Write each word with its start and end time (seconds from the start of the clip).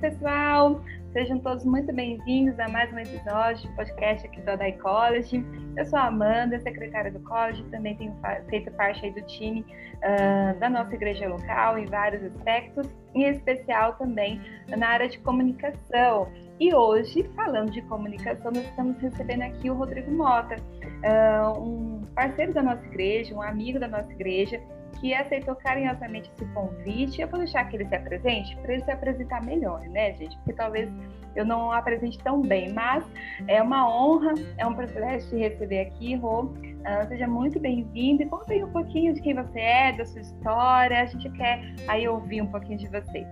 pessoal! 0.00 0.82
Sejam 1.12 1.38
todos 1.40 1.62
muito 1.62 1.92
bem-vindos 1.92 2.58
a 2.58 2.66
mais 2.68 2.90
um 2.90 2.98
episódio 2.98 3.68
do 3.68 3.76
podcast 3.76 4.26
aqui 4.26 4.40
do 4.40 4.50
Adai 4.50 4.72
College. 4.72 5.44
Eu 5.76 5.84
sou 5.84 5.98
a 5.98 6.06
Amanda, 6.06 6.58
secretária 6.58 7.12
do 7.12 7.20
college, 7.20 7.62
também 7.64 7.94
tenho 7.96 8.16
feito 8.48 8.70
parte 8.70 9.04
aí 9.04 9.12
do 9.12 9.20
time 9.26 9.60
uh, 9.60 10.58
da 10.58 10.70
nossa 10.70 10.94
igreja 10.94 11.28
local 11.28 11.78
em 11.78 11.84
vários 11.84 12.22
aspectos, 12.24 12.88
em 13.14 13.24
especial 13.24 13.92
também 13.94 14.40
na 14.74 14.88
área 14.88 15.06
de 15.06 15.18
comunicação. 15.18 16.32
E 16.58 16.74
hoje, 16.74 17.28
falando 17.36 17.70
de 17.70 17.82
comunicação, 17.82 18.52
nós 18.52 18.64
estamos 18.64 18.96
recebendo 19.02 19.42
aqui 19.42 19.68
o 19.68 19.74
Rodrigo 19.74 20.10
Mota, 20.10 20.56
uh, 20.56 21.60
um 21.60 22.06
parceiro 22.14 22.54
da 22.54 22.62
nossa 22.62 22.86
igreja, 22.86 23.34
um 23.34 23.42
amigo 23.42 23.78
da 23.78 23.88
nossa 23.88 24.10
igreja, 24.12 24.62
que 24.98 25.14
aceitou 25.14 25.54
carinhosamente 25.56 26.30
esse 26.34 26.44
convite. 26.52 27.20
Eu 27.20 27.28
vou 27.28 27.38
deixar 27.38 27.64
que 27.64 27.76
ele 27.76 27.86
se 27.86 27.94
apresente 27.94 28.56
para 28.58 28.74
ele 28.74 28.84
se 28.84 28.90
apresentar 28.90 29.42
melhor, 29.42 29.80
né, 29.88 30.12
gente? 30.14 30.36
Porque 30.38 30.52
talvez 30.52 30.90
eu 31.34 31.44
não 31.44 31.72
apresente 31.72 32.18
tão 32.18 32.40
bem, 32.40 32.72
mas 32.72 33.04
é 33.46 33.62
uma 33.62 33.88
honra, 33.88 34.34
é 34.58 34.66
um 34.66 34.74
privilégio 34.74 35.28
te 35.30 35.36
receber 35.36 35.80
aqui, 35.80 36.14
Rô. 36.16 36.42
Uh, 36.42 37.08
seja 37.08 37.26
muito 37.26 37.60
bem-vindo 37.60 38.22
e 38.22 38.26
conta 38.26 38.52
aí 38.52 38.64
um 38.64 38.72
pouquinho 38.72 39.14
de 39.14 39.20
quem 39.20 39.34
você 39.34 39.60
é, 39.60 39.92
da 39.92 40.04
sua 40.04 40.20
história. 40.20 41.02
A 41.02 41.06
gente 41.06 41.30
quer 41.30 41.62
aí 41.86 42.08
ouvir 42.08 42.42
um 42.42 42.46
pouquinho 42.46 42.78
de 42.78 42.88
você. 42.88 43.26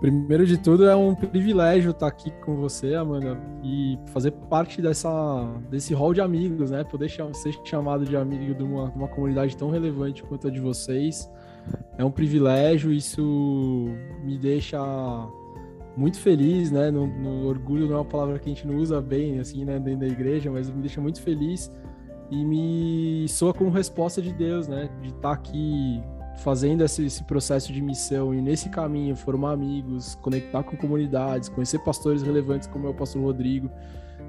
Primeiro 0.00 0.46
de 0.46 0.56
tudo, 0.56 0.88
é 0.88 0.96
um 0.96 1.14
privilégio 1.14 1.90
estar 1.90 2.06
aqui 2.06 2.30
com 2.42 2.56
você, 2.56 2.94
Amanda, 2.94 3.38
e 3.62 3.98
fazer 4.06 4.30
parte 4.30 4.80
dessa, 4.80 5.10
desse 5.70 5.92
hall 5.92 6.14
de 6.14 6.22
amigos, 6.22 6.70
né? 6.70 6.82
Poder 6.84 7.10
ser 7.10 7.52
chamado 7.64 8.06
de 8.06 8.16
amigo 8.16 8.54
de 8.54 8.62
uma, 8.62 8.84
uma 8.84 9.08
comunidade 9.08 9.54
tão 9.58 9.68
relevante 9.68 10.22
quanto 10.22 10.48
a 10.48 10.50
de 10.50 10.58
vocês. 10.58 11.30
É 11.98 12.04
um 12.04 12.10
privilégio, 12.10 12.90
isso 12.90 13.90
me 14.24 14.38
deixa 14.38 14.80
muito 15.94 16.18
feliz, 16.18 16.70
né? 16.70 16.90
No, 16.90 17.06
no, 17.06 17.46
orgulho 17.46 17.86
não 17.86 17.96
é 17.96 17.98
uma 17.98 18.04
palavra 18.06 18.38
que 18.38 18.46
a 18.50 18.54
gente 18.54 18.66
não 18.66 18.76
usa 18.76 19.02
bem, 19.02 19.38
assim, 19.38 19.66
né, 19.66 19.78
dentro 19.78 20.00
da 20.00 20.06
igreja, 20.06 20.50
mas 20.50 20.70
me 20.70 20.80
deixa 20.80 20.98
muito 20.98 21.20
feliz 21.20 21.70
e 22.30 22.42
me 22.42 23.26
soa 23.28 23.52
como 23.52 23.68
resposta 23.68 24.22
de 24.22 24.32
Deus, 24.32 24.66
né? 24.66 24.88
De 25.02 25.08
estar 25.08 25.32
aqui 25.32 26.02
fazendo 26.42 26.82
esse, 26.82 27.04
esse, 27.04 27.22
processo 27.24 27.72
de 27.72 27.80
missão 27.80 28.34
e 28.34 28.40
nesse 28.40 28.68
caminho 28.68 29.14
formar 29.14 29.52
amigos, 29.52 30.14
conectar 30.16 30.62
com 30.62 30.76
comunidades, 30.76 31.48
conhecer 31.48 31.78
pastores 31.80 32.22
relevantes 32.22 32.66
como 32.66 32.86
é 32.86 32.90
o 32.90 32.94
pastor 32.94 33.22
Rodrigo. 33.22 33.70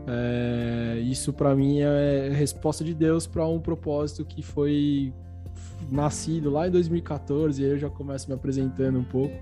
É, 0.08 1.00
isso 1.00 1.32
para 1.32 1.56
mim 1.56 1.80
é 1.80 2.30
resposta 2.34 2.84
de 2.84 2.94
Deus 2.94 3.28
para 3.28 3.46
um 3.48 3.60
propósito 3.60 4.26
que 4.26 4.42
foi 4.42 5.14
nascido 5.90 6.50
lá 6.50 6.68
em 6.68 6.72
2014 6.72 7.62
e 7.62 7.66
aí 7.66 7.72
eu 7.72 7.78
já 7.78 7.90
começo 7.90 8.28
me 8.28 8.36
apresentando 8.36 9.00
um 9.00 9.04
pouco. 9.04 9.36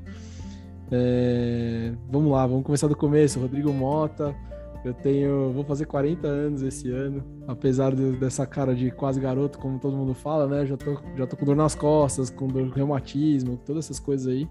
É, 0.92 1.94
vamos 2.10 2.32
lá, 2.32 2.46
vamos 2.46 2.64
começar 2.64 2.88
do 2.88 2.96
começo. 2.96 3.40
Rodrigo 3.40 3.72
Mota, 3.72 4.36
eu 4.84 4.94
tenho, 4.94 5.52
vou 5.52 5.64
fazer 5.64 5.86
40 5.86 6.28
anos 6.28 6.62
esse 6.62 6.90
ano, 6.90 7.24
apesar 7.48 7.94
de, 7.94 8.12
dessa 8.14 8.46
cara 8.46 8.74
de 8.74 8.92
quase 8.92 9.20
garoto, 9.20 9.60
como 9.60 9.78
todo 9.78 9.96
mundo 9.96 10.14
fala, 10.14 10.48
né? 10.48 10.66
Já 10.66 10.78
tô, 10.78 10.98
já 11.18 11.28
tô 11.28 11.36
com 11.36 11.46
dor 11.46 11.56
nas 11.56 11.76
costas, 11.76 12.30
com 12.30 12.48
dor, 12.48 12.70
reumatismo, 12.70 13.58
todas 13.58 13.86
essas 13.86 14.00
coisas 14.00 14.28
aí. 14.28 14.48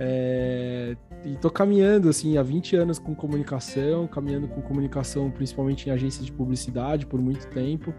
É, 0.00 0.96
e 1.24 1.36
tô 1.36 1.50
caminhando, 1.50 2.08
assim, 2.08 2.38
há 2.38 2.42
20 2.42 2.74
anos 2.74 2.98
com 2.98 3.14
comunicação, 3.14 4.06
caminhando 4.06 4.48
com 4.48 4.60
comunicação 4.62 5.30
principalmente 5.30 5.88
em 5.88 5.92
agências 5.92 6.24
de 6.24 6.32
publicidade 6.32 7.06
por 7.06 7.20
muito 7.20 7.46
tempo. 7.48 7.94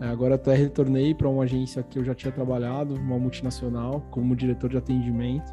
É, 0.00 0.06
agora 0.06 0.34
até 0.34 0.54
retornei 0.54 1.14
para 1.14 1.28
uma 1.28 1.44
agência 1.44 1.82
que 1.82 1.98
eu 1.98 2.04
já 2.04 2.14
tinha 2.14 2.32
trabalhado, 2.32 2.94
uma 2.94 3.18
multinacional, 3.18 4.00
como 4.10 4.34
diretor 4.34 4.70
de 4.70 4.76
atendimento. 4.76 5.52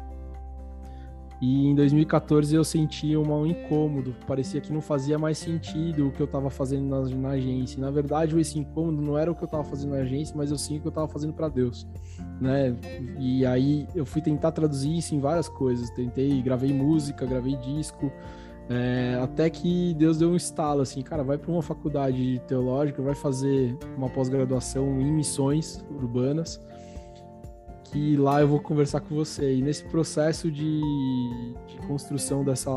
E 1.42 1.66
em 1.66 1.74
2014 1.74 2.54
eu 2.54 2.62
senti 2.62 3.16
um 3.16 3.44
incômodo, 3.44 4.14
parecia 4.28 4.60
que 4.60 4.72
não 4.72 4.80
fazia 4.80 5.18
mais 5.18 5.38
sentido 5.38 6.06
o 6.06 6.12
que 6.12 6.22
eu 6.22 6.26
estava 6.26 6.48
fazendo 6.48 6.88
na, 6.88 7.00
na, 7.16 7.30
agência. 7.30 7.80
Na 7.80 7.90
verdade, 7.90 8.38
esse 8.38 8.56
incômodo 8.60 9.02
não 9.02 9.18
era 9.18 9.28
o 9.28 9.34
que 9.34 9.42
eu 9.42 9.46
estava 9.46 9.64
fazendo 9.64 9.90
na 9.90 9.96
agência, 9.96 10.36
mas 10.36 10.52
eu 10.52 10.56
sim 10.56 10.78
o 10.78 10.80
que 10.80 10.86
eu 10.86 10.90
estava 10.90 11.08
fazendo 11.08 11.32
para 11.32 11.48
Deus, 11.48 11.84
né? 12.40 12.76
E 13.18 13.44
aí 13.44 13.88
eu 13.92 14.06
fui 14.06 14.22
tentar 14.22 14.52
traduzir 14.52 14.96
isso 14.96 15.16
em 15.16 15.18
várias 15.18 15.48
coisas. 15.48 15.90
Tentei, 15.90 16.40
gravei 16.42 16.72
música, 16.72 17.26
gravei 17.26 17.56
disco, 17.56 18.12
é, 18.70 19.18
até 19.20 19.50
que 19.50 19.94
Deus 19.94 20.18
deu 20.18 20.30
um 20.30 20.36
estalo 20.36 20.80
assim, 20.80 21.02
cara, 21.02 21.24
vai 21.24 21.38
para 21.38 21.50
uma 21.50 21.60
faculdade 21.60 22.40
teológica, 22.46 23.02
vai 23.02 23.16
fazer 23.16 23.76
uma 23.96 24.08
pós-graduação 24.08 25.00
em 25.00 25.10
missões 25.10 25.84
urbanas 25.90 26.60
que 27.92 28.16
lá 28.16 28.40
eu 28.40 28.48
vou 28.48 28.58
conversar 28.58 29.00
com 29.00 29.14
você. 29.14 29.54
E 29.54 29.62
nesse 29.62 29.84
processo 29.84 30.50
de, 30.50 30.80
de 31.66 31.76
construção 31.86 32.42
dessa, 32.42 32.70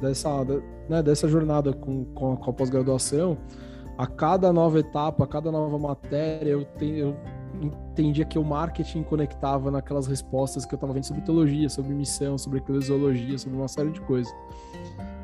dessa, 0.00 0.44
né, 0.88 1.02
dessa 1.02 1.28
jornada 1.28 1.72
com, 1.72 2.04
com 2.06 2.32
a, 2.32 2.34
a 2.34 2.52
pós-graduação, 2.52 3.38
a 3.96 4.06
cada 4.06 4.52
nova 4.52 4.80
etapa, 4.80 5.22
a 5.22 5.26
cada 5.26 5.52
nova 5.52 5.78
matéria, 5.78 6.50
eu, 6.50 6.66
eu 6.80 7.16
entendia 7.62 8.24
que 8.24 8.38
o 8.38 8.44
marketing 8.44 9.04
conectava 9.04 9.70
naquelas 9.70 10.08
respostas 10.08 10.66
que 10.66 10.74
eu 10.74 10.76
estava 10.76 10.92
vendo 10.92 11.04
sobre 11.04 11.22
teologia, 11.22 11.68
sobre 11.68 11.94
missão, 11.94 12.36
sobre 12.36 12.58
eclesiologia, 12.58 13.38
sobre 13.38 13.56
uma 13.56 13.68
série 13.68 13.90
de 13.90 14.00
coisas. 14.00 14.34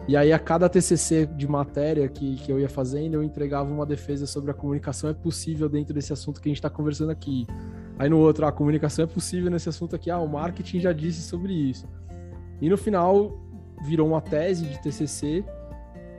E 0.09 0.16
aí, 0.16 0.32
a 0.32 0.38
cada 0.38 0.69
TCC 0.69 1.26
de 1.26 1.47
matéria 1.47 2.09
que, 2.09 2.36
que 2.36 2.50
eu 2.50 2.59
ia 2.59 2.69
fazendo, 2.69 3.14
eu 3.14 3.22
entregava 3.22 3.70
uma 3.70 3.86
defesa 3.86 4.26
sobre 4.26 4.50
a 4.50 4.54
comunicação 4.54 5.10
é 5.10 5.14
possível 5.14 5.69
dentro 5.69 5.92
desse 5.94 6.12
assunto 6.12 6.41
que 6.41 6.48
a 6.48 6.50
gente 6.50 6.59
está 6.59 6.70
conversando 6.70 7.10
aqui. 7.10 7.47
Aí 7.98 8.08
no 8.08 8.19
outro, 8.19 8.47
a 8.47 8.53
comunicação 8.53 9.04
é 9.04 9.08
possível 9.08 9.50
nesse 9.50 9.69
assunto 9.69 9.94
aqui, 9.94 10.10
ah, 10.10 10.19
o 10.19 10.28
marketing 10.28 10.80
já 10.80 10.92
disse 10.92 11.22
sobre 11.22 11.53
isso. 11.53 11.86
E 12.60 12.69
no 12.69 12.76
final, 12.76 13.38
virou 13.84 14.08
uma 14.08 14.20
tese 14.20 14.66
de 14.66 14.80
TCC, 14.80 15.44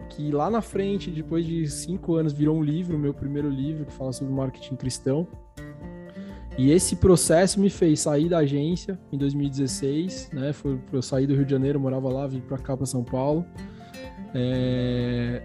que 0.10 0.32
lá 0.32 0.50
na 0.50 0.62
frente, 0.62 1.10
depois 1.10 1.46
de 1.46 1.68
cinco 1.68 2.16
anos, 2.16 2.34
virou 2.34 2.58
um 2.58 2.64
livro, 2.64 2.98
meu 2.98 3.14
primeiro 3.14 3.50
livro, 3.50 3.86
que 3.86 3.94
fala 3.94 4.14
sobre 4.14 4.34
marketing 4.34 4.76
cristão. 4.76 5.28
E 6.56 6.72
esse 6.72 6.98
processo 6.98 7.60
me 7.60 7.70
fez 7.70 8.02
sair 8.02 8.30
da 8.30 8.40
agência 8.40 9.00
em 9.12 9.18
2016, 9.18 10.30
né? 10.32 10.54
Foi 10.54 10.80
eu 10.92 11.02
sair 11.02 11.26
do 11.26 11.34
Rio 11.34 11.46
de 11.46 11.52
Janeiro, 11.52 11.80
morava 11.80 12.10
lá, 12.10 12.28
vim 12.28 12.42
para 12.42 12.60
cá, 12.60 12.78
para 12.78 12.86
São 12.86 13.04
Paulo. 13.04 13.44
É 14.36 15.42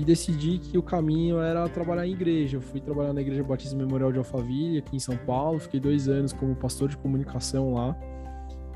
e 0.00 0.04
decidi 0.04 0.58
que 0.58 0.78
o 0.78 0.82
caminho 0.82 1.40
era 1.40 1.68
trabalhar 1.68 2.06
em 2.06 2.12
igreja. 2.12 2.56
Eu 2.56 2.60
fui 2.60 2.80
trabalhar 2.80 3.12
na 3.12 3.20
Igreja 3.20 3.42
Batista 3.42 3.76
Memorial 3.76 4.12
de 4.12 4.18
Alphaville, 4.18 4.78
aqui 4.78 4.96
em 4.96 5.00
São 5.00 5.16
Paulo. 5.16 5.58
Fiquei 5.58 5.80
dois 5.80 6.08
anos 6.08 6.32
como 6.32 6.54
pastor 6.54 6.88
de 6.88 6.96
comunicação 6.96 7.74
lá. 7.74 7.96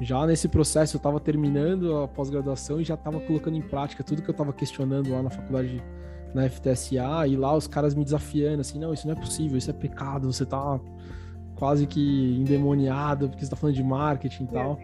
Já 0.01 0.27
nesse 0.27 0.49
processo, 0.49 0.97
eu 0.97 0.99
estava 0.99 1.21
terminando 1.21 1.97
a 1.99 2.09
pós-graduação 2.09 2.81
e 2.81 2.85
já 2.85 2.95
estava 2.95 3.21
colocando 3.21 3.57
em 3.57 3.63
prática 3.63 4.03
tudo 4.03 4.21
que 4.21 4.29
eu 4.29 4.33
estava 4.33 4.53
questionando 4.53 5.11
lá 5.11 5.23
na 5.23 5.31
faculdade, 5.31 5.81
na 6.35 6.49
FTSA. 6.49 7.27
E 7.29 7.37
lá 7.37 7.55
os 7.55 7.69
caras 7.69 7.95
me 7.95 8.03
desafiando, 8.03 8.63
assim: 8.63 8.81
não, 8.81 8.93
isso 8.93 9.07
não 9.07 9.15
é 9.15 9.17
possível, 9.17 9.57
isso 9.57 9.71
é 9.71 9.75
pecado, 9.75 10.33
você 10.33 10.43
está 10.43 10.81
quase 11.55 11.87
que 11.87 12.37
endemoniado 12.41 13.29
porque 13.29 13.41
você 13.41 13.47
está 13.47 13.57
falando 13.57 13.77
de 13.77 13.85
marketing 13.85 14.45
e 14.45 14.49
tal. 14.49 14.79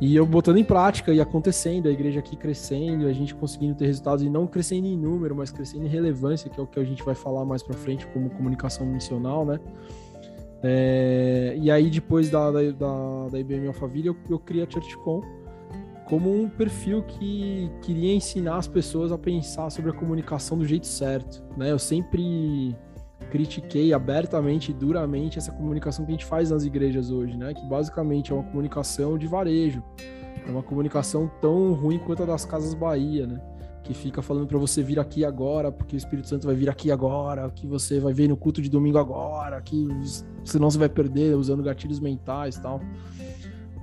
E 0.00 0.16
eu 0.16 0.26
botando 0.26 0.58
em 0.58 0.64
prática 0.64 1.12
e 1.12 1.20
acontecendo, 1.20 1.88
a 1.88 1.90
igreja 1.90 2.20
aqui 2.20 2.36
crescendo, 2.36 3.06
a 3.06 3.12
gente 3.12 3.34
conseguindo 3.34 3.74
ter 3.74 3.86
resultados 3.86 4.24
e 4.24 4.30
não 4.30 4.46
crescendo 4.46 4.86
em 4.86 4.96
número, 4.96 5.34
mas 5.34 5.50
crescendo 5.50 5.86
em 5.86 5.88
relevância, 5.88 6.50
que 6.50 6.58
é 6.58 6.62
o 6.62 6.66
que 6.66 6.78
a 6.78 6.84
gente 6.84 7.02
vai 7.02 7.14
falar 7.14 7.44
mais 7.44 7.62
para 7.62 7.76
frente 7.76 8.06
como 8.08 8.30
comunicação 8.30 8.86
missional, 8.86 9.44
né? 9.44 9.60
É, 10.62 11.56
e 11.58 11.70
aí, 11.70 11.88
depois 11.88 12.28
da, 12.28 12.50
da, 12.50 12.70
da, 12.70 13.28
da 13.28 13.38
IBM 13.38 13.68
Alphaville, 13.68 14.08
eu, 14.08 14.16
eu 14.28 14.38
criei 14.38 14.64
a 14.64 14.70
ChurchCon 14.70 15.22
como 16.10 16.34
um 16.34 16.48
perfil 16.48 17.02
que 17.04 17.70
queria 17.82 18.12
ensinar 18.12 18.56
as 18.56 18.66
pessoas 18.66 19.12
a 19.12 19.16
pensar 19.16 19.70
sobre 19.70 19.92
a 19.92 19.94
comunicação 19.94 20.58
do 20.58 20.66
jeito 20.66 20.86
certo, 20.86 21.42
né? 21.56 21.70
Eu 21.70 21.78
sempre 21.78 22.76
critiquei 23.30 23.92
abertamente 23.92 24.72
e 24.72 24.74
duramente 24.74 25.38
essa 25.38 25.52
comunicação 25.52 26.04
que 26.04 26.10
a 26.10 26.14
gente 26.14 26.26
faz 26.26 26.50
nas 26.50 26.64
igrejas 26.64 27.10
hoje, 27.10 27.36
né? 27.36 27.54
Que 27.54 27.64
basicamente 27.64 28.32
é 28.32 28.34
uma 28.34 28.44
comunicação 28.44 29.16
de 29.16 29.26
varejo. 29.26 29.82
É 30.46 30.50
uma 30.50 30.62
comunicação 30.62 31.30
tão 31.40 31.72
ruim 31.72 31.98
quanto 31.98 32.24
a 32.24 32.26
das 32.26 32.44
Casas 32.44 32.74
Bahia, 32.74 33.26
né? 33.26 33.40
Que 33.84 33.94
fica 33.94 34.20
falando 34.20 34.46
para 34.46 34.58
você 34.58 34.82
vir 34.82 34.98
aqui 34.98 35.24
agora, 35.24 35.70
porque 35.70 35.96
o 35.96 35.98
Espírito 35.98 36.28
Santo 36.28 36.46
vai 36.46 36.54
vir 36.54 36.68
aqui 36.68 36.90
agora, 36.90 37.48
que 37.50 37.66
você 37.66 38.00
vai 38.00 38.12
ver 38.12 38.28
no 38.28 38.36
culto 38.36 38.60
de 38.60 38.68
domingo 38.68 38.98
agora, 38.98 39.60
que 39.62 39.88
senão 40.44 40.70
você 40.70 40.78
vai 40.78 40.88
perder 40.88 41.34
usando 41.36 41.62
gatilhos 41.62 42.00
mentais 42.00 42.56
e 42.56 42.62
tal. 42.62 42.80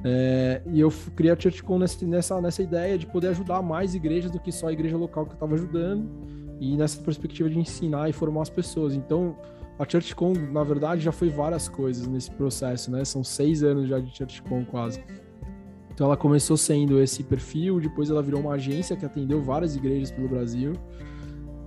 É, 0.04 0.62
e 0.72 0.80
eu 0.80 0.94
criei 1.16 1.34
a 1.34 1.40
ChurchCon 1.40 1.80
nessa, 1.80 2.40
nessa 2.40 2.62
ideia 2.62 2.98
de 2.98 3.08
poder 3.08 3.30
ajudar 3.30 3.62
mais 3.62 3.96
igrejas 3.96 4.30
do 4.30 4.40
que 4.40 4.52
só 4.52 4.68
a 4.68 4.74
igreja 4.74 4.96
local 4.96 5.26
que 5.26 5.32
eu 5.32 5.36
estava 5.36 5.56
ajudando 5.56 6.37
e 6.60 6.76
nessa 6.76 7.02
perspectiva 7.02 7.50
de 7.50 7.60
ensinar 7.60 8.10
e 8.10 8.14
formar 8.14 8.44
as 8.44 8.50
pessoas. 8.50 8.94
Então, 8.94 9.36
a 9.80 9.86
ChurchCon, 9.88 10.34
na 10.52 10.64
verdade, 10.64 11.02
já 11.02 11.12
foi 11.12 11.30
várias 11.30 11.70
coisas 11.70 12.08
nesse 12.08 12.32
processo, 12.32 12.90
né? 12.90 13.06
São 13.06 13.24
seis 13.24 13.64
anos 13.64 13.88
já 13.88 14.00
de 14.00 14.16
ChurchCon 14.16 14.66
quase. 14.66 15.04
Então, 15.92 16.08
ela 16.08 16.18
começou 16.18 16.58
sendo 16.58 17.00
esse 17.02 17.24
perfil, 17.24 17.80
depois 17.80 18.10
ela 18.10 18.22
virou 18.22 18.42
uma 18.42 18.54
agência 18.54 18.96
que 18.96 19.06
atendeu 19.06 19.42
várias 19.42 19.76
igrejas 19.76 20.12
pelo 20.12 20.28
Brasil. 20.28 20.74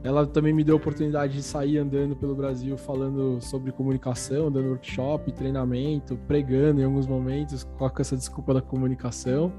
Ela 0.02 0.26
também 0.26 0.52
me 0.52 0.64
deu 0.64 0.76
a 0.76 0.78
oportunidade 0.78 1.34
de 1.34 1.42
sair 1.42 1.76
andando 1.76 2.16
pelo 2.16 2.34
Brasil 2.34 2.76
falando 2.78 3.40
sobre 3.40 3.70
comunicação, 3.70 4.50
dando 4.50 4.68
workshop, 4.70 5.30
treinamento, 5.32 6.16
pregando 6.26 6.80
em 6.80 6.84
alguns 6.84 7.06
momentos, 7.06 7.64
com 7.64 7.90
essa 7.98 8.16
desculpa 8.16 8.54
da 8.54 8.62
comunicação. 8.62 9.52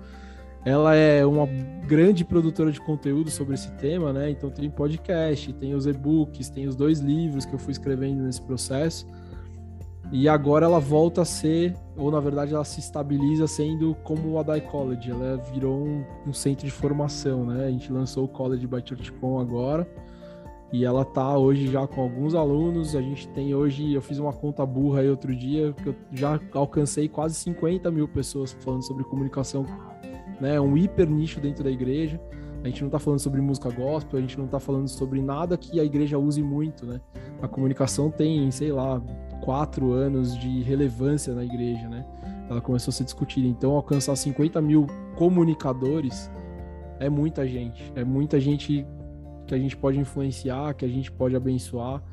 Ela 0.64 0.96
é 0.96 1.26
uma 1.26 1.48
grande 1.88 2.24
produtora 2.24 2.72
de 2.72 2.80
conteúdo 2.80 3.30
sobre 3.32 3.56
esse 3.56 3.72
tema, 3.74 4.14
né? 4.14 4.30
Então 4.30 4.50
tem 4.50 4.70
podcast, 4.70 5.52
tem 5.54 5.74
os 5.74 5.88
e-books, 5.88 6.50
tem 6.50 6.68
os 6.68 6.76
dois 6.76 7.00
livros 7.00 7.46
que 7.46 7.54
eu 7.54 7.60
fui 7.60 7.72
escrevendo 7.72 8.24
nesse 8.24 8.42
processo. 8.42 9.08
E 10.12 10.28
agora 10.28 10.66
ela 10.66 10.80
volta 10.80 11.22
a 11.22 11.26
ser, 11.26 11.74
ou 11.96 12.12
na 12.12 12.20
verdade 12.20 12.54
ela 12.54 12.66
se 12.66 12.80
estabiliza 12.80 13.48
sendo 13.48 13.96
como 14.04 14.38
a 14.38 14.44
Dai 14.44 14.62
College. 14.62 15.10
Ela 15.10 15.38
virou 15.52 15.86
um, 15.86 16.04
um, 16.28 16.34
centro 16.34 16.66
de 16.66 16.72
formação, 16.72 17.46
né? 17.46 17.66
A 17.66 17.72
gente 17.72 17.92
lançou 17.92 18.26
o 18.26 18.28
College 18.28 18.68
by 18.68 18.84
ChurchCon 18.86 19.40
agora. 19.40 19.88
E 20.72 20.86
ela 20.86 21.04
tá 21.04 21.38
hoje 21.38 21.68
já 21.68 21.88
com 21.88 22.02
alguns 22.02 22.36
alunos. 22.36 22.96
A 22.96 23.02
gente 23.02 23.28
tem 23.30 23.56
hoje, 23.56 23.94
eu 23.94 24.02
fiz 24.02 24.20
uma 24.20 24.34
conta 24.34 24.66
burra 24.66 25.00
aí 25.00 25.10
outro 25.10 25.36
dia, 25.36 25.74
que 25.74 25.88
eu 25.88 25.96
já 26.12 26.40
alcancei 26.54 27.08
quase 27.08 27.36
50 27.36 27.90
mil 27.90 28.08
pessoas 28.08 28.52
falando 28.52 28.84
sobre 28.84 29.04
comunicação 29.06 29.66
né? 30.42 30.56
É 30.56 30.62
um 30.62 30.76
hiper 30.76 31.10
nicho 31.10 31.40
dentro 31.40 31.64
da 31.64 31.70
igreja. 31.70 32.20
A 32.64 32.68
gente 32.68 32.82
não 32.82 32.88
está 32.88 33.00
falando 33.00 33.20
sobre 33.20 33.42
música 33.42 33.70
gospel, 33.72 34.20
a 34.20 34.22
gente 34.22 34.38
não 34.38 34.46
está 34.46 34.60
falando 34.60 34.88
sobre 34.88 35.22
nada 35.22 35.58
que 35.58 35.80
a 35.80 35.84
igreja 35.84 36.18
use 36.18 36.44
muito, 36.44 36.86
né? 36.86 37.00
A 37.42 37.48
comunicação 37.48 38.12
tem, 38.12 38.52
sei 38.52 38.72
lá, 38.72 39.02
quatro 39.42 39.92
anos 39.94 40.38
de 40.38 40.62
relevância 40.62 41.34
na 41.34 41.44
igreja, 41.44 41.88
né? 41.90 42.06
Ela 42.50 42.62
começou 42.62 42.92
a 42.92 42.94
ser 42.94 43.04
discutida. 43.04 43.48
Então, 43.48 43.72
alcançar 43.72 44.16
50 44.16 44.62
mil 44.62 44.86
comunicadores 45.16 46.30
é 47.00 47.10
muita 47.10 47.48
gente. 47.48 47.92
É 47.96 48.04
muita 48.04 48.40
gente 48.40 48.86
que 49.48 49.56
a 49.56 49.58
gente 49.58 49.76
pode 49.76 49.98
influenciar, 49.98 50.76
que 50.76 50.86
a 50.86 50.88
gente 50.88 51.12
pode 51.12 51.36
abençoar 51.36 52.04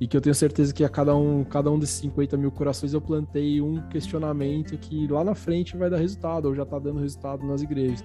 e 0.00 0.06
que 0.06 0.16
eu 0.16 0.20
tenho 0.20 0.34
certeza 0.34 0.72
que 0.72 0.84
a 0.84 0.88
cada 0.88 1.14
um, 1.16 1.42
cada 1.42 1.70
um 1.70 1.78
desses 1.78 1.96
50 1.96 2.36
mil 2.36 2.52
corações 2.52 2.92
eu 2.94 3.00
plantei 3.00 3.60
um 3.60 3.80
questionamento 3.88 4.76
que 4.78 5.08
lá 5.08 5.24
na 5.24 5.34
frente 5.34 5.76
vai 5.76 5.90
dar 5.90 5.96
resultado, 5.96 6.46
ou 6.46 6.54
já 6.54 6.62
está 6.62 6.78
dando 6.78 7.00
resultado 7.00 7.44
nas 7.44 7.62
igrejas. 7.62 8.04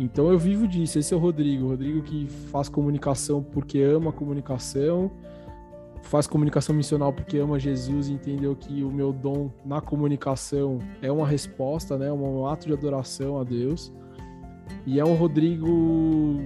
Então 0.00 0.30
eu 0.30 0.38
vivo 0.38 0.66
disso. 0.66 0.98
Esse 0.98 1.12
é 1.12 1.16
o 1.16 1.20
Rodrigo. 1.20 1.66
O 1.66 1.68
Rodrigo 1.68 2.02
que 2.02 2.26
faz 2.50 2.68
comunicação 2.68 3.42
porque 3.42 3.80
ama 3.80 4.08
a 4.08 4.12
comunicação, 4.12 5.10
faz 6.02 6.26
comunicação 6.26 6.74
missional 6.74 7.12
porque 7.12 7.36
ama 7.36 7.58
Jesus 7.58 8.08
e 8.08 8.12
entendeu 8.14 8.56
que 8.56 8.82
o 8.82 8.90
meu 8.90 9.12
dom 9.12 9.50
na 9.66 9.82
comunicação 9.82 10.78
é 11.02 11.12
uma 11.12 11.26
resposta, 11.26 11.98
né? 11.98 12.10
um 12.10 12.46
ato 12.46 12.66
de 12.66 12.72
adoração 12.72 13.38
a 13.38 13.44
Deus. 13.44 13.92
E 14.86 14.98
é 14.98 15.04
um 15.04 15.14
Rodrigo, 15.14 15.66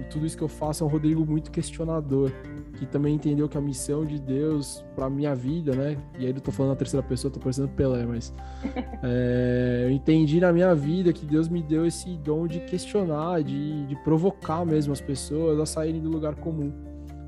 tudo 0.09 0.25
isso 0.25 0.37
que 0.37 0.43
eu 0.43 0.49
faço 0.49 0.83
é 0.83 0.87
um 0.87 0.89
Rodrigo 0.89 1.25
muito 1.25 1.51
questionador 1.51 2.31
que 2.73 2.85
também 2.85 3.15
entendeu 3.15 3.47
que 3.47 3.57
a 3.57 3.61
missão 3.61 4.05
de 4.05 4.19
Deus 4.19 4.83
para 4.95 5.09
minha 5.09 5.35
vida, 5.35 5.75
né? 5.75 5.97
E 6.17 6.25
aí 6.25 6.31
eu 6.31 6.41
tô 6.41 6.51
falando 6.51 6.71
na 6.71 6.75
terceira 6.75 7.05
pessoa, 7.05 7.31
tô 7.31 7.39
parecendo 7.39 7.67
Pelé, 7.69 8.05
mas 8.05 8.33
é, 9.03 9.83
eu 9.85 9.91
entendi 9.91 10.39
na 10.39 10.51
minha 10.51 10.73
vida 10.73 11.13
que 11.13 11.25
Deus 11.25 11.47
me 11.47 11.61
deu 11.61 11.85
esse 11.85 12.17
dom 12.17 12.47
de 12.47 12.59
questionar, 12.61 13.43
de, 13.43 13.85
de 13.85 13.95
provocar 14.03 14.65
mesmo 14.65 14.91
as 14.91 15.01
pessoas 15.01 15.59
a 15.59 15.65
saírem 15.65 16.01
do 16.01 16.09
lugar 16.09 16.35
comum, 16.35 16.73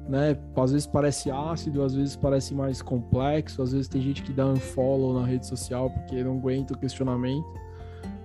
né? 0.09 0.37
Às 0.55 0.71
vezes 0.71 0.87
parece 0.87 1.29
ácido, 1.29 1.83
às 1.83 1.93
vezes 1.93 2.15
parece 2.15 2.55
mais 2.55 2.81
complexo, 2.81 3.61
às 3.61 3.71
vezes 3.71 3.87
tem 3.87 4.01
gente 4.01 4.23
que 4.23 4.33
dá 4.33 4.47
unfollow 4.47 5.19
na 5.19 5.25
rede 5.25 5.45
social 5.45 5.91
porque 5.91 6.23
não 6.23 6.37
aguenta 6.37 6.73
o 6.73 6.77
questionamento. 6.77 7.45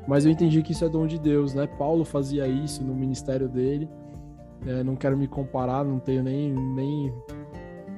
Mas 0.08 0.24
eu 0.24 0.32
entendi 0.32 0.62
que 0.62 0.72
isso 0.72 0.84
é 0.84 0.88
dom 0.88 1.06
de 1.06 1.18
Deus, 1.18 1.52
né? 1.52 1.66
Paulo 1.66 2.04
fazia 2.04 2.48
isso 2.48 2.82
no 2.82 2.94
ministério 2.94 3.48
dele 3.48 3.88
é, 4.66 4.82
não 4.82 4.96
quero 4.96 5.16
me 5.16 5.26
comparar, 5.26 5.84
não 5.84 5.98
tenho 5.98 6.22
nem, 6.22 6.52
nem 6.52 7.12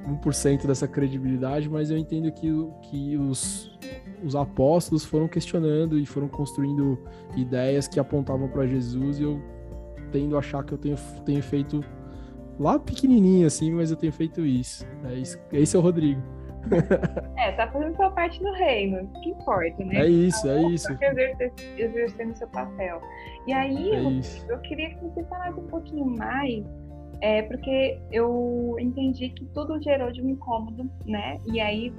1% 0.07 0.65
dessa 0.65 0.87
credibilidade, 0.87 1.69
mas 1.69 1.89
eu 1.89 1.97
entendo 1.97 2.31
que, 2.31 2.49
que 2.83 3.17
os, 3.17 3.71
os 4.23 4.35
apóstolos 4.35 5.03
foram 5.05 5.27
questionando 5.27 5.97
e 5.97 6.05
foram 6.05 6.27
construindo 6.27 6.97
ideias 7.35 7.87
que 7.87 7.99
apontavam 7.99 8.47
para 8.47 8.65
Jesus 8.65 9.19
e 9.19 9.23
eu 9.23 9.41
tendo 10.11 10.35
a 10.35 10.39
achar 10.39 10.63
que 10.63 10.73
eu 10.73 10.77
tenho, 10.77 10.95
tenho 11.25 11.41
feito 11.41 11.83
lá 12.59 12.77
pequenininho 12.77 13.47
assim, 13.47 13.71
mas 13.71 13.89
eu 13.89 13.97
tenho 13.97 14.13
feito 14.13 14.45
isso. 14.45 14.85
É 15.05 15.15
isso 15.15 15.37
esse 15.51 15.75
é 15.75 15.79
o 15.79 15.81
Rodrigo. 15.81 16.21
é, 17.37 17.51
tá 17.53 17.67
fazendo 17.71 17.95
sua 17.95 18.09
parte 18.11 18.41
no 18.41 18.53
reino, 18.53 19.07
que 19.21 19.29
importa, 19.29 19.83
né? 19.83 20.01
É 20.01 20.07
isso, 20.07 20.49
é 20.49 20.61
isso. 20.63 20.87
exercendo 21.77 22.35
seu 22.35 22.47
papel. 22.49 23.01
E 23.47 23.53
aí, 23.53 23.91
é 23.91 23.99
eu, 23.99 24.21
eu, 24.49 24.59
queria 24.61 24.89
que 24.89 25.03
você 25.03 25.23
falasse 25.25 25.59
um 25.59 25.67
pouquinho 25.67 26.05
mais, 26.05 26.63
é, 27.21 27.41
porque 27.43 27.99
eu 28.11 28.75
entendi 28.79 29.29
que 29.29 29.45
tudo 29.47 29.81
gerou 29.81 30.11
de 30.11 30.21
um 30.21 30.29
incômodo, 30.29 30.89
né? 31.05 31.39
E 31.51 31.59
aí 31.59 31.93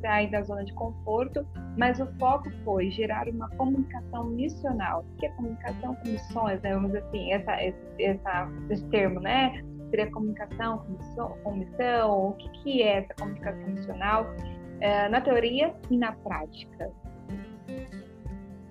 sair 0.00 0.30
da 0.30 0.42
zona 0.42 0.64
de 0.64 0.72
conforto, 0.74 1.46
mas 1.76 1.98
o 2.00 2.06
foco 2.18 2.50
foi 2.64 2.90
gerar 2.90 3.28
uma 3.28 3.48
comunicação 3.50 4.24
missional. 4.24 5.04
O 5.04 5.16
que 5.16 5.26
é 5.26 5.28
comunicação 5.30 5.94
com 5.96 6.08
missões, 6.08 6.60
né? 6.62 6.74
Vamos 6.74 6.94
assim, 6.94 7.32
essa, 7.32 7.62
esse, 7.62 7.78
essa, 7.98 8.48
esse 8.70 8.84
termo, 8.86 9.20
né? 9.20 9.62
Seria 9.94 10.10
comunicação 10.10 10.78
com 10.78 10.92
missão, 10.92 11.36
com 11.44 11.54
missão? 11.54 12.28
O 12.28 12.32
que, 12.32 12.48
que 12.48 12.82
é 12.82 12.98
essa 12.98 13.14
comunicação 13.14 13.68
missional 13.68 14.26
é, 14.80 15.08
na 15.08 15.20
teoria 15.20 15.72
e 15.88 15.96
na 15.96 16.10
prática? 16.12 16.90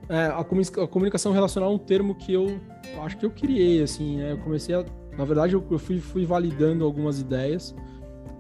É, 0.09 0.25
a, 0.25 0.43
comunicação 0.87 1.31
relacional 1.31 1.71
é 1.71 1.75
um 1.75 1.79
termo 1.79 2.13
que 2.13 2.33
eu 2.33 2.59
acho 3.01 3.17
que 3.17 3.25
eu 3.25 3.31
criei, 3.31 3.81
assim, 3.81 4.17
né? 4.17 4.33
Eu 4.33 4.37
comecei 4.39 4.75
a, 4.75 4.83
na 5.17 5.23
verdade, 5.23 5.53
eu, 5.53 5.79
fui, 5.79 5.99
fui 5.99 6.25
validando 6.25 6.83
algumas 6.83 7.21
ideias 7.21 7.73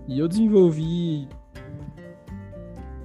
e 0.05 0.19
eu 0.19 0.27
desenvolvi 0.27 1.29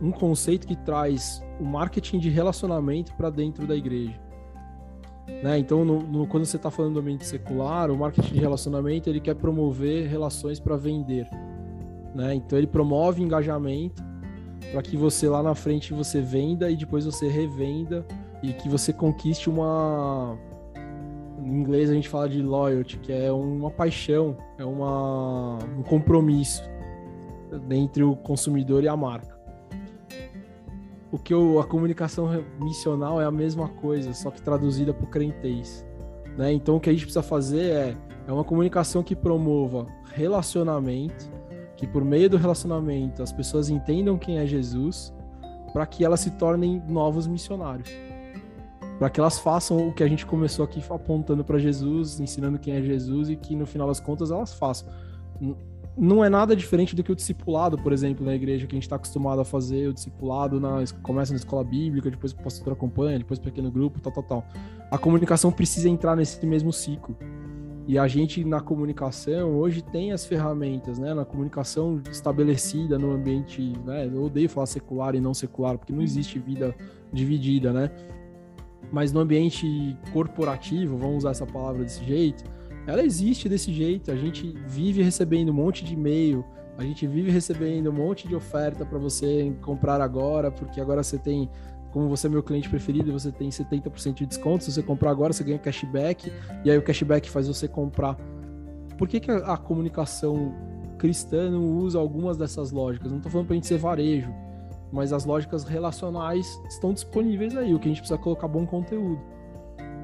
um 0.02 0.10
conceito 0.10 0.66
que 0.66 0.74
traz 0.74 1.40
o 1.60 1.64
marketing 1.64 2.18
de 2.18 2.30
relacionamento 2.30 3.14
para 3.14 3.30
dentro 3.30 3.64
da 3.64 3.76
igreja. 3.76 4.18
Né? 5.42 5.58
Então, 5.58 5.84
no, 5.84 6.00
no, 6.02 6.26
quando 6.26 6.44
você 6.44 6.56
está 6.56 6.70
falando 6.70 6.94
do 6.94 7.00
ambiente 7.00 7.24
secular, 7.24 7.90
o 7.90 7.96
marketing 7.96 8.34
de 8.34 8.40
relacionamento 8.40 9.08
ele 9.08 9.20
quer 9.20 9.34
promover 9.34 10.08
relações 10.08 10.58
para 10.58 10.76
vender. 10.76 11.28
Né? 12.14 12.34
Então, 12.34 12.58
ele 12.58 12.66
promove 12.66 13.22
engajamento 13.22 14.02
para 14.72 14.82
que 14.82 14.96
você 14.96 15.28
lá 15.28 15.42
na 15.42 15.54
frente 15.54 15.94
você 15.94 16.20
venda 16.20 16.70
e 16.70 16.76
depois 16.76 17.04
você 17.04 17.28
revenda 17.28 18.04
e 18.42 18.52
que 18.52 18.68
você 18.68 18.92
conquiste 18.92 19.48
uma. 19.48 20.36
Em 21.40 21.60
inglês 21.60 21.88
a 21.88 21.94
gente 21.94 22.08
fala 22.08 22.28
de 22.28 22.42
loyalty, 22.42 22.98
que 22.98 23.12
é 23.12 23.30
uma 23.30 23.70
paixão, 23.70 24.36
é 24.58 24.64
uma, 24.64 25.58
um 25.78 25.82
compromisso 25.82 26.62
entre 27.70 28.02
o 28.02 28.16
consumidor 28.16 28.82
e 28.82 28.88
a 28.88 28.96
marca 28.96 29.37
o 31.10 31.18
que 31.18 31.32
eu, 31.32 31.58
a 31.58 31.64
comunicação 31.64 32.44
missional 32.60 33.20
é 33.20 33.24
a 33.24 33.30
mesma 33.30 33.68
coisa, 33.68 34.12
só 34.12 34.30
que 34.30 34.42
traduzida 34.42 34.92
para 34.92 35.04
o 35.04 35.08
crentez. 35.08 35.86
Né? 36.36 36.52
Então 36.52 36.76
o 36.76 36.80
que 36.80 36.90
a 36.90 36.92
gente 36.92 37.02
precisa 37.02 37.22
fazer 37.22 37.70
é, 37.70 37.96
é 38.26 38.32
uma 38.32 38.44
comunicação 38.44 39.02
que 39.02 39.16
promova 39.16 39.86
relacionamento, 40.12 41.30
que 41.76 41.86
por 41.86 42.04
meio 42.04 42.28
do 42.28 42.36
relacionamento 42.36 43.22
as 43.22 43.32
pessoas 43.32 43.70
entendam 43.70 44.18
quem 44.18 44.38
é 44.38 44.46
Jesus, 44.46 45.14
para 45.72 45.86
que 45.86 46.04
elas 46.04 46.20
se 46.20 46.32
tornem 46.32 46.82
novos 46.88 47.26
missionários. 47.26 47.88
Para 48.98 49.08
que 49.08 49.20
elas 49.20 49.38
façam 49.38 49.88
o 49.88 49.92
que 49.92 50.02
a 50.02 50.08
gente 50.08 50.26
começou 50.26 50.64
aqui 50.64 50.82
apontando 50.90 51.44
para 51.44 51.56
Jesus, 51.58 52.18
ensinando 52.18 52.58
quem 52.58 52.74
é 52.74 52.82
Jesus 52.82 53.30
e 53.30 53.36
que 53.36 53.54
no 53.54 53.64
final 53.64 53.86
das 53.86 54.00
contas 54.00 54.30
elas 54.30 54.52
façam 54.52 54.88
não 55.98 56.24
é 56.24 56.28
nada 56.28 56.54
diferente 56.54 56.94
do 56.94 57.02
que 57.02 57.10
o 57.10 57.16
discipulado, 57.16 57.76
por 57.76 57.92
exemplo, 57.92 58.24
na 58.24 58.34
igreja, 58.34 58.66
que 58.66 58.74
a 58.74 58.76
gente 58.76 58.84
está 58.84 58.96
acostumado 58.96 59.40
a 59.40 59.44
fazer, 59.44 59.88
o 59.88 59.92
discipulado 59.92 60.60
na, 60.60 60.84
começa 61.02 61.32
na 61.32 61.38
escola 61.38 61.64
bíblica, 61.64 62.08
depois 62.08 62.32
o 62.32 62.36
pastor 62.36 62.72
acompanha, 62.72 63.18
depois 63.18 63.40
pequeno 63.40 63.70
grupo, 63.70 64.00
tal, 64.00 64.12
tal, 64.12 64.22
tal. 64.22 64.48
A 64.90 64.96
comunicação 64.96 65.50
precisa 65.50 65.88
entrar 65.88 66.14
nesse 66.14 66.44
mesmo 66.46 66.72
ciclo. 66.72 67.16
E 67.88 67.98
a 67.98 68.06
gente, 68.06 68.44
na 68.44 68.60
comunicação, 68.60 69.56
hoje 69.56 69.82
tem 69.82 70.12
as 70.12 70.24
ferramentas, 70.24 70.98
né? 70.98 71.14
Na 71.14 71.24
comunicação 71.24 72.00
estabelecida 72.10 72.98
no 72.98 73.10
ambiente, 73.12 73.72
né? 73.84 74.06
Eu 74.06 74.24
odeio 74.24 74.48
falar 74.48 74.66
secular 74.66 75.14
e 75.14 75.20
não 75.20 75.34
secular, 75.34 75.78
porque 75.78 75.92
não 75.92 76.02
existe 76.02 76.38
vida 76.38 76.76
dividida, 77.12 77.72
né? 77.72 77.90
Mas 78.92 79.10
no 79.10 79.20
ambiente 79.20 79.96
corporativo, 80.12 80.96
vamos 80.96 81.18
usar 81.18 81.30
essa 81.30 81.46
palavra 81.46 81.82
desse 81.82 82.04
jeito, 82.04 82.44
ela 82.88 83.02
existe 83.02 83.50
desse 83.50 83.70
jeito. 83.70 84.10
A 84.10 84.16
gente 84.16 84.54
vive 84.66 85.02
recebendo 85.02 85.50
um 85.50 85.54
monte 85.54 85.84
de 85.84 85.92
e-mail, 85.92 86.42
a 86.78 86.82
gente 86.82 87.06
vive 87.06 87.30
recebendo 87.30 87.90
um 87.90 87.92
monte 87.92 88.26
de 88.26 88.34
oferta 88.34 88.84
para 88.86 88.98
você 88.98 89.54
comprar 89.60 90.00
agora, 90.00 90.50
porque 90.50 90.80
agora 90.80 91.02
você 91.02 91.18
tem, 91.18 91.50
como 91.92 92.08
você 92.08 92.28
é 92.28 92.30
meu 92.30 92.42
cliente 92.42 92.66
preferido, 92.66 93.12
você 93.12 93.30
tem 93.30 93.50
70% 93.50 94.14
de 94.14 94.26
desconto. 94.26 94.64
Se 94.64 94.72
você 94.72 94.82
comprar 94.82 95.10
agora, 95.10 95.34
você 95.34 95.44
ganha 95.44 95.58
cashback, 95.58 96.32
e 96.64 96.70
aí 96.70 96.78
o 96.78 96.82
cashback 96.82 97.28
faz 97.28 97.46
você 97.46 97.68
comprar. 97.68 98.16
Por 98.96 99.06
que, 99.06 99.20
que 99.20 99.30
a, 99.30 99.36
a 99.36 99.56
comunicação 99.58 100.54
cristã 100.96 101.50
não 101.50 101.64
usa 101.76 101.98
algumas 101.98 102.38
dessas 102.38 102.70
lógicas? 102.72 103.10
Não 103.10 103.18
estou 103.18 103.30
falando 103.30 103.48
para 103.48 103.54
a 103.54 103.56
gente 103.56 103.66
ser 103.66 103.78
varejo, 103.78 104.32
mas 104.90 105.12
as 105.12 105.26
lógicas 105.26 105.62
relacionais 105.64 106.58
estão 106.70 106.94
disponíveis 106.94 107.54
aí. 107.54 107.74
O 107.74 107.78
que 107.78 107.86
a 107.86 107.90
gente 107.90 108.00
precisa 108.00 108.18
é 108.18 108.22
colocar 108.22 108.48
bom 108.48 108.64
conteúdo, 108.64 109.20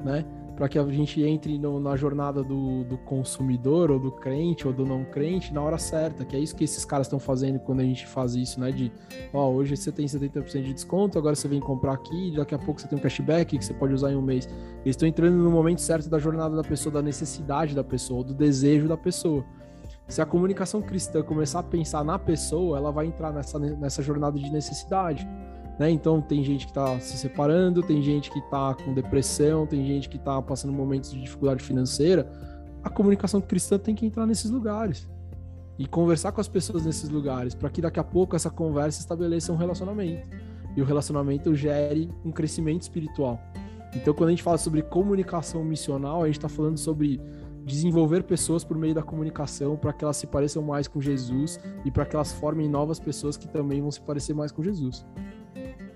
né? 0.03 0.23
Para 0.55 0.69
que 0.69 0.79
a 0.79 0.83
gente 0.87 1.21
entre 1.21 1.57
no, 1.57 1.79
na 1.79 1.95
jornada 1.95 2.41
do, 2.41 2.83
do, 2.85 2.97
consumidor, 2.97 3.91
ou 3.91 3.99
do 3.99 4.11
crente, 4.11 4.65
ou 4.67 4.73
do 4.73 4.85
não 4.85 5.03
crente, 5.03 5.53
na 5.53 5.61
hora 5.61 5.77
certa, 5.77 6.23
que 6.23 6.35
é 6.35 6.39
isso 6.39 6.55
que 6.55 6.63
esses 6.63 6.85
caras 6.85 7.07
estão 7.07 7.19
fazendo 7.19 7.59
quando 7.59 7.81
a 7.81 7.83
gente 7.83 8.07
faz 8.07 8.35
isso, 8.35 8.59
né? 8.59 8.71
De, 8.71 8.91
ó, 9.33 9.49
hoje 9.49 9.75
você 9.75 9.91
tem 9.91 10.05
70% 10.05 10.63
de 10.63 10.73
desconto, 10.73 11.17
agora 11.17 11.35
você 11.35 11.47
vem 11.47 11.59
comprar 11.59 11.93
aqui, 11.93 12.33
daqui 12.35 12.55
a 12.55 12.59
pouco 12.59 12.79
você 12.79 12.87
tem 12.87 12.97
um 12.97 13.01
cashback 13.01 13.57
que 13.57 13.65
você 13.65 13.73
pode 13.73 13.93
usar 13.93 14.11
em 14.11 14.15
um 14.15 14.21
mês. 14.21 14.47
Eles 14.85 14.95
estão 14.95 15.07
entrando 15.07 15.35
no 15.35 15.51
momento 15.51 15.81
certo 15.81 16.09
da 16.09 16.17
jornada 16.19 16.55
da 16.55 16.63
pessoa, 16.63 16.93
da 16.93 17.01
necessidade 17.01 17.75
da 17.75 17.83
pessoa, 17.83 18.23
do 18.23 18.33
desejo 18.33 18.87
da 18.87 18.97
pessoa. 18.97 19.43
Se 20.07 20.21
a 20.21 20.25
comunicação 20.25 20.81
cristã 20.81 21.23
começar 21.23 21.59
a 21.59 21.63
pensar 21.63 22.03
na 22.03 22.19
pessoa, 22.19 22.77
ela 22.77 22.91
vai 22.91 23.07
entrar 23.07 23.33
nessa, 23.33 23.57
nessa 23.57 24.03
jornada 24.03 24.37
de 24.37 24.51
necessidade. 24.51 25.27
Né? 25.79 25.91
Então 25.91 26.21
tem 26.21 26.43
gente 26.43 26.65
que 26.65 26.71
está 26.71 26.99
se 26.99 27.17
separando, 27.17 27.83
tem 27.83 28.01
gente 28.01 28.31
que 28.31 28.39
está 28.39 28.73
com 28.73 28.93
depressão, 28.93 29.65
tem 29.65 29.85
gente 29.85 30.07
que 30.07 30.17
está 30.17 30.41
passando 30.41 30.73
momentos 30.73 31.11
de 31.11 31.21
dificuldade 31.21 31.63
financeira. 31.63 32.31
A 32.83 32.89
comunicação 32.89 33.41
cristã 33.41 33.77
tem 33.77 33.95
que 33.95 34.05
entrar 34.05 34.25
nesses 34.25 34.49
lugares 34.51 35.07
e 35.77 35.85
conversar 35.85 36.31
com 36.31 36.39
as 36.39 36.47
pessoas 36.47 36.85
nesses 36.85 37.09
lugares, 37.09 37.53
para 37.53 37.69
que 37.69 37.81
daqui 37.81 37.99
a 37.99 38.03
pouco 38.03 38.35
essa 38.35 38.49
conversa 38.49 39.01
estabeleça 39.01 39.51
um 39.51 39.57
relacionamento 39.57 40.27
e 40.75 40.81
o 40.81 40.85
relacionamento 40.85 41.53
gere 41.55 42.09
um 42.23 42.31
crescimento 42.31 42.83
espiritual. 42.83 43.39
Então, 43.93 44.13
quando 44.13 44.27
a 44.27 44.31
gente 44.31 44.43
fala 44.43 44.57
sobre 44.57 44.81
comunicação 44.81 45.63
missional, 45.63 46.23
a 46.23 46.25
gente 46.25 46.37
está 46.37 46.49
falando 46.49 46.77
sobre 46.77 47.19
desenvolver 47.65 48.23
pessoas 48.23 48.63
por 48.63 48.77
meio 48.77 48.93
da 48.93 49.01
comunicação 49.01 49.75
para 49.75 49.91
que 49.91 50.03
elas 50.03 50.17
se 50.17 50.27
pareçam 50.27 50.61
mais 50.61 50.87
com 50.87 51.01
Jesus 51.01 51.59
e 51.83 51.89
para 51.89 52.05
que 52.05 52.15
elas 52.15 52.31
formem 52.33 52.69
novas 52.69 52.99
pessoas 52.99 53.37
que 53.37 53.47
também 53.47 53.81
vão 53.81 53.89
se 53.89 54.01
parecer 54.01 54.33
mais 54.33 54.51
com 54.51 54.61
Jesus. 54.61 55.05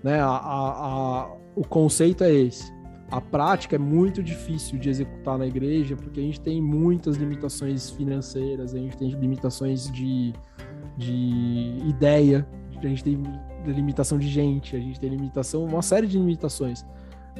Né? 0.02 0.20
A, 0.20 0.26
a, 0.26 1.22
a, 1.22 1.36
o 1.54 1.64
conceito 1.64 2.24
é 2.24 2.32
esse. 2.32 2.72
A 3.10 3.20
prática 3.20 3.74
é 3.74 3.78
muito 3.78 4.22
difícil 4.22 4.78
de 4.78 4.88
executar 4.88 5.36
na 5.36 5.46
igreja 5.46 5.96
porque 5.96 6.20
a 6.20 6.22
gente 6.22 6.40
tem 6.40 6.62
muitas 6.62 7.16
limitações 7.16 7.90
financeiras, 7.90 8.72
a 8.72 8.78
gente 8.78 8.96
tem 8.96 9.10
limitações 9.10 9.90
de, 9.90 10.32
de 10.96 11.78
ideia, 11.88 12.46
a 12.78 12.86
gente 12.86 13.02
tem 13.02 13.20
limitação 13.66 14.16
de 14.16 14.28
gente, 14.28 14.76
a 14.76 14.78
gente 14.78 14.98
tem 15.00 15.10
limitação, 15.10 15.64
uma 15.64 15.82
série 15.82 16.06
de 16.06 16.16
limitações. 16.18 16.86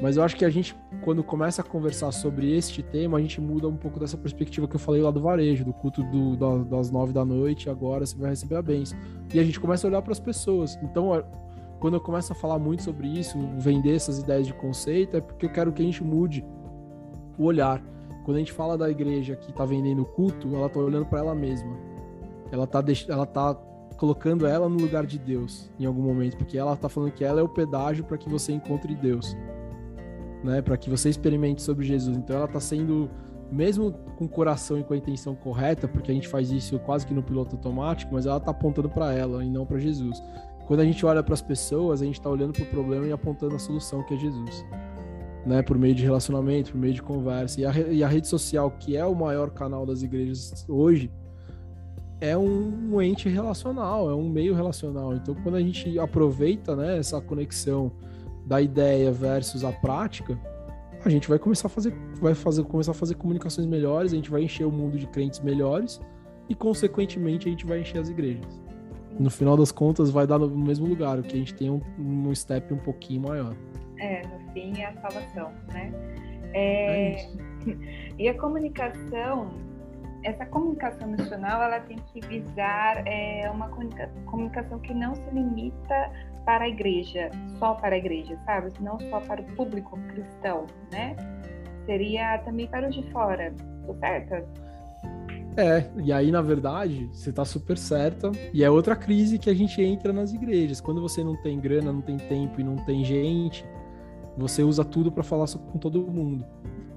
Mas 0.01 0.17
eu 0.17 0.23
acho 0.23 0.37
que 0.37 0.45
a 0.45 0.51
gente, 0.51 0.75
quando 1.03 1.23
começa 1.23 1.63
a 1.63 1.65
conversar 1.65 2.11
sobre 2.13 2.57
este 2.57 2.83
tema, 2.83 3.19
a 3.19 3.21
gente 3.21 3.41
muda 3.41 3.69
um 3.69 3.77
pouco 3.77 3.99
dessa 3.99 4.17
perspectiva 4.17 4.67
que 4.67 4.77
eu 4.77 4.81
falei 4.81 5.03
lá 5.03 5.11
do 5.11 5.21
varejo, 5.21 5.65
do 5.65 5.73
culto 5.73 6.03
do, 6.05 6.65
das 6.65 6.91
nove 6.91 7.13
da 7.13 7.25
noite, 7.25 7.69
agora 7.69 8.07
você 8.07 8.17
vai 8.17 8.31
receber 8.31 8.57
a 8.57 8.63
bênção. 8.63 8.99
E 9.33 9.39
a 9.39 9.45
gente 9.45 9.61
começa 9.61 9.87
a 9.87 9.89
olhar 9.89 10.03
para 10.03 10.13
as 10.13 10.21
pessoas. 10.21 10.79
Então, 10.83 11.13
quando 11.81 11.95
eu 11.95 12.01
começo 12.01 12.31
a 12.33 12.37
falar 12.37 12.59
muito 12.59 12.83
sobre 12.83 13.09
isso, 13.09 13.39
vender 13.57 13.97
essas 13.97 14.19
ideias 14.19 14.47
de 14.47 14.53
conceito, 14.53 15.17
é 15.17 15.21
porque 15.21 15.47
eu 15.47 15.51
quero 15.51 15.73
que 15.73 15.81
a 15.83 15.85
gente 15.85 16.05
mude 16.05 16.45
o 17.39 17.45
olhar. 17.45 17.83
Quando 18.25 18.37
a 18.37 18.39
gente 18.39 18.53
fala 18.53 18.77
da 18.77 18.89
igreja 18.89 19.35
que 19.35 19.51
está 19.51 19.65
vendendo 19.65 20.05
culto, 20.05 20.55
ela 20.55 20.67
está 20.67 20.79
olhando 20.79 21.07
para 21.07 21.21
ela 21.21 21.35
mesma. 21.35 21.75
Ela 22.53 22.65
está 22.65 22.85
ela 23.09 23.27
tá 23.27 23.55
colocando 23.97 24.47
ela 24.47 24.69
no 24.69 24.77
lugar 24.77 25.07
de 25.07 25.19
Deus 25.19 25.71
em 25.79 25.87
algum 25.87 26.03
momento, 26.03 26.37
porque 26.37 26.59
ela 26.59 26.75
está 26.75 26.89
falando 26.89 27.13
que 27.13 27.25
ela 27.25 27.41
é 27.41 27.43
o 27.43 27.49
pedágio 27.49 28.05
para 28.05 28.19
que 28.19 28.29
você 28.29 28.53
encontre 28.53 28.95
Deus, 28.95 29.35
né? 30.45 30.61
Para 30.61 30.77
que 30.77 30.91
você 30.91 31.09
experimente 31.09 31.63
sobre 31.63 31.87
Jesus. 31.87 32.17
Então 32.17 32.37
ela 32.37 32.45
está 32.45 32.61
sendo 32.61 33.11
mesmo 33.51 33.93
com 34.17 34.27
o 34.27 34.29
coração 34.29 34.79
e 34.79 34.85
com 34.85 34.93
a 34.95 34.97
intenção 34.97 35.35
correta, 35.35 35.89
porque 35.89 36.11
a 36.11 36.15
gente 36.15 36.29
faz 36.29 36.51
isso 36.51 36.79
quase 36.81 37.07
que 37.07 37.15
no 37.15 37.23
piloto 37.23 37.57
automático, 37.57 38.13
mas 38.15 38.27
ela 38.27 38.37
está 38.37 38.51
apontando 38.51 38.89
para 38.89 39.13
ela 39.13 39.45
e 39.45 39.51
não 39.51 39.67
para 39.67 39.79
Jesus. 39.79 40.23
Quando 40.71 40.83
a 40.83 40.85
gente 40.85 41.05
olha 41.05 41.21
para 41.21 41.35
as 41.35 41.43
pessoas, 41.43 42.01
a 42.01 42.05
gente 42.05 42.21
está 42.21 42.31
olhando 42.31 42.53
para 42.53 42.63
o 42.63 42.67
problema 42.67 43.05
e 43.05 43.11
apontando 43.11 43.57
a 43.57 43.59
solução 43.59 44.05
que 44.05 44.15
é 44.15 44.17
Jesus. 44.17 44.65
Né, 45.45 45.63
por 45.63 45.77
meio 45.77 45.97
de 45.97 46.05
relacionamento, 46.05 46.71
por 46.71 46.79
meio 46.79 46.95
de 46.95 47.03
conversa. 47.03 47.61
E 47.61 47.67
a, 47.67 47.73
e 47.91 48.05
a 48.05 48.07
rede 48.07 48.29
social, 48.29 48.71
que 48.79 48.97
é 48.97 49.05
o 49.05 49.13
maior 49.13 49.51
canal 49.51 49.85
das 49.85 50.05
igrejas 50.05 50.65
hoje, 50.69 51.11
é 52.21 52.39
um, 52.39 52.95
um, 52.95 53.03
ente 53.03 53.29
relacional, 53.29 54.09
é 54.09 54.15
um 54.15 54.29
meio 54.29 54.55
relacional. 54.55 55.13
Então, 55.13 55.35
quando 55.43 55.57
a 55.57 55.61
gente 55.61 55.99
aproveita 55.99 56.77
né, 56.77 56.99
essa 56.99 57.21
conexão 57.21 57.91
da 58.47 58.63
ideia 58.63 59.11
versus 59.11 59.65
a 59.65 59.73
prática, 59.73 60.39
a 61.05 61.09
gente 61.09 61.29
vai 61.29 61.41
começar 61.41 61.67
a 61.67 61.71
fazer, 61.71 61.93
vai 62.21 62.33
fazer, 62.33 62.63
começar 62.63 62.93
a 62.93 62.95
fazer 62.95 63.17
comunicações 63.17 63.67
melhores, 63.67 64.13
a 64.13 64.15
gente 64.15 64.31
vai 64.31 64.45
encher 64.45 64.69
o 64.69 64.71
mundo 64.71 64.97
de 64.97 65.09
crentes 65.09 65.41
melhores 65.41 66.01
e, 66.49 66.55
consequentemente, 66.55 67.49
a 67.49 67.51
gente 67.51 67.67
vai 67.67 67.81
encher 67.81 67.99
as 67.99 68.09
igrejas 68.09 68.60
no 69.21 69.31
final 69.31 69.55
das 69.55 69.71
contas 69.71 70.11
vai 70.11 70.27
dar 70.27 70.39
no 70.39 70.49
mesmo 70.49 70.87
lugar, 70.87 71.19
o 71.19 71.23
que 71.23 71.35
a 71.35 71.39
gente 71.39 71.55
tem 71.55 71.71
um, 71.71 71.83
um 71.99 72.35
step 72.35 72.73
um 72.73 72.79
pouquinho 72.79 73.21
maior. 73.21 73.55
É, 73.99 74.23
no 74.27 74.53
fim 74.53 74.81
é 74.81 74.87
a 74.87 74.95
salvação, 74.95 75.53
né? 75.75 75.93
É, 76.55 77.13
é 77.13 77.29
e 78.19 78.29
a 78.31 78.39
comunicação, 78.39 79.51
essa 80.25 80.47
comunicação 80.47 81.07
missional, 81.07 81.63
ela 81.63 81.81
tem 81.81 81.99
que 81.99 82.27
visar 82.27 83.07
é, 83.07 83.51
uma 83.51 83.69
comunicação 83.69 84.79
que 84.79 84.95
não 84.95 85.15
se 85.15 85.31
limita 85.35 86.11
para 86.47 86.65
a 86.65 86.69
igreja, 86.69 87.31
só 87.59 87.75
para 87.75 87.97
a 87.97 87.99
igreja, 87.99 88.39
sabe? 88.47 88.73
Não 88.81 88.99
só 89.11 89.21
para 89.21 89.43
o 89.43 89.45
público 89.55 89.99
cristão, 90.09 90.67
né? 90.91 91.15
Seria 91.85 92.39
também 92.39 92.67
para 92.69 92.89
os 92.89 92.95
de 92.95 93.03
fora, 93.13 93.53
tô 93.87 93.95
certa? 93.97 94.49
É, 95.57 95.91
e 96.03 96.13
aí, 96.13 96.31
na 96.31 96.41
verdade, 96.41 97.09
você 97.13 97.33
tá 97.33 97.45
super 97.45 97.77
certa. 97.77 98.31
E 98.53 98.63
é 98.63 98.71
outra 98.71 98.95
crise 98.95 99.39
que 99.39 99.51
a 99.51 99.55
gente 99.55 99.83
entra 99.83 100.13
nas 100.13 100.33
igrejas. 100.33 100.81
Quando 100.81 101.01
você 101.01 101.25
não 101.25 101.37
tem 101.37 101.59
grana, 101.59 101.93
não 101.93 102.01
tem 102.01 102.17
tempo 102.17 102.61
e 102.61 102.65
não 102.65 102.77
tem 102.77 103.05
gente, 103.05 103.65
você 104.37 104.63
usa 104.63 104.85
tudo 104.85 105.11
para 105.11 105.23
falar 105.23 105.47
com 105.49 105.79
todo 105.79 106.01
mundo. 106.03 106.45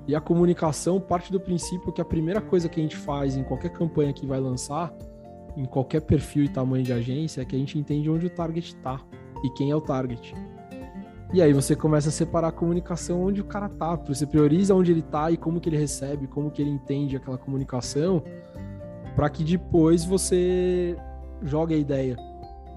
E 0.07 0.15
a 0.15 0.22
comunicação 0.22 1.00
parte 1.00 1.31
do 1.31 1.39
princípio 1.39 1.91
que 1.91 2.01
a 2.01 2.05
primeira 2.05 2.41
coisa 2.41 2.67
que 2.67 2.79
a 2.79 2.83
gente 2.83 2.95
faz 2.95 3.38
em 3.38 3.43
qualquer 3.43 3.69
campanha 3.69 4.13
que 4.13 4.25
vai 4.25 4.39
lançar, 4.39 4.93
em 5.55 5.65
qualquer 5.65 6.01
perfil 6.01 6.43
e 6.43 6.50
tamanho 6.50 6.83
de 6.83 6.91
agência, 6.91 7.41
é 7.41 7.45
que 7.45 7.55
a 7.55 7.60
gente 7.60 7.77
entende 7.77 8.10
onde 8.10 8.25
o 8.25 8.29
target 8.29 8.75
tá 8.77 9.00
e 9.43 9.50
quem 9.51 9.72
é 9.72 9.75
o 9.75 9.81
target. 9.81 10.33
E 11.34 11.42
aí 11.42 11.52
você 11.52 11.75
começa 11.75 12.10
a 12.10 12.12
separar 12.12 12.50
a 12.50 12.52
comunicação 12.52 13.24
onde 13.24 13.42
o 13.42 13.44
cara 13.44 13.68
tá. 13.68 13.96
Você 13.96 14.24
prioriza 14.24 14.75
onde 14.75 14.92
ele 14.92 15.02
tá 15.02 15.32
e 15.32 15.36
como 15.36 15.60
que 15.60 15.68
ele 15.68 15.78
recebe, 15.78 16.28
como 16.28 16.52
que 16.52 16.62
ele 16.62 16.70
entende 16.70 17.16
aquela 17.16 17.40
comunicação, 17.40 18.22
para 19.16 19.28
que 19.32 19.44
depois 19.44 20.06
você 20.06 20.96
jogue 21.42 21.74
a 21.74 21.78
ideia, 21.78 22.16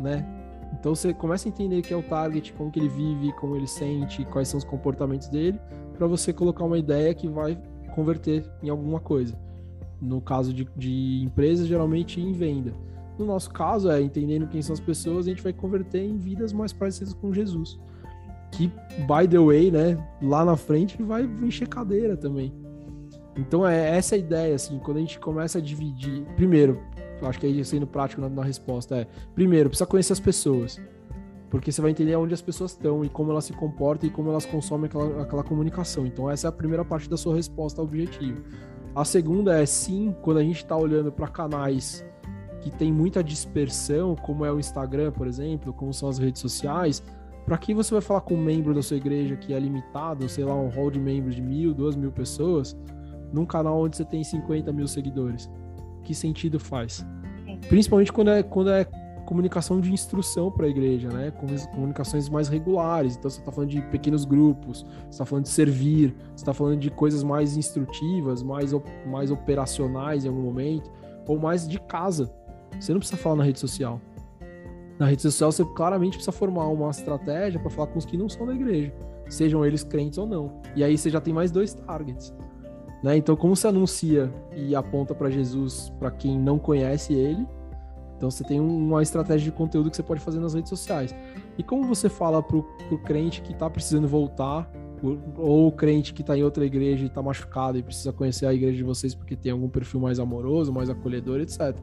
né? 0.01 0.27
Então 0.73 0.95
você 0.95 1.13
começa 1.13 1.47
a 1.47 1.51
entender 1.51 1.83
que 1.83 1.93
é 1.93 1.97
o 1.99 2.03
target, 2.03 2.55
como 2.55 2.71
que 2.71 2.81
ele 2.81 2.89
vive, 2.89 3.31
como 3.35 3.57
ele 3.57 3.67
sente, 3.67 4.25
quais 4.25 4.49
são 4.49 4.57
os 4.57 4.65
comportamentos 4.65 5.29
dele, 5.29 5.61
para 5.93 6.07
você 6.07 6.33
colocar 6.33 6.65
uma 6.65 6.79
ideia 6.79 7.15
que 7.15 7.29
vai 7.29 7.61
converter 7.95 8.43
em 8.63 8.71
alguma 8.71 9.01
coisa. 9.01 9.39
No 10.01 10.19
caso 10.23 10.55
de, 10.55 10.67
de 10.75 11.23
empresas, 11.23 11.67
geralmente 11.67 12.23
em 12.23 12.33
venda. 12.33 12.73
No 13.19 13.27
nosso 13.27 13.51
caso, 13.51 13.91
é 13.91 14.01
entendendo 14.01 14.49
quem 14.49 14.63
são 14.63 14.73
as 14.73 14.81
pessoas, 14.81 15.27
a 15.27 15.29
gente 15.29 15.43
vai 15.43 15.53
converter 15.53 16.03
em 16.03 16.17
vidas 16.17 16.55
mais 16.55 16.73
parecidas 16.73 17.13
com 17.13 17.35
Jesus 17.35 17.79
que, 18.51 18.69
by 19.07 19.29
the 19.29 19.39
way, 19.39 19.71
né, 19.71 19.99
lá 20.23 20.45
na 20.45 20.57
frente 20.57 21.03
vai 21.03 21.25
encher 21.43 21.69
cadeira 21.69 22.17
também. 22.17 22.53
Então 23.37 23.67
é 23.67 23.97
essa 23.97 24.15
a 24.15 24.19
ideia, 24.19 24.55
assim, 24.55 24.79
quando 24.79 24.97
a 24.97 25.01
gente 25.01 25.19
começa 25.19 25.59
a 25.59 25.61
dividir. 25.61 26.23
Primeiro, 26.37 26.81
acho 27.23 27.39
que 27.39 27.47
aí 27.47 27.65
sendo 27.65 27.87
prático 27.87 28.21
na, 28.21 28.29
na 28.29 28.43
resposta 28.43 28.97
é: 28.97 29.07
primeiro, 29.35 29.69
precisa 29.69 29.87
conhecer 29.87 30.13
as 30.13 30.21
pessoas. 30.21 30.81
Porque 31.51 31.71
você 31.71 31.81
vai 31.81 31.93
entender 31.93 32.17
onde 32.17 32.35
as 32.35 32.43
pessoas 32.43 32.73
estão 32.73 33.05
e 33.05 33.09
como 33.09 33.31
elas 33.31 33.45
se 33.45 33.53
comportam 33.53 34.09
e 34.09 34.13
como 34.13 34.31
elas 34.31 34.45
consomem 34.45 34.87
aquela, 34.87 35.23
aquela 35.23 35.45
comunicação. 35.45 36.05
Então, 36.05 36.29
essa 36.29 36.49
é 36.49 36.51
a 36.51 36.53
primeira 36.53 36.85
parte 36.85 37.09
da 37.09 37.17
sua 37.17 37.37
resposta 37.37 37.81
ao 37.81 37.87
objetivo. 37.87 38.43
A 38.95 39.05
segunda 39.05 39.61
é 39.61 39.65
sim, 39.65 40.15
quando 40.23 40.39
a 40.39 40.43
gente 40.43 40.57
está 40.57 40.77
olhando 40.77 41.13
para 41.13 41.29
canais 41.29 42.05
que 42.63 42.71
tem 42.71 42.93
muita 42.93 43.23
dispersão, 43.23 44.17
como 44.17 44.45
é 44.45 44.51
o 44.51 44.59
Instagram, 44.59 45.13
por 45.13 45.29
exemplo, 45.29 45.73
como 45.73 45.95
são 45.95 46.09
as 46.09 46.19
redes 46.19 46.41
sociais, 46.41 47.01
para 47.47 47.57
que 47.57 47.73
você 47.73 47.95
vai 47.95 48.01
falar 48.01 48.23
com 48.23 48.35
um 48.35 48.43
membro 48.43 48.75
da 48.75 48.83
sua 48.83 48.97
igreja 48.97 49.37
que 49.37 49.55
é 49.55 49.59
limitado, 49.59 50.29
sei 50.29 50.45
lá, 50.45 50.55
um 50.55 50.69
hall 50.69 50.91
de 50.91 50.99
membros 50.99 51.37
de 51.37 51.41
mil, 51.41 51.73
duas 51.73 51.95
mil 51.95 52.11
pessoas, 52.11 52.77
num 53.33 53.47
canal 53.47 53.81
onde 53.81 53.97
você 53.97 54.05
tem 54.05 54.23
50 54.23 54.73
mil 54.73 54.89
seguidores? 54.89 55.49
Que 56.03 56.13
sentido 56.13 56.59
faz? 56.59 57.07
Principalmente 57.69 58.13
quando 58.13 58.31
é, 58.31 58.43
quando 58.43 58.71
é 58.71 58.85
comunicação 59.25 59.81
de 59.81 59.93
instrução 59.93 60.51
para 60.51 60.67
a 60.67 60.69
igreja, 60.69 61.09
né? 61.09 61.31
Comunicações 61.31 62.29
mais 62.29 62.49
regulares. 62.49 63.17
Então 63.17 63.31
você 63.31 63.39
está 63.39 63.53
falando 63.53 63.71
de 63.71 63.81
pequenos 63.83 64.25
grupos, 64.25 64.83
você 64.83 65.11
está 65.11 65.25
falando 65.25 65.45
de 65.45 65.51
servir, 65.51 66.15
você 66.29 66.43
está 66.43 66.53
falando 66.53 66.81
de 66.81 66.91
coisas 66.91 67.23
mais 67.23 67.57
instrutivas, 67.57 68.43
mais, 68.43 68.73
mais 69.07 69.31
operacionais 69.31 70.25
em 70.25 70.29
algum 70.29 70.43
momento, 70.43 70.91
ou 71.29 71.39
mais 71.39 71.67
de 71.69 71.79
casa. 71.79 72.33
Você 72.79 72.93
não 72.93 72.99
precisa 72.99 73.21
falar 73.21 73.37
na 73.37 73.45
rede 73.45 73.61
social. 73.61 74.01
Na 74.99 75.07
rede 75.07 75.23
social, 75.23 75.53
você 75.53 75.65
claramente 75.65 76.13
precisa 76.13 76.33
formar 76.33 76.67
uma 76.69 76.91
estratégia 76.91 77.61
para 77.61 77.71
falar 77.71 77.89
com 77.89 77.99
os 77.99 78.05
que 78.05 78.17
não 78.17 78.29
são 78.29 78.47
da 78.47 78.55
igreja, 78.55 78.95
sejam 79.29 79.65
eles 79.65 79.85
crentes 79.85 80.19
ou 80.19 80.27
não. 80.27 80.61
E 80.75 80.83
aí 80.83 80.97
você 80.97 81.11
já 81.11 81.21
tem 81.21 81.35
mais 81.35 81.51
dois 81.51 81.75
targets. 81.75 82.35
Né? 83.03 83.17
Então, 83.17 83.37
como 83.37 83.55
você 83.55 83.69
anuncia 83.69 84.33
e 84.55 84.75
aponta 84.75 85.15
para 85.15 85.31
Jesus 85.31 85.93
para 85.99 86.11
quem 86.11 86.39
não 86.39 86.59
conhece 86.59 87.13
ele, 87.13 87.47
então 88.17 88.31
você 88.31 88.43
tem 88.43 88.59
uma 88.59 89.03
estratégia 89.03 89.51
de 89.51 89.57
conteúdo 89.57 89.91
que 89.91 89.97
você 89.97 90.03
pode 90.03 90.21
fazer 90.21 90.41
nas 90.41 90.55
redes 90.55 90.71
sociais. 90.71 91.15
E 91.59 91.63
como 91.63 91.85
você 91.85 92.09
fala 92.09 92.43
para 92.43 92.57
o 92.57 92.99
crente 93.05 93.43
que 93.43 93.53
está 93.53 93.69
precisando 93.69 94.09
voltar 94.09 94.71
ou 95.37 95.69
o 95.69 95.73
crente 95.73 96.15
que 96.15 96.23
está 96.23 96.37
em 96.37 96.43
outra 96.43 96.65
igreja 96.65 97.05
e 97.05 97.07
está 97.07 97.23
machucado 97.23 97.77
e 97.77 97.83
precisa 97.83 98.13
conhecer 98.13 98.47
a 98.47 98.55
igreja 98.55 98.79
de 98.79 98.83
vocês 98.83 99.15
porque 99.15 99.37
tem 99.37 99.53
algum 99.53 99.69
perfil 99.69 100.01
mais 100.01 100.19
amoroso, 100.19 100.73
mais 100.73 100.89
acolhedor, 100.89 101.41
etc. 101.41 101.77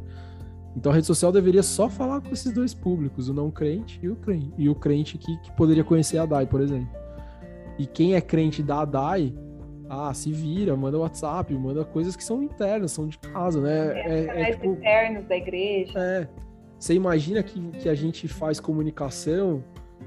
Então 0.75 0.91
a 0.91 0.95
rede 0.95 1.07
social 1.07 1.31
deveria 1.31 1.63
só 1.63 1.87
falar 1.87 2.21
com 2.21 2.29
esses 2.29 2.51
dois 2.51 2.73
públicos, 2.73 3.29
o 3.29 3.33
não 3.33 3.51
crente 3.51 3.99
e 4.01 4.09
o 4.09 4.15
crente, 4.15 4.53
e 4.57 4.69
o 4.69 4.75
crente 4.75 5.17
que, 5.17 5.37
que 5.41 5.51
poderia 5.51 5.83
conhecer 5.83 6.17
a 6.17 6.25
DAI, 6.25 6.47
por 6.47 6.61
exemplo. 6.61 6.89
E 7.77 7.85
quem 7.85 8.15
é 8.15 8.21
crente 8.21 8.63
da 8.63 8.83
DAI, 8.83 9.33
ah, 9.89 10.13
se 10.13 10.31
vira, 10.31 10.75
manda 10.75 10.97
WhatsApp, 10.97 11.53
manda 11.53 11.83
coisas 11.85 12.15
que 12.15 12.23
são 12.23 12.41
internas, 12.41 12.91
são 12.91 13.07
de 13.07 13.17
casa, 13.19 13.61
né? 13.61 14.01
É, 14.01 14.25
é, 14.25 14.41
é 14.41 14.51
tipo, 14.51 14.65
internos 14.65 15.25
da 15.27 15.37
igreja. 15.37 15.99
É. 15.99 16.27
Você 16.79 16.93
imagina 16.93 17.43
que, 17.43 17.59
que 17.79 17.87
a 17.87 17.95
gente 17.95 18.27
faz 18.27 18.59
comunicação 18.59 19.63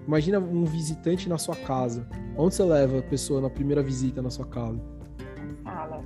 Imagina 0.06 0.38
um 0.38 0.64
visitante 0.64 1.28
na 1.28 1.38
sua 1.38 1.56
casa. 1.56 2.06
Onde 2.36 2.54
você 2.54 2.64
leva 2.64 2.98
a 2.98 3.02
pessoa 3.02 3.40
na 3.40 3.50
primeira 3.50 3.82
visita 3.82 4.20
na 4.20 4.30
sua 4.30 4.46
casa? 4.46 4.80
Sala. 5.62 6.04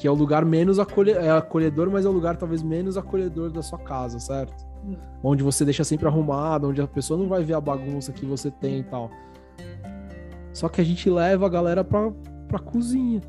Que 0.00 0.08
é 0.08 0.10
o 0.10 0.14
lugar 0.14 0.44
menos 0.44 0.78
acolhe... 0.78 1.12
é 1.12 1.30
acolhedor, 1.30 1.90
mas 1.90 2.06
é 2.06 2.08
o 2.08 2.12
lugar 2.12 2.36
talvez 2.36 2.62
menos 2.62 2.96
acolhedor 2.96 3.50
da 3.50 3.62
sua 3.62 3.78
casa, 3.78 4.18
certo? 4.18 4.66
Hum. 4.84 4.96
Onde 5.22 5.42
você 5.42 5.64
deixa 5.64 5.84
sempre 5.84 6.08
arrumado, 6.08 6.68
onde 6.68 6.80
a 6.80 6.86
pessoa 6.86 7.18
não 7.18 7.28
vai 7.28 7.44
ver 7.44 7.54
a 7.54 7.60
bagunça 7.60 8.10
que 8.10 8.24
você 8.24 8.50
tem 8.50 8.80
e 8.80 8.84
tal. 8.84 9.10
Só 10.54 10.68
que 10.68 10.80
a 10.80 10.84
gente 10.84 11.08
leva 11.10 11.44
a 11.44 11.48
galera 11.48 11.84
pra, 11.84 12.10
pra 12.48 12.58
cozinha. 12.58 13.20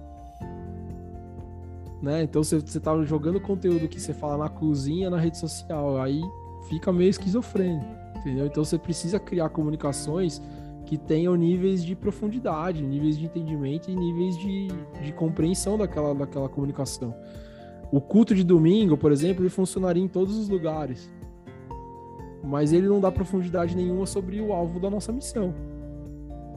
Né? 2.02 2.24
Então 2.24 2.42
você, 2.44 2.60
você 2.60 2.80
tá 2.80 3.00
jogando 3.04 3.40
conteúdo 3.40 3.88
que 3.88 4.00
você 4.00 4.14
fala 4.14 4.38
na 4.38 4.50
cozinha, 4.50 5.10
na 5.10 5.20
rede 5.20 5.38
social. 5.38 6.02
Aí 6.02 6.22
fica 6.70 6.92
meio 6.92 7.10
esquizofrênico 7.10 8.02
entendeu? 8.22 8.46
Então 8.46 8.64
você 8.64 8.78
precisa 8.78 9.20
criar 9.20 9.50
comunicações 9.50 10.42
que 10.92 10.98
tenham 10.98 11.38
níveis 11.38 11.86
de 11.86 11.96
profundidade, 11.96 12.84
níveis 12.84 13.18
de 13.18 13.24
entendimento 13.24 13.90
e 13.90 13.96
níveis 13.96 14.38
de, 14.38 14.68
de 15.02 15.14
compreensão 15.14 15.78
daquela, 15.78 16.14
daquela 16.14 16.50
comunicação. 16.50 17.16
O 17.90 18.02
culto 18.02 18.36
de 18.36 18.44
domingo, 18.44 18.98
por 18.98 19.10
exemplo, 19.10 19.42
ele 19.42 19.50
funcionaria 19.50 20.04
em 20.04 20.08
todos 20.10 20.36
os 20.36 20.50
lugares, 20.50 21.10
mas 22.44 22.74
ele 22.74 22.90
não 22.90 23.00
dá 23.00 23.10
profundidade 23.10 23.74
nenhuma 23.74 24.06
sobre 24.06 24.42
o 24.42 24.52
alvo 24.52 24.82
da 24.82 24.90
nossa 24.90 25.14
missão. 25.14 25.56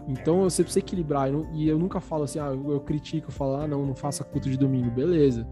Então 0.09 0.43
você 0.43 0.65
precisa 0.65 0.85
equilibrar. 0.85 1.31
E 1.53 1.69
eu 1.69 1.79
nunca 1.79 2.01
falo 2.01 2.25
assim, 2.25 2.41
ah, 2.41 2.47
eu 2.47 2.81
critico, 2.81 3.31
falo, 3.31 3.55
ah, 3.55 3.69
não, 3.69 3.87
não 3.87 3.95
faça 3.95 4.25
culto 4.25 4.51
de 4.51 4.59
domingo. 4.59 4.91
Beleza. 4.91 5.47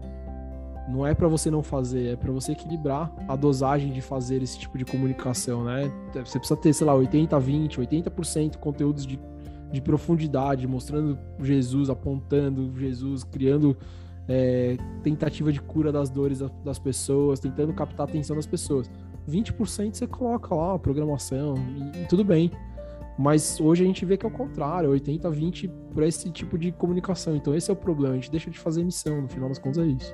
Não 0.87 1.07
é 1.07 1.13
para 1.13 1.27
você 1.27 1.49
não 1.49 1.63
fazer, 1.63 2.13
é 2.13 2.15
para 2.15 2.31
você 2.31 2.51
equilibrar 2.51 3.11
a 3.27 3.35
dosagem 3.35 3.91
de 3.91 4.01
fazer 4.01 4.43
esse 4.43 4.59
tipo 4.59 4.77
de 4.77 4.83
comunicação, 4.83 5.63
né? 5.63 5.91
Você 6.13 6.37
precisa 6.37 6.59
ter, 6.59 6.73
sei 6.73 6.85
lá, 6.85 6.93
80, 6.93 7.39
20, 7.39 7.79
80% 7.79 8.57
conteúdos 8.57 9.05
de, 9.05 9.19
de 9.71 9.81
profundidade, 9.81 10.67
mostrando 10.67 11.17
Jesus, 11.39 11.89
apontando 11.89 12.73
Jesus, 12.77 13.23
criando 13.23 13.77
é, 14.27 14.77
tentativa 15.01 15.51
de 15.51 15.61
cura 15.61 15.91
das 15.91 16.09
dores 16.09 16.41
das 16.63 16.79
pessoas, 16.79 17.39
tentando 17.39 17.73
captar 17.73 18.07
a 18.07 18.09
atenção 18.09 18.35
das 18.35 18.45
pessoas. 18.45 18.89
20% 19.29 19.93
você 19.93 20.05
coloca 20.05 20.53
lá 20.53 20.75
a 20.75 20.79
programação 20.79 21.55
e, 21.95 22.01
e 22.01 22.05
tudo 22.07 22.23
bem. 22.23 22.51
Mas 23.17 23.59
hoje 23.59 23.83
a 23.83 23.87
gente 23.87 24.03
vê 24.05 24.17
que 24.17 24.25
é 24.25 24.29
o 24.29 24.31
contrário, 24.31 24.89
80, 24.89 25.29
20 25.29 25.67
para 25.93 26.07
esse 26.07 26.31
tipo 26.31 26.57
de 26.57 26.71
comunicação. 26.71 27.35
Então 27.35 27.55
esse 27.55 27.69
é 27.69 27.73
o 27.73 27.75
problema, 27.75 28.13
a 28.13 28.17
gente 28.17 28.31
deixa 28.31 28.49
de 28.49 28.57
fazer 28.57 28.83
missão, 28.83 29.21
no 29.21 29.29
final 29.29 29.49
das 29.49 29.59
contas 29.59 29.77
é 29.79 29.85
isso. 29.87 30.13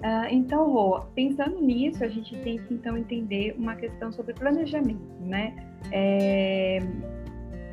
Uh, 0.00 0.26
então, 0.30 0.72
Rô, 0.72 1.00
pensando 1.14 1.60
nisso, 1.60 2.02
a 2.02 2.08
gente 2.08 2.34
tem 2.38 2.56
que 2.58 2.72
então 2.72 2.96
entender 2.96 3.54
uma 3.58 3.76
questão 3.76 4.10
sobre 4.10 4.32
planejamento, 4.32 5.02
né? 5.20 5.54
É, 5.92 6.78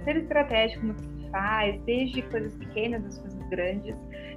ser 0.04 0.18
estratégico 0.18 0.88
no 0.88 0.94
que 0.94 1.04
se 1.04 1.30
faz, 1.30 1.82
desde 1.84 2.22
coisas 2.24 2.54
pequenas 2.56 3.06
às 3.06 3.18
coisas 3.18 3.50
grandes. 3.50 3.96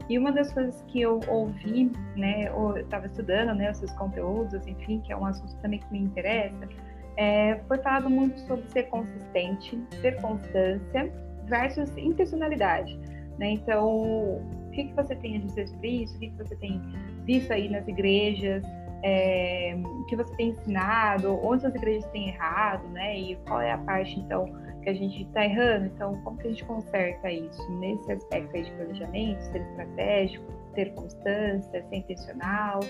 E 0.08 0.18
uma 0.18 0.32
das 0.32 0.52
coisas 0.52 0.82
que 0.88 1.00
eu 1.00 1.20
ouvi, 1.28 1.90
né, 2.16 2.48
eu 2.48 2.76
estava 2.78 3.06
estudando, 3.06 3.54
né, 3.54 3.70
os 3.70 3.78
seus 3.78 3.92
conteúdos, 3.92 4.66
enfim, 4.66 5.00
que 5.00 5.12
é 5.12 5.16
um 5.16 5.24
assunto 5.24 5.56
também 5.62 5.78
que 5.78 5.92
me 5.92 6.00
interessa, 6.00 6.68
é, 7.16 7.60
foi 7.68 7.78
falado 7.78 8.10
muito 8.10 8.38
sobre 8.40 8.68
ser 8.70 8.84
consistente, 8.84 9.76
ter 10.02 10.20
constância 10.20 11.12
versus 11.46 11.96
intencionalidade, 11.96 12.98
né? 13.38 13.50
Então, 13.50 14.40
que, 14.80 14.88
que 14.88 14.94
você 14.94 15.14
tem 15.16 15.36
a 15.36 15.40
dizer 15.40 15.68
sobre 15.68 15.88
isso? 16.02 16.16
O 16.16 16.18
que, 16.18 16.28
que 16.28 16.36
você 16.36 16.56
tem 16.56 16.80
visto 17.24 17.52
aí 17.52 17.68
nas 17.68 17.86
igrejas, 17.86 18.64
é, 19.02 19.76
que 20.08 20.16
você 20.16 20.34
tem 20.36 20.50
ensinado, 20.50 21.38
onde 21.42 21.66
as 21.66 21.74
igrejas 21.74 22.04
têm 22.10 22.28
errado, 22.28 22.86
né? 22.88 23.18
E 23.18 23.36
qual 23.46 23.60
é 23.60 23.72
a 23.72 23.78
parte, 23.78 24.18
então, 24.18 24.46
que 24.82 24.90
a 24.90 24.94
gente 24.94 25.22
está 25.22 25.44
errando? 25.44 25.86
Então, 25.86 26.20
como 26.22 26.38
que 26.38 26.48
a 26.48 26.50
gente 26.50 26.64
conserta 26.64 27.30
isso 27.30 27.70
nesse 27.78 28.12
aspecto 28.12 28.56
aí 28.56 28.64
de 28.64 28.70
planejamento, 28.72 29.40
ser 29.42 29.60
estratégico, 29.62 30.44
ter 30.74 30.94
constância, 30.94 31.84
ser 31.88 31.96
intencional? 31.96 32.80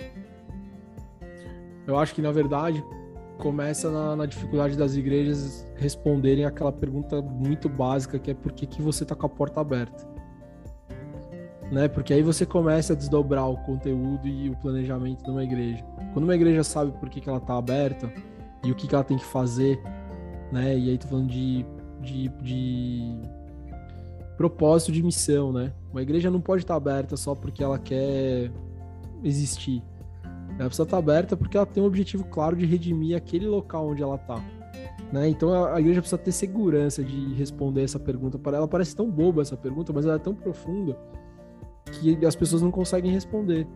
Eu 1.86 1.98
acho 1.98 2.14
que, 2.14 2.22
na 2.22 2.30
verdade, 2.30 2.84
começa 3.38 3.90
na, 3.90 4.16
na, 4.16 4.26
dificuldade 4.26 4.76
das 4.76 4.94
igrejas 4.94 5.66
responderem 5.76 6.44
aquela 6.44 6.70
pergunta 6.70 7.22
muito 7.22 7.68
básica 7.68 8.18
que 8.18 8.30
é 8.30 8.34
por 8.34 8.52
que, 8.52 8.66
que 8.66 8.82
você 8.82 9.02
está 9.02 9.14
com 9.14 9.24
a 9.24 9.28
porta 9.30 9.60
aberta 9.60 10.09
né? 11.70 11.88
Porque 11.88 12.12
aí 12.12 12.22
você 12.22 12.44
começa 12.44 12.92
a 12.92 12.96
desdobrar 12.96 13.48
o 13.48 13.56
conteúdo 13.58 14.26
e 14.26 14.50
o 14.50 14.56
planejamento 14.56 15.22
de 15.22 15.30
uma 15.30 15.44
igreja. 15.44 15.84
Quando 16.12 16.24
uma 16.24 16.34
igreja 16.34 16.64
sabe 16.64 16.90
por 16.98 17.08
que, 17.08 17.20
que 17.20 17.28
ela 17.28 17.38
está 17.38 17.56
aberta 17.56 18.12
e 18.64 18.70
o 18.70 18.74
que, 18.74 18.88
que 18.88 18.94
ela 18.94 19.04
tem 19.04 19.16
que 19.16 19.24
fazer, 19.24 19.80
né? 20.50 20.76
E 20.76 20.90
aí 20.90 20.98
tô 20.98 21.06
falando 21.06 21.28
de, 21.28 21.64
de, 22.02 22.28
de 22.42 23.20
propósito 24.36 24.90
de 24.90 25.02
missão, 25.02 25.52
né? 25.52 25.72
Uma 25.92 26.02
igreja 26.02 26.30
não 26.30 26.40
pode 26.40 26.64
estar 26.64 26.74
tá 26.74 26.78
aberta 26.78 27.16
só 27.16 27.34
porque 27.34 27.62
ela 27.62 27.78
quer 27.78 28.50
existir. 29.22 29.82
Ela 30.58 30.66
precisa 30.66 30.82
estar 30.82 30.96
tá 30.96 30.98
aberta 30.98 31.36
porque 31.36 31.56
ela 31.56 31.66
tem 31.66 31.82
um 31.82 31.86
objetivo 31.86 32.24
claro 32.24 32.56
de 32.56 32.66
redimir 32.66 33.16
aquele 33.16 33.46
local 33.46 33.88
onde 33.88 34.02
ela 34.02 34.16
está. 34.16 34.42
Né? 35.12 35.28
Então 35.28 35.64
a, 35.72 35.80
igreja 35.80 36.00
precisa 36.00 36.18
ter 36.18 36.32
segurança 36.32 37.02
de 37.02 37.34
responder 37.34 37.84
essa 37.84 37.98
pergunta 37.98 38.38
para 38.38 38.56
ela. 38.56 38.66
Parece 38.66 38.94
tão 38.94 39.08
boba 39.08 39.42
essa 39.42 39.56
pergunta, 39.56 39.92
mas 39.92 40.04
ela 40.04 40.16
é 40.16 40.18
tão 40.18 40.34
profunda 40.34 40.96
que 41.90 42.24
as 42.24 42.36
pessoas 42.36 42.62
não 42.62 42.70
conseguem 42.70 43.10
responder, 43.10 43.66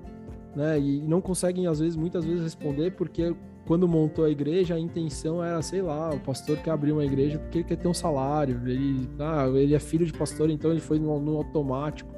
né? 0.54 0.78
E 0.78 1.00
não 1.02 1.20
conseguem 1.20 1.66
às 1.66 1.80
vezes, 1.80 1.96
muitas 1.96 2.24
vezes 2.24 2.42
responder 2.42 2.92
porque 2.92 3.34
quando 3.66 3.88
montou 3.88 4.24
a 4.24 4.30
igreja 4.30 4.74
a 4.74 4.78
intenção 4.78 5.42
era, 5.42 5.60
sei 5.62 5.80
lá, 5.80 6.10
o 6.10 6.20
pastor 6.20 6.58
quer 6.58 6.70
abrir 6.70 6.92
uma 6.92 7.04
igreja 7.04 7.38
porque 7.38 7.58
ele 7.58 7.64
quer 7.64 7.76
ter 7.76 7.88
um 7.88 7.94
salário, 7.94 8.60
ele, 8.66 9.08
ah, 9.18 9.46
ele 9.54 9.74
é 9.74 9.78
filho 9.78 10.04
de 10.04 10.12
pastor, 10.12 10.50
então 10.50 10.70
ele 10.70 10.80
foi 10.80 10.98
no, 10.98 11.18
no 11.18 11.36
automático 11.36 12.14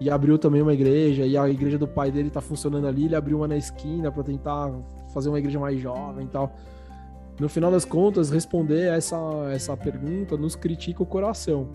e 0.00 0.10
abriu 0.10 0.38
também 0.38 0.62
uma 0.62 0.72
igreja 0.72 1.24
e 1.26 1.36
a 1.36 1.48
igreja 1.48 1.78
do 1.78 1.86
pai 1.86 2.10
dele 2.10 2.30
tá 2.30 2.40
funcionando 2.40 2.86
ali, 2.86 3.04
ele 3.04 3.14
abriu 3.14 3.36
uma 3.36 3.46
na 3.46 3.56
esquina 3.56 4.10
para 4.10 4.22
tentar 4.22 4.72
fazer 5.12 5.28
uma 5.28 5.38
igreja 5.38 5.60
mais 5.60 5.80
jovem 5.80 6.24
e 6.26 6.28
tal. 6.28 6.54
No 7.38 7.48
final 7.48 7.70
das 7.70 7.84
contas, 7.84 8.30
responder 8.30 8.88
essa 8.88 9.16
essa 9.52 9.76
pergunta 9.76 10.36
nos 10.36 10.56
critica 10.56 11.02
o 11.02 11.06
coração. 11.06 11.68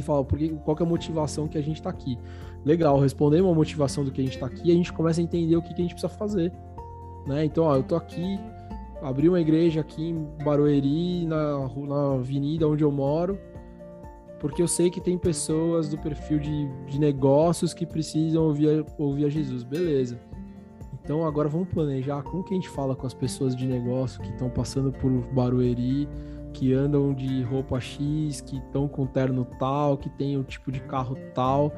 Que 0.00 0.06
fala, 0.06 0.24
porque, 0.24 0.48
qual 0.64 0.74
que 0.74 0.82
é 0.82 0.86
a 0.86 0.88
motivação 0.88 1.46
que 1.46 1.58
a 1.58 1.62
gente 1.62 1.76
está 1.76 1.90
aqui? 1.90 2.18
legal, 2.64 2.98
responder 3.00 3.40
uma 3.40 3.54
motivação 3.54 4.04
do 4.04 4.10
que 4.10 4.20
a 4.20 4.24
gente 4.24 4.34
está 4.34 4.46
aqui, 4.46 4.68
e 4.68 4.72
a 4.72 4.74
gente 4.74 4.92
começa 4.92 5.20
a 5.20 5.24
entender 5.24 5.56
o 5.56 5.62
que, 5.62 5.74
que 5.74 5.80
a 5.80 5.84
gente 5.84 5.94
precisa 5.94 6.12
fazer. 6.12 6.52
Né? 7.26 7.44
Então, 7.44 7.64
ó, 7.64 7.76
eu 7.76 7.82
tô 7.82 7.96
aqui, 7.96 8.38
abri 9.02 9.28
uma 9.28 9.40
igreja 9.40 9.80
aqui 9.80 10.10
em 10.10 10.26
Barueri, 10.44 11.26
na, 11.26 11.68
na 11.86 12.14
avenida 12.14 12.68
onde 12.68 12.84
eu 12.84 12.90
moro, 12.90 13.38
porque 14.38 14.62
eu 14.62 14.68
sei 14.68 14.90
que 14.90 15.00
tem 15.00 15.18
pessoas 15.18 15.88
do 15.88 15.98
perfil 15.98 16.38
de, 16.38 16.66
de 16.86 16.98
negócios 16.98 17.74
que 17.74 17.84
precisam 17.84 18.44
ouvir, 18.44 18.84
ouvir 18.98 19.26
a 19.26 19.28
Jesus. 19.28 19.62
Beleza. 19.62 20.18
Então 21.02 21.26
agora 21.26 21.48
vamos 21.48 21.68
planejar 21.68 22.22
como 22.22 22.42
que 22.42 22.54
a 22.54 22.56
gente 22.56 22.68
fala 22.68 22.94
com 22.94 23.06
as 23.06 23.12
pessoas 23.12 23.54
de 23.54 23.66
negócio 23.66 24.20
que 24.22 24.30
estão 24.30 24.48
passando 24.48 24.92
por 24.92 25.10
Barueri, 25.32 26.08
que 26.52 26.72
andam 26.74 27.14
de 27.14 27.42
roupa 27.42 27.80
X, 27.80 28.40
que 28.40 28.56
estão 28.58 28.88
com 28.88 29.06
terno 29.06 29.46
tal, 29.58 29.96
que 29.96 30.08
tem 30.10 30.36
o 30.36 30.42
tipo 30.42 30.70
de 30.70 30.80
carro 30.80 31.16
tal 31.34 31.72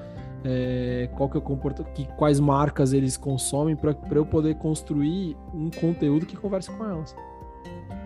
é, 0.44 1.08
qual 1.16 1.28
que 1.28 1.36
é 1.36 1.38
o 1.38 1.42
comportamento, 1.42 1.92
que, 1.92 2.06
quais 2.16 2.40
marcas 2.40 2.92
eles 2.92 3.16
consomem 3.16 3.76
para 3.76 3.96
eu 4.12 4.26
poder 4.26 4.56
construir 4.56 5.36
um 5.54 5.70
conteúdo 5.70 6.26
que 6.26 6.36
converse 6.36 6.70
com 6.70 6.84
elas. 6.84 7.14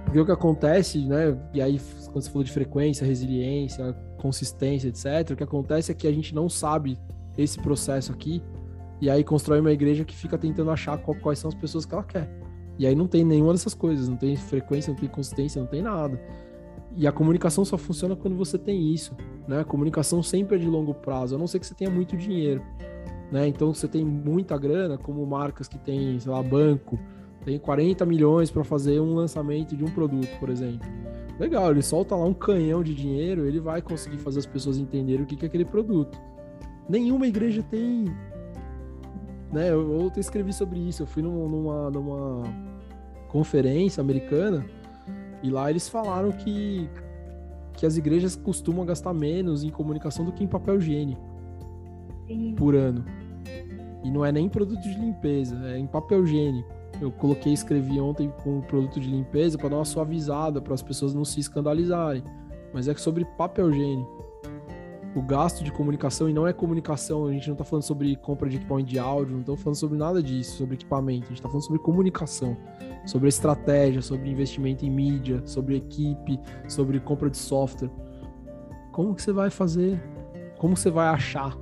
Porque 0.04 0.20
o 0.20 0.24
que 0.24 0.32
acontece, 0.32 1.04
né? 1.04 1.36
E 1.52 1.60
aí, 1.60 1.80
quando 2.06 2.22
você 2.22 2.30
falou 2.30 2.44
de 2.44 2.52
frequência, 2.52 3.06
resiliência, 3.06 3.92
consistência, 4.18 4.88
etc., 4.88 5.32
o 5.32 5.36
que 5.36 5.42
acontece 5.42 5.90
é 5.90 5.94
que 5.94 6.06
a 6.06 6.12
gente 6.12 6.34
não 6.34 6.48
sabe 6.48 6.98
esse 7.36 7.58
processo 7.58 8.12
aqui, 8.12 8.42
e 9.00 9.10
aí 9.10 9.24
constrói 9.24 9.60
uma 9.60 9.72
igreja 9.72 10.04
que 10.04 10.14
fica 10.14 10.38
tentando 10.38 10.70
achar 10.70 10.96
qual, 10.98 11.16
quais 11.18 11.38
são 11.38 11.48
as 11.48 11.54
pessoas 11.54 11.84
que 11.84 11.94
ela 11.94 12.04
quer. 12.04 12.30
E 12.78 12.86
aí 12.86 12.94
não 12.94 13.06
tem 13.06 13.24
nenhuma 13.24 13.52
dessas 13.52 13.74
coisas, 13.74 14.08
não 14.08 14.16
tem 14.16 14.36
frequência, 14.36 14.92
não 14.92 14.98
tem 14.98 15.08
consistência, 15.08 15.60
não 15.60 15.68
tem 15.68 15.82
nada. 15.82 16.20
E 16.96 17.06
a 17.06 17.12
comunicação 17.12 17.62
só 17.62 17.76
funciona 17.76 18.16
quando 18.16 18.34
você 18.36 18.56
tem 18.56 18.92
isso, 18.92 19.14
né? 19.46 19.60
A 19.60 19.64
comunicação 19.64 20.22
sempre 20.22 20.56
é 20.56 20.58
de 20.58 20.66
longo 20.66 20.94
prazo, 20.94 21.34
a 21.34 21.38
não 21.38 21.46
ser 21.46 21.60
que 21.60 21.66
você 21.66 21.74
tenha 21.74 21.90
muito 21.90 22.16
dinheiro, 22.16 22.62
né? 23.30 23.46
Então 23.46 23.74
você 23.74 23.86
tem 23.86 24.02
muita 24.02 24.56
grana, 24.56 24.96
como 24.96 25.24
marcas 25.26 25.68
que 25.68 25.78
tem, 25.78 26.18
sei 26.18 26.32
lá, 26.32 26.42
banco, 26.42 26.98
tem 27.44 27.58
40 27.58 28.06
milhões 28.06 28.50
para 28.50 28.64
fazer 28.64 28.98
um 28.98 29.14
lançamento 29.14 29.76
de 29.76 29.84
um 29.84 29.90
produto, 29.90 30.30
por 30.40 30.48
exemplo. 30.48 30.88
Legal, 31.38 31.70
ele 31.70 31.82
solta 31.82 32.16
lá 32.16 32.24
um 32.24 32.32
canhão 32.32 32.82
de 32.82 32.94
dinheiro, 32.94 33.46
ele 33.46 33.60
vai 33.60 33.82
conseguir 33.82 34.16
fazer 34.16 34.38
as 34.38 34.46
pessoas 34.46 34.78
entenderem 34.78 35.22
o 35.22 35.26
que 35.26 35.44
é 35.44 35.46
aquele 35.46 35.66
produto. 35.66 36.18
Nenhuma 36.88 37.26
igreja 37.26 37.62
tem. 37.62 38.06
Né, 39.52 39.70
eu, 39.70 40.00
eu 40.00 40.12
escrevi 40.16 40.52
sobre 40.52 40.78
isso. 40.78 41.02
Eu 41.02 41.06
fui 41.06 41.22
numa, 41.22 41.90
numa 41.90 42.42
conferência 43.28 44.00
americana 44.00 44.64
e 45.42 45.50
lá 45.50 45.70
eles 45.70 45.88
falaram 45.88 46.32
que, 46.32 46.88
que 47.74 47.86
as 47.86 47.96
igrejas 47.96 48.36
costumam 48.36 48.84
gastar 48.84 49.12
menos 49.12 49.64
em 49.64 49.70
comunicação 49.70 50.24
do 50.24 50.32
que 50.32 50.42
em 50.42 50.46
papel 50.46 50.76
higiênico 50.76 51.20
Sim. 52.26 52.54
por 52.56 52.74
ano. 52.74 53.04
E 54.02 54.10
não 54.10 54.24
é 54.24 54.30
nem 54.30 54.48
produto 54.48 54.82
de 54.82 54.94
limpeza, 54.94 55.56
é 55.68 55.78
em 55.78 55.86
papel 55.86 56.24
higiênico. 56.24 56.68
Eu 57.00 57.10
coloquei, 57.10 57.52
escrevi 57.52 58.00
ontem 58.00 58.32
com 58.42 58.58
um 58.58 58.60
produto 58.62 58.98
de 58.98 59.08
limpeza 59.08 59.58
para 59.58 59.68
dar 59.68 59.76
uma 59.76 59.84
suavizada, 59.84 60.62
para 60.62 60.74
as 60.74 60.82
pessoas 60.82 61.12
não 61.12 61.24
se 61.24 61.40
escandalizarem. 61.40 62.22
Mas 62.72 62.88
é 62.88 62.94
sobre 62.94 63.24
papel 63.36 63.70
higiênico. 63.70 64.25
O 65.16 65.22
gasto 65.22 65.64
de 65.64 65.72
comunicação, 65.72 66.28
e 66.28 66.32
não 66.34 66.46
é 66.46 66.52
comunicação, 66.52 67.26
a 67.26 67.32
gente 67.32 67.46
não 67.46 67.54
está 67.54 67.64
falando 67.64 67.84
sobre 67.84 68.14
compra 68.16 68.50
de 68.50 68.56
equipamento 68.56 68.90
de 68.90 68.98
áudio, 68.98 69.32
não 69.32 69.40
estamos 69.40 69.62
falando 69.62 69.76
sobre 69.76 69.96
nada 69.96 70.22
disso, 70.22 70.58
sobre 70.58 70.74
equipamento, 70.74 71.24
a 71.24 71.28
gente 71.28 71.38
está 71.38 71.48
falando 71.48 71.64
sobre 71.64 71.78
comunicação, 71.78 72.54
sobre 73.06 73.26
estratégia, 73.30 74.02
sobre 74.02 74.28
investimento 74.28 74.84
em 74.84 74.90
mídia, 74.90 75.40
sobre 75.46 75.74
equipe, 75.74 76.38
sobre 76.68 77.00
compra 77.00 77.30
de 77.30 77.38
software. 77.38 77.90
Como 78.92 79.14
que 79.14 79.22
você 79.22 79.32
vai 79.32 79.48
fazer? 79.48 79.98
Como 80.58 80.76
você 80.76 80.90
vai 80.90 81.08
achar 81.08 81.56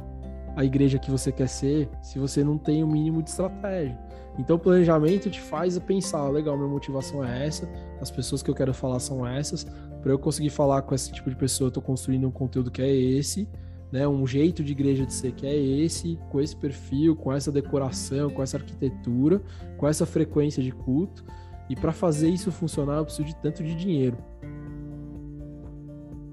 a 0.56 0.64
igreja 0.64 0.98
que 0.98 1.08
você 1.08 1.30
quer 1.30 1.48
ser 1.48 1.88
se 2.02 2.18
você 2.18 2.42
não 2.42 2.58
tem 2.58 2.82
o 2.82 2.88
mínimo 2.88 3.22
de 3.22 3.30
estratégia? 3.30 3.96
Então, 4.36 4.56
o 4.56 4.58
planejamento 4.58 5.30
te 5.30 5.40
faz 5.40 5.78
pensar, 5.78 6.28
legal, 6.28 6.56
minha 6.56 6.68
motivação 6.68 7.24
é 7.24 7.46
essa, 7.46 7.68
as 8.00 8.10
pessoas 8.10 8.42
que 8.42 8.50
eu 8.50 8.54
quero 8.54 8.74
falar 8.74 8.98
são 8.98 9.24
essas. 9.24 9.64
Para 10.04 10.12
eu 10.12 10.18
conseguir 10.18 10.50
falar 10.50 10.82
com 10.82 10.94
esse 10.94 11.10
tipo 11.10 11.30
de 11.30 11.34
pessoa, 11.34 11.64
eu 11.64 11.68
estou 11.68 11.82
construindo 11.82 12.28
um 12.28 12.30
conteúdo 12.30 12.70
que 12.70 12.82
é 12.82 12.94
esse, 12.94 13.48
né? 13.90 14.06
Um 14.06 14.26
jeito 14.26 14.62
de 14.62 14.72
igreja 14.72 15.06
de 15.06 15.14
ser 15.14 15.32
que 15.32 15.46
é 15.46 15.56
esse, 15.56 16.18
com 16.28 16.42
esse 16.42 16.54
perfil, 16.54 17.16
com 17.16 17.32
essa 17.32 17.50
decoração, 17.50 18.28
com 18.28 18.42
essa 18.42 18.58
arquitetura, 18.58 19.40
com 19.78 19.88
essa 19.88 20.04
frequência 20.04 20.62
de 20.62 20.72
culto. 20.72 21.24
E 21.70 21.74
para 21.74 21.90
fazer 21.90 22.28
isso 22.28 22.52
funcionar, 22.52 22.98
eu 22.98 23.06
preciso 23.06 23.26
de 23.26 23.34
tanto 23.36 23.64
de 23.64 23.74
dinheiro. 23.74 24.18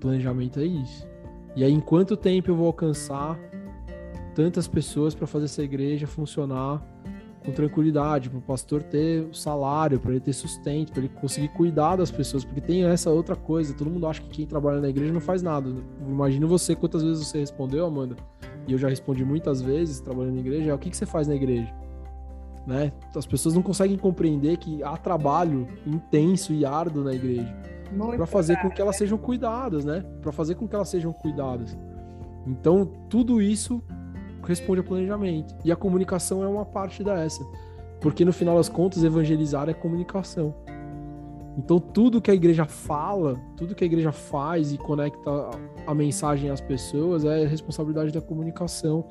Planejamento 0.02 0.60
é 0.60 0.66
isso. 0.66 1.08
E 1.56 1.64
aí, 1.64 1.72
em 1.72 1.80
quanto 1.80 2.18
tempo 2.18 2.52
eu 2.52 2.56
vou 2.58 2.68
alcançar 2.68 3.40
tantas 4.36 4.68
pessoas 4.68 5.16
para 5.16 5.26
fazer 5.26 5.46
essa 5.46 5.64
igreja 5.64 6.06
funcionar 6.08 6.86
com 7.44 7.52
tranquilidade, 7.52 8.30
para 8.30 8.38
o 8.38 8.42
pastor 8.42 8.84
ter 8.84 9.28
salário, 9.34 10.00
para 10.00 10.12
ele 10.12 10.20
ter 10.20 10.34
sustento, 10.34 10.92
para 10.92 11.02
ele 11.02 11.10
conseguir 11.10 11.50
cuidar 11.50 11.96
das 11.96 12.12
pessoas, 12.12 12.46
porque 12.46 12.62
tem 12.62 12.84
essa 12.86 13.10
outra 13.10 13.36
coisa. 13.36 13.74
Todo 13.74 13.90
mundo 13.90 14.06
acha 14.06 14.22
que 14.22 14.30
quem 14.30 14.46
trabalha 14.46 14.80
na 14.80 14.90
igreja 14.90 15.12
não 15.12 15.22
faz 15.22 15.42
nada. 15.42 15.70
Imagina 16.08 16.46
você 16.46 16.76
quantas 16.76 17.02
vezes 17.02 17.28
você 17.28 17.40
respondeu, 17.40 17.86
Amanda, 17.86 18.16
e 18.68 18.74
eu 18.74 18.78
já 18.78 18.88
respondi 18.88 19.26
muitas 19.26 19.62
vezes 19.62 20.00
trabalhando 20.00 20.36
na 20.36 20.42
igreja. 20.42 20.72
É 20.72 20.74
o 20.74 20.78
que, 20.78 20.90
que 20.90 20.98
você 20.98 21.06
faz 21.06 21.28
na 21.28 21.36
igreja? 21.36 21.74
Né? 22.68 22.92
As 23.16 23.26
pessoas 23.26 23.56
não 23.56 23.64
conseguem 23.64 23.98
compreender 23.98 24.58
que 24.58 24.84
há 24.84 24.96
trabalho 24.96 25.68
intenso 25.86 26.54
e 26.54 26.64
árduo 26.64 27.04
na 27.04 27.14
igreja 27.14 27.52
para 28.16 28.26
fazer 28.26 28.58
com 28.62 28.70
que 28.70 28.82
elas 28.82 28.96
sejam 28.96 29.18
cuidadas, 29.18 29.84
né? 29.84 30.06
Para 30.22 30.32
fazer 30.32 30.56
com 30.56 30.68
que 30.68 30.76
elas 30.76 30.88
sejam 30.90 31.12
cuidadas. 31.12 31.78
Então, 32.48 32.86
tudo 33.10 33.42
isso 33.42 33.84
responde 34.52 34.80
ao 34.80 34.86
planejamento. 34.86 35.56
E 35.66 35.72
a 35.72 35.76
comunicação 35.76 36.44
é 36.44 36.48
uma 36.48 36.66
parte 36.66 37.04
dessa. 37.04 37.44
Porque 38.00 38.26
no 38.26 38.34
final 38.34 38.58
das 38.58 38.70
contas, 38.70 39.04
evangelizar 39.04 39.70
é 39.70 39.74
comunicação. 39.74 40.54
Então, 41.58 41.80
tudo 41.80 42.22
que 42.22 42.32
a 42.32 42.34
igreja 42.34 42.66
fala, 42.66 43.40
tudo 43.58 43.76
que 43.76 43.84
a 43.84 43.88
igreja 43.88 44.12
faz 44.12 44.72
e 44.72 44.78
conecta 44.78 45.30
a 45.86 45.94
mensagem 45.94 46.50
às 46.50 46.62
pessoas 46.62 47.26
é 47.26 47.46
responsabilidade 47.46 48.12
da 48.12 48.22
comunicação. 48.22 49.06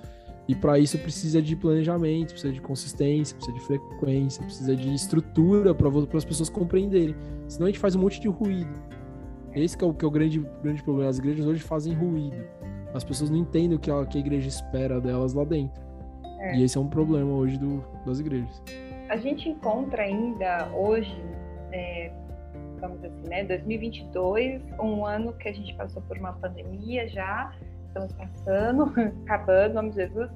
E 0.48 0.54
para 0.54 0.78
isso 0.78 0.98
precisa 0.98 1.40
de 1.40 1.54
planejamento, 1.54 2.30
precisa 2.30 2.52
de 2.52 2.60
consistência, 2.60 3.36
precisa 3.36 3.56
de 3.56 3.64
frequência, 3.64 4.42
precisa 4.42 4.74
de 4.74 4.92
estrutura 4.92 5.74
para 5.74 5.88
as 6.16 6.24
pessoas 6.24 6.48
compreenderem. 6.48 7.14
Senão 7.46 7.66
a 7.66 7.70
gente 7.70 7.78
faz 7.78 7.94
um 7.94 8.00
monte 8.00 8.20
de 8.20 8.28
ruído. 8.28 8.72
Esse 9.54 9.76
é 9.82 9.86
o, 9.86 9.92
que 9.92 10.04
é 10.04 10.08
o 10.08 10.10
grande, 10.10 10.44
grande 10.62 10.82
problema. 10.82 11.10
As 11.10 11.18
igrejas 11.18 11.46
hoje 11.46 11.62
fazem 11.62 11.92
ruído. 11.92 12.36
As 12.94 13.04
pessoas 13.04 13.30
não 13.30 13.38
entendem 13.38 13.76
o 13.76 13.78
que 13.78 13.90
a, 13.90 14.04
que 14.04 14.18
a 14.18 14.20
igreja 14.20 14.48
espera 14.48 15.00
delas 15.00 15.32
lá 15.34 15.44
dentro. 15.44 15.80
É. 16.40 16.56
E 16.56 16.64
esse 16.64 16.76
é 16.76 16.80
um 16.80 16.88
problema 16.88 17.30
hoje 17.32 17.58
do, 17.58 17.84
das 18.04 18.18
igrejas. 18.18 18.62
A 19.08 19.16
gente 19.16 19.48
encontra 19.48 20.02
ainda 20.02 20.68
hoje, 20.72 21.14
é, 21.72 22.12
vamos 22.80 23.04
assim, 23.04 23.28
né, 23.28 23.44
2022, 23.44 24.62
um 24.80 25.04
ano 25.04 25.32
que 25.34 25.48
a 25.48 25.52
gente 25.52 25.74
passou 25.74 26.00
por 26.02 26.16
uma 26.16 26.32
pandemia 26.34 27.08
já, 27.08 27.52
estamos 27.88 28.12
passando, 28.12 28.92
acabando, 29.26 29.74
vamos 29.74 29.94
Jesus, 29.94 30.30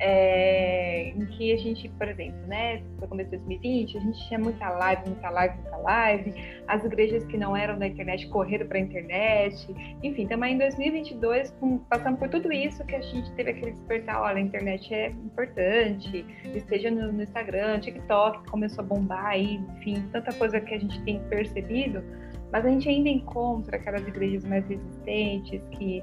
é, 0.00 1.08
em 1.08 1.26
que 1.26 1.52
a 1.52 1.56
gente, 1.56 1.88
por 1.90 2.08
exemplo, 2.08 2.38
né, 2.46 2.82
no 3.00 3.08
começo 3.08 3.30
de 3.30 3.36
2020, 3.38 3.96
a 3.96 4.00
gente 4.00 4.28
tinha 4.28 4.38
muita 4.38 4.68
live, 4.70 5.02
muita 5.06 5.30
live, 5.30 5.54
muita 5.56 5.76
live, 5.78 6.34
as 6.68 6.84
igrejas 6.84 7.24
que 7.24 7.36
não 7.36 7.56
eram 7.56 7.78
da 7.78 7.86
internet 7.86 8.28
correram 8.28 8.66
para 8.66 8.78
a 8.78 8.80
internet, 8.80 9.74
enfim, 10.02 10.26
também 10.26 10.54
em 10.54 10.58
2022, 10.58 11.50
com, 11.58 11.78
passando 11.78 12.16
por 12.16 12.28
tudo 12.28 12.52
isso, 12.52 12.84
que 12.86 12.94
a 12.94 13.00
gente 13.00 13.30
teve 13.32 13.50
aquele 13.50 13.72
despertar, 13.72 14.22
olha, 14.22 14.36
a 14.36 14.40
internet 14.40 14.94
é 14.94 15.08
importante, 15.08 16.24
esteja 16.54 16.90
no, 16.90 17.12
no 17.12 17.22
Instagram, 17.22 17.80
TikTok 17.80 18.48
começou 18.50 18.84
a 18.84 18.86
bombar 18.86 19.26
aí, 19.26 19.60
enfim, 19.78 20.02
tanta 20.12 20.32
coisa 20.34 20.60
que 20.60 20.74
a 20.74 20.78
gente 20.78 21.02
tem 21.02 21.18
percebido, 21.24 22.04
mas 22.52 22.64
a 22.64 22.68
gente 22.68 22.88
ainda 22.88 23.08
encontra 23.08 23.76
aquelas 23.76 24.06
igrejas 24.06 24.44
mais 24.44 24.66
resistentes 24.66 25.60
que 25.72 26.02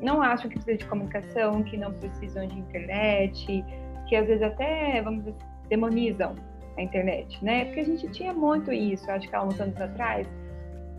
não 0.00 0.22
acham 0.22 0.48
que 0.48 0.56
precisa 0.56 0.76
de 0.76 0.86
comunicação, 0.86 1.62
que 1.62 1.76
não 1.76 1.92
precisam 1.92 2.46
de 2.46 2.58
internet, 2.58 3.64
que 4.06 4.16
às 4.16 4.26
vezes 4.26 4.42
até, 4.42 5.00
vamos 5.02 5.24
dizer, 5.24 5.36
demonizam 5.68 6.34
a 6.76 6.82
internet, 6.82 7.42
né? 7.44 7.66
Porque 7.66 7.80
a 7.80 7.84
gente 7.84 8.08
tinha 8.10 8.32
muito 8.32 8.72
isso, 8.72 9.10
acho 9.10 9.28
que 9.28 9.34
há 9.34 9.42
uns 9.42 9.58
anos 9.60 9.80
atrás, 9.80 10.28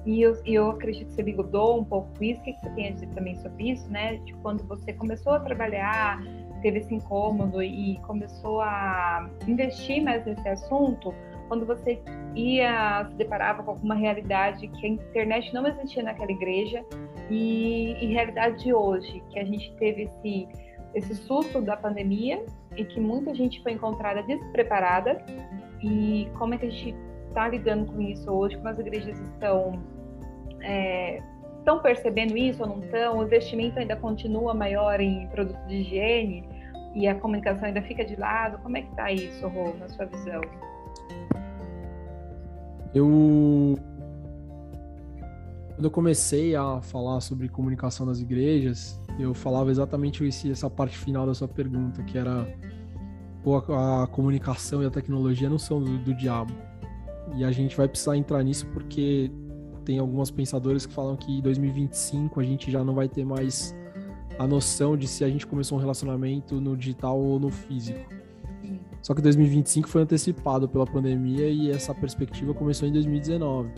e 0.08 0.22
eu, 0.22 0.42
eu 0.46 0.70
acredito 0.70 1.10
que 1.10 1.16
você 1.16 1.22
ligou 1.22 1.82
um 1.82 1.84
pouco 1.84 2.24
isso. 2.24 2.40
O 2.40 2.44
que 2.46 2.54
você 2.54 2.70
tem 2.70 2.88
a 2.88 2.92
dizer 2.92 3.08
também 3.08 3.36
sobre 3.36 3.72
isso, 3.72 3.90
né? 3.92 4.16
De 4.16 4.34
quando 4.36 4.64
você 4.66 4.94
começou 4.94 5.34
a 5.34 5.40
trabalhar, 5.42 6.22
teve 6.62 6.80
esse 6.80 6.96
incômodo 6.96 7.62
e 7.62 7.98
começou 8.08 8.62
a 8.62 9.30
investir 9.46 10.02
mais 10.02 10.26
nesse 10.26 10.48
assunto, 10.48 11.14
quando 11.48 11.66
você 11.66 12.00
ia 12.36 13.06
se 13.10 13.16
deparava 13.16 13.64
com 13.64 13.72
alguma 13.72 13.96
realidade 13.96 14.68
que 14.68 14.86
a 14.86 14.90
internet 14.90 15.54
não 15.54 15.68
existia 15.68 16.04
naquela 16.04 16.32
igreja 16.32 16.86
e, 17.30 17.96
e 18.02 18.14
realidade 18.14 18.64
de 18.64 18.74
hoje, 18.74 19.24
que 19.30 19.40
a 19.40 19.44
gente 19.44 19.74
teve 19.76 20.04
esse, 20.04 20.48
esse 20.94 21.16
susto 21.16 21.62
da 21.62 21.76
pandemia 21.76 22.46
e 22.76 22.86
que 22.86 23.00
muita 23.00 23.34
gente 23.34 23.62
foi 23.64 23.74
encontrada 23.74 24.22
despreparada 24.24 25.24
e 25.82 26.30
como 26.38 26.54
é 26.54 26.58
que 26.58 26.66
a 26.66 26.70
gente 26.70 26.96
está 27.28 27.48
lidando 27.48 27.92
com 27.92 28.02
isso 28.02 28.30
hoje, 28.32 28.56
como 28.56 28.70
as 28.70 28.80
igrejas 28.80 29.20
estão 29.20 29.80
é, 30.62 31.22
estão 31.60 31.80
percebendo 31.80 32.38
isso 32.38 32.64
ou 32.64 32.70
não 32.70 32.80
estão? 32.80 33.20
O 33.20 33.24
investimento 33.24 33.78
ainda 33.78 33.96
continua 33.96 34.54
maior 34.54 35.00
em 35.02 35.28
produtos 35.28 35.68
de 35.68 35.76
higiene 35.76 36.48
e 36.96 37.08
a 37.08 37.16
comunicação 37.16 37.68
ainda 37.68 37.82
fica 37.82 38.06
de 38.06 38.16
lado? 38.16 38.58
Como 38.60 38.78
é 38.78 38.82
que 38.82 38.90
está 38.90 39.12
isso, 39.12 39.48
Rô, 39.48 39.74
na 39.78 39.90
sua 39.90 40.06
visão? 40.06 40.42
Eu 42.94 43.78
quando 45.78 45.86
eu 45.86 45.92
comecei 45.92 46.56
a 46.56 46.82
falar 46.82 47.22
sobre 47.22 47.48
comunicação 47.48 48.04
nas 48.04 48.20
igrejas, 48.20 49.00
eu 49.20 49.32
falava 49.36 49.70
exatamente 49.70 50.26
esse, 50.26 50.50
essa 50.50 50.68
parte 50.72 50.98
final 50.98 51.28
da 51.28 51.36
sua 51.36 51.48
pergunta, 51.48 52.02
que 52.02 52.18
era 52.18 52.48
pô, 53.44 53.58
a, 53.58 54.04
a 54.04 54.08
comunicação 54.08 54.82
e 54.82 54.88
a 54.88 54.90
tecnologia 54.90 55.48
não 55.48 55.60
são 55.60 55.80
do, 55.80 56.00
do 56.00 56.16
diabo. 56.16 56.52
E 57.36 57.44
a 57.44 57.52
gente 57.52 57.78
vai 57.78 57.88
precisar 57.88 58.18
entrar 58.18 58.42
nisso 58.42 58.66
porque 58.74 59.32
tem 59.86 60.00
algumas 60.00 60.32
pensadoras 60.32 60.88
que 60.88 60.94
falam 60.94 61.16
que 61.16 61.32
em 61.32 61.42
2025 61.42 62.40
a 62.40 62.44
gente 62.44 62.72
já 62.72 62.84
não 62.84 62.96
vai 62.96 63.08
ter 63.08 63.24
mais 63.24 63.76
a 64.40 64.48
noção 64.48 64.98
de 64.98 65.08
se 65.08 65.24
a 65.24 65.30
gente 65.30 65.46
começou 65.46 65.78
um 65.78 65.82
relacionamento 65.82 66.60
no 66.60 66.76
digital 66.76 67.20
ou 67.20 67.40
no 67.40 67.50
físico. 67.50 68.00
Só 69.08 69.14
que 69.14 69.22
2025 69.22 69.88
foi 69.88 70.02
antecipado 70.02 70.68
pela 70.68 70.86
pandemia 70.86 71.48
e 71.48 71.72
essa 71.72 71.96
perspectiva 71.96 72.54
começou 72.54 72.86
em 72.90 72.92
2019. 72.92 73.72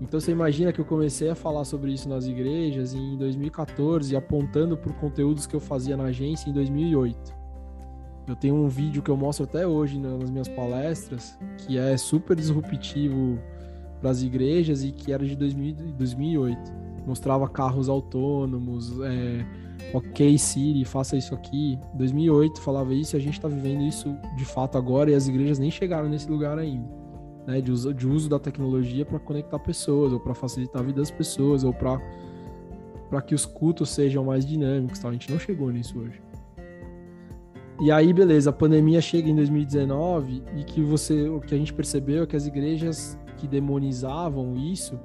Então 0.00 0.20
você 0.20 0.30
imagina 0.30 0.72
que 0.72 0.80
eu 0.80 0.84
comecei 0.84 1.28
a 1.28 1.34
falar 1.34 1.64
sobre 1.64 1.92
isso 1.92 2.08
nas 2.08 2.24
igrejas 2.24 2.94
em 2.94 3.16
2014, 3.16 4.14
apontando 4.14 4.76
para 4.76 4.92
conteúdos 4.92 5.44
que 5.44 5.56
eu 5.56 5.58
fazia 5.58 5.96
na 5.96 6.04
agência 6.04 6.48
em 6.48 6.52
2008. 6.52 7.34
Eu 8.28 8.36
tenho 8.36 8.54
um 8.54 8.68
vídeo 8.68 9.02
que 9.02 9.10
eu 9.10 9.16
mostro 9.16 9.42
até 9.42 9.66
hoje 9.66 9.98
nas 9.98 10.30
minhas 10.30 10.46
palestras, 10.46 11.36
que 11.58 11.76
é 11.76 11.96
super 11.96 12.36
disruptivo 12.36 13.40
para 14.00 14.10
as 14.10 14.22
igrejas 14.22 14.84
e 14.84 14.92
que 14.92 15.12
era 15.12 15.26
de 15.26 15.34
2000, 15.34 15.74
2008. 15.98 16.72
Mostrava 17.04 17.48
carros 17.48 17.88
autônomos, 17.88 19.00
é, 19.00 19.44
ok, 19.92 20.38
Siri, 20.38 20.84
faça 20.84 21.16
isso 21.16 21.34
aqui. 21.34 21.78
2008 21.94 22.60
falava 22.60 22.94
isso 22.94 23.16
e 23.16 23.18
a 23.18 23.20
gente 23.20 23.34
está 23.34 23.48
vivendo 23.48 23.82
isso 23.82 24.16
de 24.36 24.44
fato 24.44 24.78
agora 24.78 25.10
e 25.10 25.14
as 25.14 25.28
igrejas 25.28 25.58
nem 25.58 25.70
chegaram 25.70 26.08
nesse 26.08 26.30
lugar 26.30 26.58
ainda. 26.58 26.88
né, 27.46 27.60
de, 27.60 27.72
uso, 27.72 27.92
de 27.92 28.06
uso 28.06 28.28
da 28.28 28.38
tecnologia 28.38 29.04
para 29.04 29.18
conectar 29.18 29.58
pessoas, 29.58 30.12
ou 30.12 30.20
para 30.20 30.34
facilitar 30.34 30.82
a 30.82 30.84
vida 30.84 31.00
das 31.00 31.10
pessoas, 31.10 31.64
ou 31.64 31.72
para 31.72 32.00
que 33.26 33.34
os 33.34 33.44
cultos 33.46 33.90
sejam 33.90 34.24
mais 34.24 34.46
dinâmicos. 34.46 35.04
A 35.04 35.10
gente 35.12 35.30
não 35.30 35.38
chegou 35.38 35.70
nisso 35.70 35.98
hoje. 35.98 36.20
E 37.82 37.90
aí, 37.90 38.12
beleza, 38.12 38.50
a 38.50 38.52
pandemia 38.52 39.00
chega 39.00 39.30
em 39.30 39.34
2019 39.34 40.42
e 40.54 40.64
que 40.64 40.82
você, 40.82 41.28
o 41.28 41.40
que 41.40 41.54
a 41.54 41.58
gente 41.58 41.72
percebeu 41.72 42.24
é 42.24 42.26
que 42.26 42.36
as 42.36 42.46
igrejas 42.46 43.18
que 43.38 43.48
demonizavam 43.48 44.54
isso, 44.54 45.00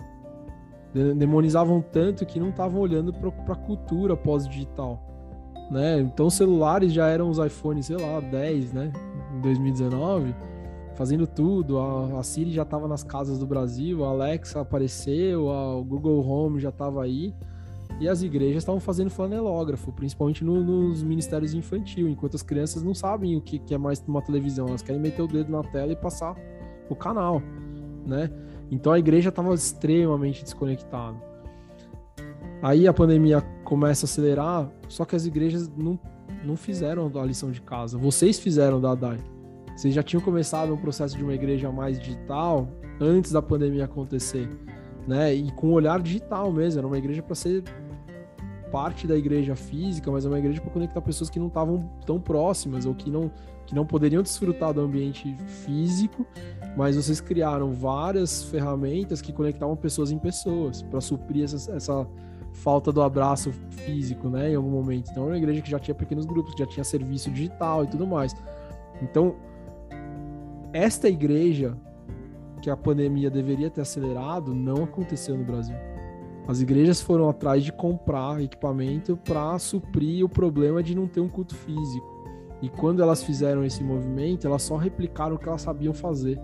demonizavam 1.16 1.82
tanto 1.82 2.26
que 2.26 2.40
não 2.40 2.50
estavam 2.50 2.80
olhando 2.80 3.12
para 3.14 3.54
a 3.54 3.58
cultura 3.58 4.16
pós-digital, 4.16 5.02
né? 5.70 6.00
Então, 6.00 6.30
celulares 6.30 6.94
já 6.94 7.08
eram 7.08 7.30
os 7.30 7.38
iPhones, 7.38 7.88
sei 7.88 7.98
lá, 7.98 8.20
10, 8.20 8.72
né? 8.72 8.94
Em 9.36 9.42
2019, 9.42 10.34
fazendo 10.96 11.28
tudo. 11.28 11.80
A, 11.80 12.20
a 12.20 12.24
Siri 12.24 12.52
já 12.52 12.64
estava 12.64 12.88
nas 12.88 13.04
casas 13.04 13.38
do 13.38 13.46
Brasil, 13.46 14.06
a 14.06 14.10
Alexa 14.10 14.62
apareceu, 14.62 15.50
a, 15.50 15.78
o 15.78 15.84
Google 15.84 16.26
Home 16.26 16.60
já 16.60 16.70
estava 16.70 17.04
aí. 17.04 17.34
E 18.00 18.10
as 18.10 18.22
igrejas 18.22 18.58
estavam 18.58 18.80
fazendo 18.80 19.10
flanelógrafo, 19.10 19.92
principalmente 19.94 20.44
no, 20.44 20.62
nos 20.62 21.02
ministérios 21.02 21.54
infantil, 21.54 22.10
enquanto 22.10 22.36
as 22.36 22.42
crianças 22.42 22.84
não 22.84 22.94
sabem 22.94 23.38
o 23.38 23.42
que, 23.42 23.58
que 23.60 23.74
é 23.74 23.78
mais 23.78 24.04
uma 24.06 24.22
televisão, 24.22 24.68
elas 24.68 24.82
querem 24.82 25.00
meter 25.00 25.22
o 25.22 25.28
dedo 25.28 25.50
na 25.50 25.64
tela 25.64 25.94
e 25.94 25.96
passar 25.96 26.36
o 26.90 26.96
canal, 26.96 27.42
né? 28.06 28.30
Então 28.72 28.92
a 28.92 29.00
igreja 29.00 29.30
estava 29.30 29.54
extremamente 29.54 30.44
desconectada. 30.44 31.16
Aí 32.62 32.88
a 32.88 32.94
pandemia 32.94 33.42
começa 33.64 34.06
a 34.06 34.08
acelerar, 34.08 34.70
só 34.88 35.06
que 35.06 35.16
as 35.16 35.26
igrejas 35.26 35.70
não, 35.78 36.00
não 36.44 36.56
fizeram 36.56 37.12
a 37.16 37.26
lição 37.26 37.52
de 37.52 37.62
casa. 37.62 37.98
Vocês 37.98 38.40
fizeram 38.40 38.82
da 38.82 38.96
DAI. 38.96 39.20
Vocês 39.76 39.94
já 39.94 40.02
tinham 40.02 40.22
começado 40.22 40.74
um 40.74 40.78
processo 40.78 41.18
de 41.18 41.24
uma 41.24 41.34
igreja 41.34 41.72
mais 41.72 42.00
digital 42.00 42.68
antes 43.00 43.32
da 43.32 43.42
pandemia 43.42 43.86
acontecer, 43.86 44.50
né? 45.06 45.34
E 45.34 45.52
com 45.52 45.68
um 45.68 45.74
olhar 45.74 46.02
digital 46.02 46.52
mesmo. 46.52 46.80
Era 46.80 46.88
uma 46.88 46.98
igreja 46.98 47.22
para 47.22 47.36
ser 47.36 47.64
parte 48.72 49.06
da 49.06 49.16
igreja 49.16 49.56
física, 49.56 50.10
mas 50.12 50.26
é 50.26 50.28
uma 50.28 50.40
igreja 50.40 50.62
para 50.62 50.72
conectar 50.72 51.02
pessoas 51.02 51.30
que 51.30 51.40
não 51.40 51.48
estavam 51.48 51.90
tão 52.06 52.20
próximas 52.20 52.86
ou 52.86 52.96
que 52.96 53.10
não, 53.10 53.32
que 53.66 53.76
não 53.76 53.86
poderiam 53.86 54.22
desfrutar 54.22 54.74
do 54.74 54.82
ambiente 54.82 55.36
físico, 55.66 56.26
mas 56.76 56.96
vocês 56.96 57.22
criaram 57.22 57.72
várias 57.72 58.44
ferramentas 58.44 59.22
que 59.22 59.32
conectavam 59.32 59.76
pessoas 59.76 60.12
em 60.12 60.20
pessoas 60.20 60.82
para 60.82 61.02
suprir 61.02 61.46
essa, 61.46 61.72
essa 61.72 62.08
falta 62.54 62.92
do 62.92 63.02
abraço 63.02 63.52
físico, 63.70 64.30
né, 64.30 64.52
em 64.52 64.56
algum 64.56 64.70
momento. 64.70 65.10
Então, 65.12 65.24
é 65.24 65.28
uma 65.28 65.38
igreja 65.38 65.62
que 65.62 65.70
já 65.70 65.80
tinha 65.80 65.96
pequenos 65.96 66.26
grupos, 66.26 66.54
já 66.58 66.66
tinha 66.66 66.84
serviço 66.84 67.30
digital 67.32 67.84
e 67.84 67.88
tudo 67.88 68.06
mais. 68.06 68.36
Então, 69.02 69.36
esta 70.74 71.08
igreja 71.08 71.78
que 72.62 72.70
a 72.70 72.78
pandemia 72.78 73.30
deveria 73.30 73.70
ter 73.70 73.82
acelerado 73.82 74.54
não 74.54 74.84
aconteceu 74.84 75.38
no 75.38 75.44
Brasil. 75.44 75.76
As 76.48 76.62
igrejas 76.62 77.02
foram 77.02 77.30
atrás 77.30 77.64
de 77.64 77.72
comprar 77.72 78.42
equipamento 78.42 79.18
para 79.18 79.58
suprir 79.58 80.24
o 80.24 80.30
problema 80.30 80.82
de 80.82 80.96
não 80.96 81.08
ter 81.08 81.20
um 81.20 81.28
culto 81.28 81.56
físico. 81.56 82.15
E 82.62 82.70
quando 82.70 83.02
elas 83.02 83.24
fizeram 83.24 83.64
esse 83.64 83.84
movimento, 83.84 84.48
elas 84.48 84.64
só 84.64 84.78
replicaram 84.78 85.36
o 85.36 85.40
que 85.40 85.48
elas 85.48 85.62
sabiam 85.62 85.94
fazer, 85.94 86.40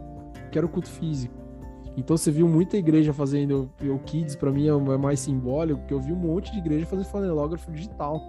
que 0.51 0.57
era 0.57 0.65
o 0.65 0.69
culto 0.69 0.89
físico. 0.89 1.33
Então 1.97 2.15
você 2.15 2.31
viu 2.31 2.47
muita 2.47 2.77
igreja 2.77 3.13
fazendo 3.13 3.69
o 3.83 3.99
Kids, 3.99 4.35
para 4.35 4.51
mim 4.51 4.67
é, 4.67 4.71
é 4.71 4.97
mais 4.97 5.19
simbólico, 5.19 5.79
porque 5.79 5.93
eu 5.93 5.99
vi 5.99 6.11
um 6.13 6.17
monte 6.17 6.51
de 6.51 6.57
igreja 6.57 6.85
fazer 6.85 7.03
flanelógrafo 7.03 7.71
digital. 7.71 8.21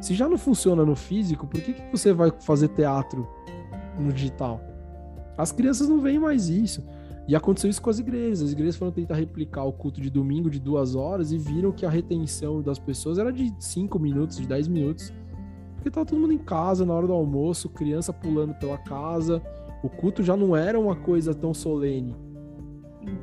Se 0.00 0.14
já 0.14 0.28
não 0.28 0.38
funciona 0.38 0.84
no 0.84 0.96
físico, 0.96 1.46
por 1.46 1.60
que, 1.60 1.72
que 1.74 1.82
você 1.90 2.12
vai 2.12 2.32
fazer 2.40 2.68
teatro 2.68 3.28
no 3.98 4.12
digital? 4.12 4.60
As 5.36 5.52
crianças 5.52 5.88
não 5.88 6.00
veem 6.00 6.18
mais 6.18 6.48
isso. 6.48 6.84
E 7.28 7.36
aconteceu 7.36 7.68
isso 7.68 7.82
com 7.82 7.90
as 7.90 7.98
igrejas. 7.98 8.40
As 8.40 8.52
igrejas 8.52 8.76
foram 8.76 8.90
tentar 8.90 9.14
replicar 9.14 9.64
o 9.64 9.72
culto 9.72 10.00
de 10.00 10.08
domingo 10.08 10.48
de 10.48 10.58
duas 10.58 10.94
horas 10.94 11.30
e 11.30 11.36
viram 11.36 11.70
que 11.70 11.84
a 11.84 11.90
retenção 11.90 12.62
das 12.62 12.78
pessoas 12.78 13.18
era 13.18 13.30
de 13.30 13.52
cinco 13.60 13.98
minutos, 13.98 14.38
de 14.38 14.46
dez 14.46 14.66
minutos. 14.66 15.12
Porque 15.78 15.90
tava 15.90 16.04
todo 16.04 16.18
mundo 16.18 16.32
em 16.32 16.38
casa 16.38 16.84
na 16.84 16.92
hora 16.92 17.06
do 17.06 17.12
almoço, 17.12 17.68
criança 17.68 18.12
pulando 18.12 18.52
pela 18.54 18.76
casa. 18.76 19.40
O 19.82 19.88
culto 19.88 20.22
já 20.22 20.36
não 20.36 20.56
era 20.56 20.78
uma 20.78 20.96
coisa 20.96 21.32
tão 21.32 21.54
solene. 21.54 22.16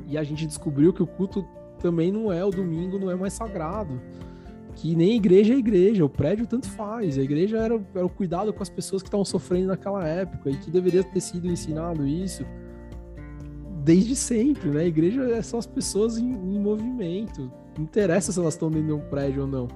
E 0.06 0.16
a 0.16 0.24
gente 0.24 0.46
descobriu 0.46 0.92
que 0.92 1.02
o 1.02 1.06
culto 1.06 1.46
também 1.78 2.10
não 2.10 2.32
é, 2.32 2.42
o 2.44 2.50
domingo 2.50 2.98
não 2.98 3.10
é 3.10 3.14
mais 3.14 3.34
sagrado. 3.34 4.00
Que 4.74 4.96
nem 4.96 5.16
igreja 5.16 5.54
é 5.54 5.58
igreja, 5.58 6.04
o 6.04 6.08
prédio 6.08 6.46
tanto 6.46 6.68
faz. 6.70 7.18
A 7.18 7.22
igreja 7.22 7.58
era, 7.58 7.80
era 7.94 8.04
o 8.06 8.10
cuidado 8.10 8.52
com 8.52 8.62
as 8.62 8.70
pessoas 8.70 9.02
que 9.02 9.08
estavam 9.08 9.24
sofrendo 9.24 9.68
naquela 9.68 10.06
época 10.06 10.50
e 10.50 10.56
que 10.56 10.70
deveria 10.70 11.04
ter 11.04 11.20
sido 11.20 11.46
ensinado 11.46 12.06
isso 12.06 12.44
desde 13.86 14.16
sempre, 14.16 14.68
né? 14.68 14.80
A 14.80 14.86
igreja 14.86 15.22
é 15.30 15.40
só 15.42 15.58
as 15.58 15.66
pessoas 15.66 16.18
em, 16.18 16.28
em 16.28 16.58
movimento. 16.58 17.52
Não 17.76 17.84
interessa 17.84 18.32
se 18.32 18.40
elas 18.40 18.54
estão 18.54 18.68
dentro 18.68 18.88
de 18.88 18.92
um 18.92 19.08
prédio 19.08 19.42
ou 19.42 19.48
não. 19.48 19.68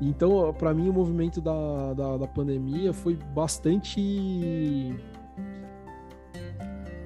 Então, 0.00 0.52
para 0.54 0.72
mim, 0.72 0.88
o 0.88 0.92
movimento 0.92 1.40
da, 1.40 1.92
da, 1.92 2.16
da, 2.16 2.26
pandemia 2.26 2.92
foi 2.92 3.16
bastante. 3.34 4.96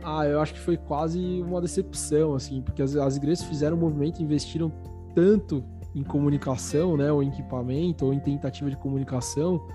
Ah, 0.03 0.27
eu 0.27 0.41
acho 0.41 0.55
que 0.55 0.61
foi 0.61 0.77
quase 0.77 1.19
uma 1.43 1.61
decepção, 1.61 2.35
assim, 2.35 2.63
porque 2.63 2.83
as, 2.83 2.95
as 2.95 3.17
igrejas 3.17 3.45
fizeram 3.45 3.77
um 3.77 3.81
movimento, 3.81 4.23
investiram 4.23 4.71
tanto 5.15 5.65
em 5.95 6.03
comunicação, 6.03 6.97
né, 6.97 7.11
ou 7.11 7.23
em 7.23 7.29
equipamento, 7.29 8.07
ou 8.07 8.13
em 8.13 8.21
tentativa 8.21 8.69
de 8.69 8.77
comunicação, 8.77 9.67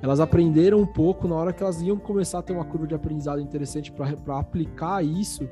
elas 0.00 0.20
aprenderam 0.20 0.80
um 0.80 0.86
pouco 0.86 1.28
na 1.28 1.34
hora 1.34 1.52
que 1.52 1.62
elas 1.62 1.82
iam 1.82 1.96
começar 1.96 2.38
a 2.38 2.42
ter 2.42 2.52
uma 2.52 2.64
curva 2.64 2.86
de 2.86 2.94
aprendizado 2.94 3.40
interessante 3.40 3.92
para 3.92 4.38
aplicar 4.38 5.04
isso 5.04 5.48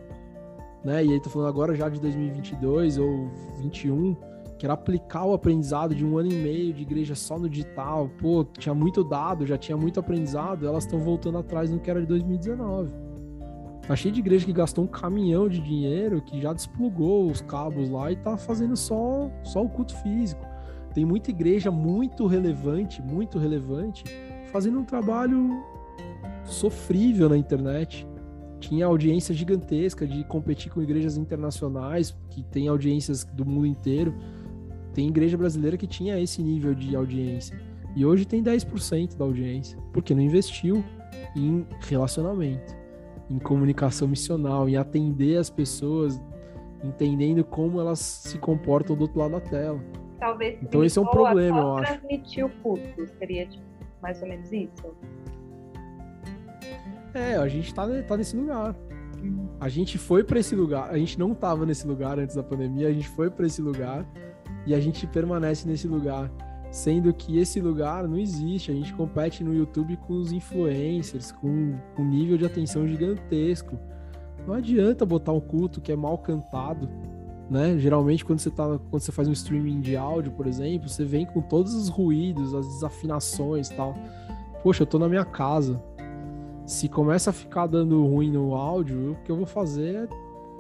né? 0.86 1.04
E 1.04 1.12
aí 1.12 1.20
tô 1.20 1.28
falando 1.28 1.48
agora 1.48 1.74
já 1.74 1.88
de 1.88 2.00
2022 2.00 2.96
ou 2.96 3.28
21, 3.58 4.16
que 4.58 4.64
era 4.64 4.74
aplicar 4.74 5.24
o 5.24 5.34
aprendizado 5.34 5.94
de 5.94 6.04
um 6.04 6.18
ano 6.18 6.30
e 6.32 6.34
meio 6.34 6.72
de 6.72 6.82
igreja 6.82 7.14
só 7.14 7.38
no 7.38 7.48
digital. 7.48 8.10
Pô, 8.20 8.44
tinha 8.44 8.74
muito 8.74 9.04
dado, 9.04 9.46
já 9.46 9.56
tinha 9.56 9.76
muito 9.76 10.00
aprendizado, 10.00 10.66
elas 10.66 10.84
estão 10.84 10.98
voltando 10.98 11.38
atrás 11.38 11.70
no 11.70 11.78
que 11.78 11.90
era 11.90 12.00
de 12.00 12.06
2019. 12.06 12.92
Tá 13.86 13.94
cheio 13.94 14.12
de 14.12 14.20
igreja 14.20 14.44
que 14.44 14.52
gastou 14.52 14.84
um 14.84 14.88
caminhão 14.88 15.48
de 15.48 15.60
dinheiro, 15.60 16.20
que 16.20 16.40
já 16.40 16.52
desplugou 16.52 17.30
os 17.30 17.40
cabos 17.40 17.88
lá 17.88 18.10
e 18.10 18.16
tá 18.16 18.36
fazendo 18.36 18.76
só, 18.76 19.30
só 19.44 19.62
o 19.62 19.68
culto 19.68 19.94
físico. 20.02 20.44
Tem 20.92 21.04
muita 21.04 21.30
igreja 21.30 21.70
muito 21.70 22.26
relevante, 22.26 23.00
muito 23.02 23.38
relevante, 23.38 24.02
fazendo 24.50 24.80
um 24.80 24.84
trabalho 24.84 25.50
sofrível 26.44 27.28
na 27.28 27.36
internet 27.36 28.06
tinha 28.60 28.86
audiência 28.86 29.34
gigantesca 29.34 30.06
de 30.06 30.24
competir 30.24 30.72
com 30.72 30.82
igrejas 30.82 31.16
internacionais, 31.16 32.16
que 32.30 32.42
tem 32.42 32.68
audiências 32.68 33.24
do 33.24 33.44
mundo 33.44 33.66
inteiro. 33.66 34.14
Tem 34.96 35.08
igreja 35.08 35.36
brasileira 35.36 35.76
que 35.76 35.86
tinha 35.86 36.18
esse 36.18 36.42
nível 36.42 36.74
de 36.74 36.96
audiência. 36.96 37.60
E 37.94 38.06
hoje 38.06 38.24
tem 38.24 38.42
10% 38.42 39.14
da 39.14 39.26
audiência, 39.26 39.78
porque 39.92 40.14
não 40.14 40.22
investiu 40.22 40.82
em 41.36 41.66
relacionamento, 41.80 42.74
em 43.28 43.38
comunicação 43.38 44.08
missional, 44.08 44.66
em 44.66 44.76
atender 44.78 45.36
as 45.36 45.50
pessoas, 45.50 46.18
entendendo 46.82 47.44
como 47.44 47.78
elas 47.78 47.98
se 47.98 48.38
comportam 48.38 48.96
do 48.96 49.02
outro 49.02 49.18
lado 49.18 49.32
da 49.32 49.40
tela. 49.40 49.78
Talvez 50.18 50.58
então 50.62 50.82
esse 50.82 50.98
é 50.98 51.02
um 51.02 51.06
problema, 51.06 51.58
eu 51.58 51.76
acho. 51.76 51.92
Transmitir 51.92 52.46
o 52.46 52.48
culto, 52.62 53.06
seria 53.18 53.46
tipo, 53.46 53.66
mais 54.00 54.22
ou 54.22 54.28
menos 54.28 54.50
isso? 54.50 54.96
É, 57.12 57.36
a 57.36 57.48
gente 57.48 57.74
tá, 57.74 57.86
tá 58.08 58.16
nesse 58.16 58.34
lugar. 58.34 58.74
A 59.60 59.68
gente 59.68 59.98
foi 59.98 60.24
para 60.24 60.38
esse 60.38 60.56
lugar, 60.56 60.88
a 60.88 60.96
gente 60.96 61.18
não 61.18 61.34
tava 61.34 61.66
nesse 61.66 61.86
lugar 61.86 62.18
antes 62.18 62.34
da 62.34 62.42
pandemia, 62.42 62.88
a 62.88 62.92
gente 62.94 63.08
foi 63.10 63.28
para 63.28 63.44
esse 63.44 63.60
lugar 63.60 64.06
e 64.66 64.74
a 64.74 64.80
gente 64.80 65.06
permanece 65.06 65.66
nesse 65.66 65.86
lugar. 65.86 66.30
Sendo 66.70 67.14
que 67.14 67.38
esse 67.38 67.60
lugar 67.60 68.06
não 68.06 68.18
existe, 68.18 68.70
a 68.70 68.74
gente 68.74 68.92
compete 68.92 69.42
no 69.42 69.54
YouTube 69.54 69.96
com 69.96 70.14
os 70.14 70.32
influencers, 70.32 71.32
com 71.32 71.74
um 71.96 72.04
nível 72.04 72.36
de 72.36 72.44
atenção 72.44 72.86
gigantesco. 72.86 73.78
Não 74.46 74.54
adianta 74.54 75.06
botar 75.06 75.32
um 75.32 75.40
culto 75.40 75.80
que 75.80 75.92
é 75.92 75.96
mal 75.96 76.18
cantado, 76.18 76.88
né? 77.48 77.78
Geralmente 77.78 78.24
quando 78.24 78.40
você 78.40 78.50
tá, 78.50 78.78
quando 78.90 79.00
você 79.00 79.12
faz 79.12 79.28
um 79.28 79.32
streaming 79.32 79.80
de 79.80 79.96
áudio, 79.96 80.32
por 80.32 80.46
exemplo, 80.46 80.88
você 80.88 81.04
vem 81.04 81.24
com 81.24 81.40
todos 81.40 81.72
os 81.74 81.88
ruídos, 81.88 82.52
as 82.52 82.66
desafinações, 82.66 83.68
tal. 83.68 83.94
Poxa, 84.62 84.82
eu 84.82 84.86
tô 84.86 84.98
na 84.98 85.08
minha 85.08 85.24
casa, 85.24 85.80
se 86.66 86.88
começa 86.88 87.30
a 87.30 87.32
ficar 87.32 87.68
dando 87.68 88.04
ruim 88.04 88.30
no 88.30 88.54
áudio, 88.54 89.12
o 89.12 89.24
que 89.24 89.30
eu 89.30 89.36
vou 89.36 89.46
fazer 89.46 89.94
é 89.94 90.08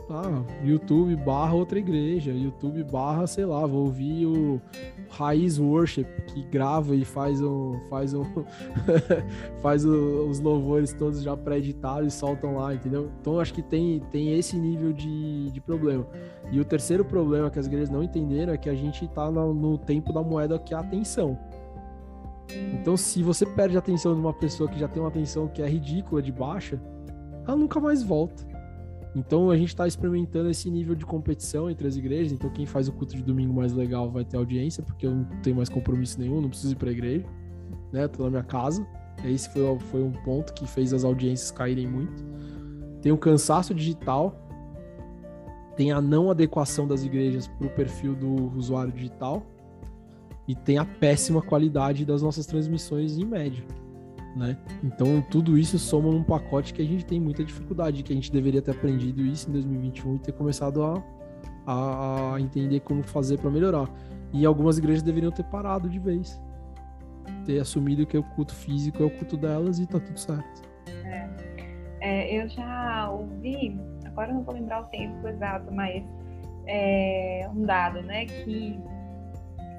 ah, 0.08 0.42
YouTube 0.62 1.16
barra 1.16 1.54
outra 1.54 1.78
igreja, 1.78 2.32
YouTube 2.32 2.84
barra, 2.84 3.26
sei 3.26 3.44
lá, 3.44 3.66
vou 3.66 3.86
ouvir 3.86 4.26
o 4.26 4.60
Raiz 5.10 5.58
Worship, 5.58 6.06
que 6.28 6.44
grava 6.44 6.94
e 6.94 7.04
faz 7.04 7.42
um, 7.42 7.80
faz 7.88 8.14
um, 8.14 8.24
faz 9.60 9.84
o, 9.84 10.28
os 10.28 10.38
louvores 10.38 10.92
todos 10.92 11.22
já 11.22 11.36
pré-editados 11.36 12.14
e 12.14 12.16
soltam 12.16 12.56
lá, 12.56 12.72
entendeu? 12.72 13.10
Então 13.20 13.40
acho 13.40 13.52
que 13.52 13.62
tem, 13.62 14.00
tem 14.12 14.38
esse 14.38 14.56
nível 14.56 14.92
de, 14.92 15.50
de 15.50 15.60
problema. 15.60 16.06
E 16.52 16.60
o 16.60 16.64
terceiro 16.64 17.04
problema 17.04 17.50
que 17.50 17.58
as 17.58 17.66
igrejas 17.66 17.90
não 17.90 18.02
entenderam 18.02 18.52
é 18.52 18.56
que 18.56 18.70
a 18.70 18.74
gente 18.74 19.08
tá 19.08 19.28
no, 19.28 19.52
no 19.52 19.76
tempo 19.76 20.12
da 20.12 20.22
moeda 20.22 20.56
que 20.56 20.72
é 20.72 20.76
a 20.76 20.80
atenção. 20.80 21.36
Então, 22.72 22.96
se 22.96 23.24
você 23.24 23.44
perde 23.44 23.74
a 23.74 23.80
atenção 23.80 24.14
de 24.14 24.20
uma 24.20 24.32
pessoa 24.32 24.70
que 24.70 24.78
já 24.78 24.86
tem 24.86 25.02
uma 25.02 25.08
atenção 25.08 25.48
que 25.48 25.60
é 25.60 25.68
ridícula 25.68 26.22
de 26.22 26.30
baixa, 26.30 26.80
ela 27.44 27.56
nunca 27.56 27.80
mais 27.80 28.04
volta. 28.04 28.55
Então 29.16 29.50
a 29.50 29.56
gente 29.56 29.68
está 29.68 29.86
experimentando 29.86 30.50
esse 30.50 30.70
nível 30.70 30.94
de 30.94 31.06
competição 31.06 31.70
entre 31.70 31.88
as 31.88 31.96
igrejas. 31.96 32.32
Então 32.32 32.50
quem 32.50 32.66
faz 32.66 32.86
o 32.86 32.92
culto 32.92 33.16
de 33.16 33.22
domingo 33.22 33.54
mais 33.54 33.72
legal 33.72 34.10
vai 34.10 34.26
ter 34.26 34.36
audiência, 34.36 34.82
porque 34.82 35.06
eu 35.06 35.14
não 35.14 35.24
tenho 35.42 35.56
mais 35.56 35.70
compromisso 35.70 36.20
nenhum, 36.20 36.38
não 36.38 36.50
preciso 36.50 36.74
ir 36.74 36.76
para 36.76 36.90
a 36.90 36.92
igreja, 36.92 37.24
né? 37.90 38.06
Tô 38.06 38.24
na 38.24 38.30
minha 38.30 38.42
casa. 38.42 38.86
Esse 39.24 39.48
foi, 39.48 39.62
foi 39.90 40.02
um 40.02 40.12
ponto 40.12 40.52
que 40.52 40.66
fez 40.66 40.92
as 40.92 41.02
audiências 41.02 41.50
caírem 41.50 41.86
muito. 41.86 42.22
Tem 43.00 43.10
o 43.10 43.16
cansaço 43.16 43.74
digital, 43.74 44.38
tem 45.76 45.92
a 45.92 46.00
não 46.00 46.30
adequação 46.30 46.86
das 46.86 47.02
igrejas 47.02 47.48
para 47.48 47.68
o 47.68 47.70
perfil 47.70 48.14
do 48.14 48.54
usuário 48.54 48.92
digital 48.92 49.46
e 50.46 50.54
tem 50.54 50.76
a 50.76 50.84
péssima 50.84 51.40
qualidade 51.40 52.04
das 52.04 52.20
nossas 52.20 52.44
transmissões 52.44 53.16
em 53.16 53.24
média 53.24 53.64
né? 54.36 54.56
Então 54.84 55.22
tudo 55.30 55.56
isso 55.56 55.78
soma 55.78 56.10
num 56.10 56.22
pacote 56.22 56.74
que 56.74 56.82
a 56.82 56.84
gente 56.84 57.04
tem 57.04 57.18
muita 57.18 57.42
dificuldade, 57.42 58.02
que 58.02 58.12
a 58.12 58.14
gente 58.16 58.30
deveria 58.30 58.60
ter 58.60 58.72
aprendido 58.72 59.22
isso 59.22 59.48
em 59.48 59.52
2021 59.54 60.16
e 60.16 60.18
ter 60.18 60.32
começado 60.32 60.84
a, 60.84 61.02
a, 61.66 62.40
entender 62.40 62.80
como 62.80 63.02
fazer 63.02 63.38
para 63.38 63.50
melhorar. 63.50 63.88
E 64.32 64.44
algumas 64.44 64.76
igrejas 64.76 65.02
deveriam 65.02 65.32
ter 65.32 65.44
parado 65.44 65.88
de 65.88 65.98
vez, 65.98 66.40
ter 67.46 67.58
assumido 67.58 68.06
que 68.06 68.18
o 68.18 68.22
culto 68.22 68.54
físico 68.54 69.02
é 69.02 69.06
o 69.06 69.10
culto 69.10 69.36
delas 69.36 69.78
e 69.78 69.86
tá 69.86 69.98
tudo 69.98 70.18
certo. 70.18 70.62
É. 71.04 71.28
É, 72.00 72.40
eu 72.40 72.48
já 72.48 73.10
ouvi, 73.10 73.76
agora 74.04 74.32
não 74.32 74.42
vou 74.42 74.54
lembrar 74.54 74.82
o 74.82 74.84
tempo 74.84 75.26
exato, 75.26 75.72
mas 75.72 76.04
é, 76.66 77.48
um 77.52 77.62
dado, 77.62 78.02
né, 78.02 78.26
que 78.26 78.78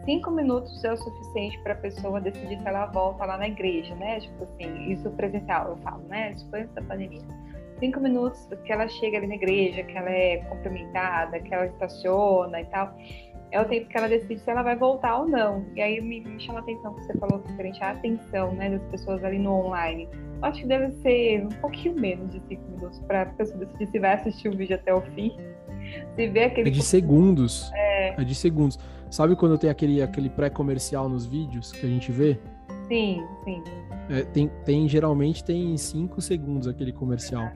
cinco 0.07 0.31
minutos 0.31 0.81
é 0.85 0.93
o 0.93 0.97
suficiente 0.97 1.59
para 1.59 1.73
a 1.73 1.75
pessoa 1.75 2.21
decidir 2.21 2.57
se 2.61 2.65
ela 2.67 2.85
volta 2.85 3.25
lá 3.25 3.37
na 3.37 3.49
igreja, 3.49 3.93
né? 3.95 4.21
Tipo 4.21 4.45
assim, 4.45 4.93
isso 4.93 5.09
presencial, 5.11 5.71
eu 5.71 5.77
falo, 5.77 6.01
né? 6.07 6.31
Isso 6.31 6.49
foi 6.49 6.61
antes 6.61 6.73
da 6.73 6.81
pandemia. 6.81 7.21
Cinco 7.77 7.99
minutos 7.99 8.47
que 8.63 8.71
ela 8.71 8.87
chega 8.87 9.17
ali 9.17 9.27
na 9.27 9.35
igreja, 9.35 9.83
que 9.83 9.97
ela 9.97 10.09
é 10.09 10.37
cumprimentada, 10.37 11.37
que 11.41 11.53
ela 11.53 11.65
estaciona 11.65 12.61
e 12.61 12.65
tal, 12.67 12.95
é 13.51 13.61
o 13.61 13.65
tempo 13.65 13.89
que 13.89 13.97
ela 13.97 14.07
decide 14.07 14.39
se 14.39 14.49
ela 14.49 14.63
vai 14.63 14.77
voltar 14.77 15.19
ou 15.19 15.27
não. 15.27 15.65
E 15.75 15.81
aí 15.81 15.99
me, 15.99 16.21
me 16.21 16.39
chama 16.39 16.59
a 16.59 16.61
atenção 16.61 16.93
que 16.93 17.03
você 17.03 17.13
falou 17.17 17.43
referente 17.45 17.83
à 17.83 17.91
atenção, 17.91 18.53
né, 18.53 18.69
das 18.69 18.83
pessoas 18.83 19.21
ali 19.25 19.37
no 19.37 19.51
online. 19.51 20.07
Eu 20.13 20.45
acho 20.45 20.61
que 20.61 20.67
deve 20.67 20.89
ser 21.01 21.45
um 21.45 21.49
pouquinho 21.59 21.99
menos 21.99 22.31
de 22.31 22.41
cinco 22.47 22.63
minutos 22.71 22.99
para 23.01 23.23
a 23.23 23.25
pessoa 23.25 23.59
decidir 23.59 23.87
se 23.87 23.99
vai 23.99 24.13
assistir 24.13 24.47
o 24.47 24.55
vídeo 24.55 24.75
até 24.75 24.93
o 24.93 25.01
fim. 25.01 25.35
Se 26.15 26.27
vê 26.27 26.43
aquele. 26.43 26.69
É 26.69 26.71
de 26.71 26.83
segundos. 26.83 27.71
É. 27.73 28.21
é 28.21 28.23
de 28.25 28.35
segundos. 28.35 28.77
Sabe 29.09 29.35
quando 29.35 29.57
tem 29.57 29.69
aquele, 29.69 30.01
aquele 30.01 30.29
pré-comercial 30.29 31.07
nos 31.07 31.25
vídeos 31.25 31.71
que 31.71 31.85
a 31.85 31.89
gente 31.89 32.11
vê? 32.11 32.39
Sim, 32.87 33.23
sim. 33.43 33.63
É, 34.09 34.23
tem, 34.23 34.47
tem, 34.65 34.87
geralmente 34.87 35.43
tem 35.43 35.75
5 35.75 36.21
segundos 36.21 36.67
aquele 36.67 36.91
comercial. 36.91 37.51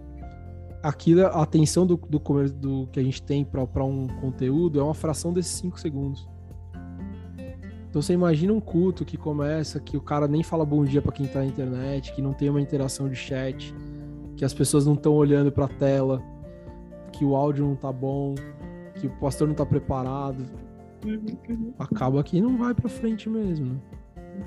Aquilo, 0.83 1.25
a 1.27 1.43
atenção 1.43 1.85
do, 1.85 1.95
do, 1.95 2.19
do 2.49 2.87
que 2.87 2.99
a 2.99 3.03
gente 3.03 3.21
tem 3.21 3.45
para 3.45 3.83
um 3.83 4.07
conteúdo 4.19 4.79
é 4.79 4.83
uma 4.83 4.93
fração 4.93 5.31
desses 5.31 5.53
5 5.53 5.79
segundos. 5.79 6.27
Então 7.89 8.01
você 8.01 8.13
imagina 8.13 8.53
um 8.53 8.61
culto 8.61 9.03
que 9.03 9.17
começa, 9.17 9.77
que 9.79 9.97
o 9.97 10.01
cara 10.01 10.25
nem 10.25 10.43
fala 10.43 10.65
bom 10.65 10.85
dia 10.85 11.01
para 11.01 11.11
quem 11.11 11.27
tá 11.27 11.39
na 11.39 11.45
internet, 11.45 12.13
que 12.13 12.21
não 12.21 12.31
tem 12.31 12.49
uma 12.49 12.61
interação 12.61 13.09
de 13.09 13.15
chat, 13.15 13.75
que 14.37 14.45
as 14.45 14.53
pessoas 14.53 14.85
não 14.85 14.93
estão 14.93 15.13
olhando 15.13 15.51
para 15.51 15.65
a 15.65 15.67
tela, 15.67 16.23
que 17.11 17.25
o 17.25 17.35
áudio 17.35 17.65
não 17.65 17.75
tá 17.75 17.91
bom, 17.91 18.33
que 18.95 19.07
o 19.07 19.09
pastor 19.19 19.47
não 19.47 19.53
tá 19.53 19.65
preparado. 19.65 20.45
Uhum, 21.05 21.25
uhum. 21.49 21.73
Acaba 21.79 22.23
que 22.23 22.41
não 22.41 22.57
vai 22.57 22.73
para 22.73 22.89
frente 22.89 23.29
mesmo. 23.29 23.73
Né? 23.73 23.79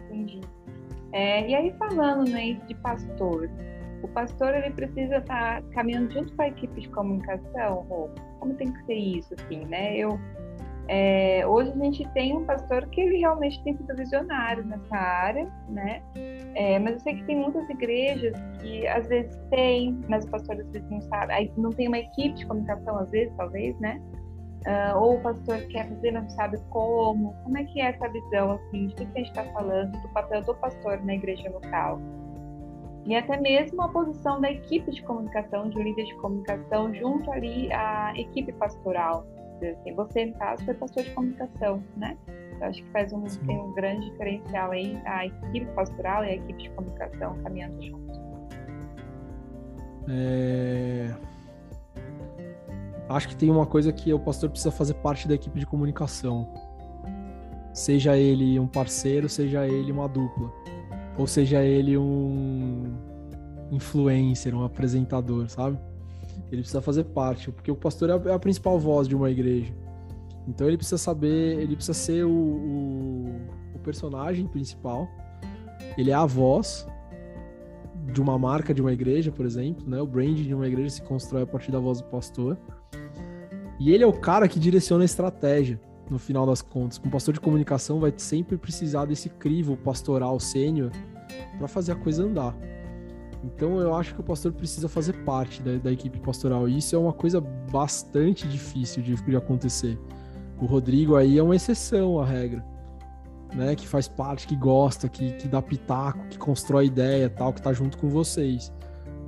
Entendi. 0.06 0.40
É, 1.12 1.48
e 1.48 1.54
aí 1.54 1.72
falando 1.78 2.28
né, 2.28 2.54
de 2.66 2.74
pastor, 2.76 3.48
o 4.02 4.08
pastor 4.08 4.54
ele 4.54 4.70
precisa 4.70 5.16
estar 5.16 5.62
tá 5.62 5.68
caminhando 5.70 6.12
junto 6.12 6.34
com 6.34 6.42
a 6.42 6.48
equipe 6.48 6.80
de 6.80 6.88
comunicação, 6.88 8.10
como 8.40 8.54
tem 8.54 8.72
que 8.72 8.84
ser 8.84 8.94
isso, 8.94 9.34
assim, 9.34 9.64
né? 9.66 9.96
Eu 9.96 10.18
é, 10.88 11.46
hoje 11.46 11.70
a 11.70 11.84
gente 11.84 12.06
tem 12.10 12.36
um 12.36 12.44
pastor 12.44 12.86
que 12.88 13.00
ele 13.00 13.18
realmente 13.18 13.62
tem 13.64 13.74
sido 13.74 13.96
visionário 13.96 14.64
nessa 14.66 14.96
área, 14.96 15.50
né? 15.68 16.02
É, 16.54 16.78
mas 16.78 16.94
eu 16.94 17.00
sei 17.00 17.14
que 17.14 17.24
tem 17.24 17.36
muitas 17.36 17.68
igrejas 17.70 18.34
que 18.60 18.86
às 18.86 19.08
vezes 19.08 19.34
tem, 19.50 19.98
mas 20.08 20.24
o 20.26 20.30
pastor 20.30 20.60
às 20.60 20.70
vezes 20.70 20.88
não 20.90 21.00
sabe, 21.02 21.52
não 21.56 21.70
tem 21.70 21.88
uma 21.88 21.98
equipe 21.98 22.34
de 22.34 22.46
comunicação 22.46 22.98
às 22.98 23.10
vezes, 23.10 23.34
talvez, 23.36 23.78
né? 23.80 24.00
Uh, 24.64 24.96
ou 24.98 25.16
o 25.16 25.20
pastor 25.20 25.58
quer 25.68 25.86
fazer, 25.88 26.12
não 26.12 26.28
sabe 26.30 26.58
como. 26.70 27.34
Como 27.44 27.58
é 27.58 27.64
que 27.64 27.80
é 27.80 27.90
essa 27.90 28.08
visão, 28.08 28.52
assim, 28.52 28.86
de 28.86 28.94
que 28.94 29.02
a 29.02 29.06
gente 29.18 29.28
está 29.28 29.44
falando, 29.52 29.92
do 30.00 30.08
papel 30.08 30.40
do 30.42 30.54
pastor 30.54 31.04
na 31.04 31.14
igreja 31.14 31.50
local? 31.50 32.00
E 33.04 33.14
até 33.14 33.38
mesmo 33.38 33.82
a 33.82 33.88
posição 33.90 34.40
da 34.40 34.50
equipe 34.50 34.90
de 34.90 35.02
comunicação, 35.02 35.68
de 35.68 35.76
um 35.78 35.82
líder 35.82 36.04
de 36.04 36.14
comunicação, 36.14 36.94
junto 36.94 37.30
ali 37.30 37.70
à 37.74 38.14
equipe 38.16 38.52
pastoral. 38.54 39.26
Assim, 39.62 39.94
você, 39.94 40.26
no 40.26 40.34
caso, 40.34 40.64
foi 40.64 40.74
pastor 40.74 41.02
de 41.02 41.10
comunicação, 41.10 41.82
né? 41.98 42.16
Eu 42.58 42.66
acho 42.66 42.82
que 42.82 42.90
faz 42.90 43.12
um, 43.12 43.22
tem 43.22 43.60
um 43.60 43.72
grande 43.74 44.10
diferencial 44.10 44.70
aí, 44.70 44.98
a 45.04 45.26
equipe 45.26 45.66
pastoral 45.74 46.24
e 46.24 46.30
a 46.30 46.34
equipe 46.36 46.62
de 46.62 46.70
comunicação 46.70 47.36
caminhando 47.42 47.82
juntos. 47.82 48.18
É 50.08 51.33
acho 53.08 53.28
que 53.28 53.36
tem 53.36 53.50
uma 53.50 53.66
coisa 53.66 53.92
que 53.92 54.12
o 54.12 54.18
pastor 54.18 54.50
precisa 54.50 54.70
fazer 54.70 54.94
parte 54.94 55.28
da 55.28 55.34
equipe 55.34 55.58
de 55.58 55.66
comunicação. 55.66 56.48
Seja 57.72 58.16
ele 58.16 58.58
um 58.58 58.66
parceiro, 58.66 59.28
seja 59.28 59.66
ele 59.66 59.90
uma 59.90 60.08
dupla. 60.08 60.50
Ou 61.18 61.26
seja 61.26 61.62
ele 61.62 61.96
um 61.98 62.92
influencer, 63.70 64.54
um 64.54 64.64
apresentador, 64.64 65.48
sabe? 65.48 65.78
Ele 66.50 66.60
precisa 66.60 66.80
fazer 66.80 67.04
parte, 67.04 67.50
porque 67.50 67.70
o 67.70 67.76
pastor 67.76 68.10
é 68.10 68.12
a, 68.12 68.34
é 68.34 68.38
principal 68.38 68.78
voz 68.78 69.08
de 69.08 69.14
uma 69.14 69.30
igreja. 69.30 69.74
Então 70.46 70.66
ele 70.66 70.76
precisa 70.76 70.98
saber, 70.98 71.58
ele 71.58 71.74
precisa 71.74 71.94
ser 71.94 72.24
o, 72.24 72.30
o, 72.30 73.40
o 73.74 73.78
personagem 73.80 74.46
principal. 74.46 75.08
Ele 75.96 76.10
é 76.10 76.14
a 76.14 76.26
voz 76.26 76.86
de 78.12 78.20
uma 78.20 78.38
marca 78.38 78.74
de 78.74 78.80
uma 78.80 78.92
igreja, 78.92 79.32
por 79.32 79.46
exemplo, 79.46 79.88
né? 79.88 80.00
O 80.00 80.06
brand 80.06 80.36
de 80.36 80.54
uma 80.54 80.66
igreja 80.66 80.90
se 80.90 81.02
constrói 81.02 81.42
a 81.42 81.46
partir 81.46 81.72
da 81.72 81.78
voz 81.78 82.00
do 82.00 82.08
pastor. 82.08 82.58
E 83.78 83.92
ele 83.92 84.04
é 84.04 84.06
o 84.06 84.12
cara 84.12 84.48
que 84.48 84.58
direciona 84.58 85.02
a 85.02 85.04
estratégia, 85.04 85.80
no 86.10 86.18
final 86.18 86.46
das 86.46 86.62
contas. 86.62 87.00
Um 87.04 87.10
pastor 87.10 87.34
de 87.34 87.40
comunicação 87.40 87.98
vai 87.98 88.12
sempre 88.16 88.56
precisar 88.56 89.06
desse 89.06 89.28
crivo 89.28 89.76
pastoral 89.76 90.38
sênior 90.38 90.90
para 91.58 91.66
fazer 91.66 91.92
a 91.92 91.96
coisa 91.96 92.22
andar. 92.22 92.56
Então 93.42 93.78
eu 93.78 93.94
acho 93.94 94.14
que 94.14 94.20
o 94.20 94.24
pastor 94.24 94.52
precisa 94.52 94.88
fazer 94.88 95.12
parte 95.24 95.62
da, 95.62 95.76
da 95.76 95.92
equipe 95.92 96.18
pastoral. 96.18 96.68
E 96.68 96.78
isso 96.78 96.94
é 96.96 96.98
uma 96.98 97.12
coisa 97.12 97.40
bastante 97.40 98.48
difícil 98.48 99.02
de, 99.02 99.14
de 99.14 99.36
acontecer. 99.36 99.98
O 100.60 100.66
Rodrigo 100.66 101.16
aí 101.16 101.38
é 101.38 101.42
uma 101.42 101.56
exceção 101.56 102.20
à 102.20 102.24
regra. 102.24 102.64
Né, 103.54 103.76
que 103.76 103.86
faz 103.86 104.08
parte, 104.08 104.48
que 104.48 104.56
gosta, 104.56 105.08
que, 105.08 105.34
que 105.34 105.46
dá 105.46 105.62
pitaco, 105.62 106.26
que 106.26 106.36
constrói 106.36 106.86
ideia, 106.86 107.30
tal, 107.30 107.52
que 107.52 107.62
tá 107.62 107.72
junto 107.72 107.96
com 107.96 108.08
vocês. 108.08 108.72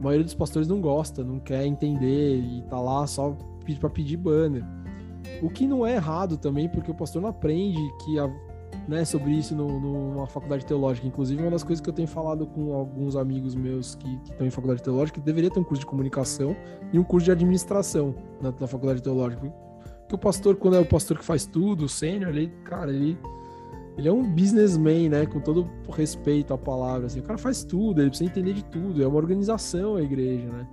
A 0.01 0.03
maioria 0.03 0.25
dos 0.25 0.35
pastores 0.35 0.67
não 0.67 0.81
gosta, 0.81 1.23
não 1.23 1.39
quer 1.39 1.65
entender 1.65 2.41
e 2.41 2.63
tá 2.63 2.81
lá 2.81 3.07
só 3.07 3.37
para 3.75 3.91
pedir 3.91 4.17
banner. 4.17 4.65
O 5.43 5.51
que 5.51 5.67
não 5.67 5.85
é 5.85 5.95
errado 5.95 6.37
também, 6.37 6.69
porque 6.69 6.91
o 6.91 6.95
pastor 6.95 7.21
não 7.21 7.29
aprende 7.29 7.81
que 8.05 8.19
a, 8.19 8.31
né, 8.89 9.05
sobre 9.05 9.33
isso 9.33 9.55
no, 9.55 9.81
numa 9.81 10.27
faculdade 10.27 10.65
teológica. 10.65 11.07
Inclusive, 11.07 11.43
uma 11.43 11.51
das 11.51 11.65
coisas 11.65 11.83
que 11.83 11.89
eu 11.89 11.95
tenho 11.95 12.09
falado 12.09 12.47
com 12.47 12.73
alguns 12.73 13.17
amigos 13.17 13.55
meus 13.55 13.95
que, 13.95 14.17
que 14.19 14.31
estão 14.31 14.47
em 14.47 14.51
faculdade 14.51 14.83
teológica, 14.83 15.21
que 15.21 15.27
deveria 15.27 15.51
ter 15.51 15.59
um 15.59 15.65
curso 15.65 15.81
de 15.81 15.87
comunicação 15.87 16.57
e 16.93 16.99
um 16.99 17.05
curso 17.05 17.25
de 17.25 17.33
administração 17.33 18.15
na, 18.41 18.53
na 18.59 18.67
faculdade 18.67 19.03
teológica. 19.03 19.43
Porque 20.01 20.15
o 20.15 20.19
pastor, 20.19 20.57
quando 20.57 20.77
é 20.77 20.81
o 20.81 20.87
pastor 20.87 21.19
que 21.19 21.25
faz 21.25 21.47
tudo, 21.47 21.85
o 21.85 21.89
sênior, 21.89 22.31
ele, 22.31 22.53
cara, 22.65 22.93
ele, 22.93 23.19
ele 23.99 24.09
é 24.09 24.13
um 24.13 24.23
businessman, 24.23 25.09
né? 25.09 25.27
Com 25.27 25.41
todo 25.41 25.69
respeito 25.91 26.55
à 26.55 26.59
palavra. 26.59 27.07
Assim, 27.07 27.19
o 27.19 27.25
cara 27.25 27.39
faz 27.39 27.65
tudo, 27.65 28.01
ele 28.01 28.11
precisa 28.11 28.31
entender 28.31 28.53
de 28.53 28.65
tudo. 28.65 29.03
É 29.03 29.07
uma 29.07 29.17
organização 29.17 29.97
a 29.97 30.03
igreja, 30.03 30.47
né? 30.49 30.67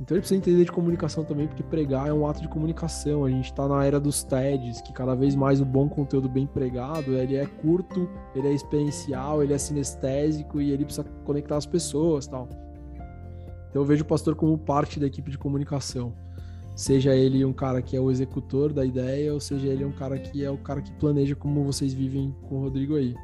Então 0.00 0.16
ele 0.16 0.20
precisa 0.20 0.38
entender 0.38 0.64
de 0.64 0.72
comunicação 0.72 1.24
também, 1.24 1.46
porque 1.46 1.62
pregar 1.62 2.08
é 2.08 2.12
um 2.12 2.26
ato 2.26 2.40
de 2.40 2.48
comunicação. 2.48 3.24
A 3.24 3.30
gente 3.30 3.46
está 3.46 3.68
na 3.68 3.84
era 3.84 4.00
dos 4.00 4.24
TEDs, 4.24 4.80
que 4.80 4.92
cada 4.92 5.14
vez 5.14 5.34
mais 5.34 5.60
o 5.60 5.64
bom 5.64 5.88
conteúdo 5.88 6.28
bem 6.28 6.46
pregado, 6.46 7.14
ele 7.14 7.36
é 7.36 7.46
curto, 7.46 8.08
ele 8.34 8.48
é 8.48 8.52
experiencial, 8.52 9.42
ele 9.42 9.52
é 9.52 9.58
sinestésico 9.58 10.60
e 10.60 10.70
ele 10.70 10.84
precisa 10.84 11.04
conectar 11.24 11.56
as 11.56 11.66
pessoas, 11.66 12.26
tal. 12.26 12.48
Então 13.70 13.82
eu 13.82 13.84
vejo 13.84 14.02
o 14.02 14.06
pastor 14.06 14.34
como 14.34 14.58
parte 14.58 14.98
da 14.98 15.06
equipe 15.06 15.30
de 15.30 15.38
comunicação. 15.38 16.12
Seja 16.74 17.14
ele 17.14 17.44
um 17.44 17.52
cara 17.52 17.82
que 17.82 17.96
é 17.96 18.00
o 18.00 18.10
executor 18.10 18.72
da 18.72 18.84
ideia, 18.84 19.32
ou 19.32 19.40
seja 19.40 19.68
ele 19.68 19.84
um 19.84 19.92
cara 19.92 20.18
que 20.18 20.44
é 20.44 20.50
o 20.50 20.56
cara 20.56 20.80
que 20.80 20.90
planeja 20.92 21.34
como 21.34 21.62
vocês 21.64 21.92
vivem 21.92 22.34
com 22.48 22.56
o 22.56 22.60
Rodrigo 22.62 22.96
aí. 22.96 23.14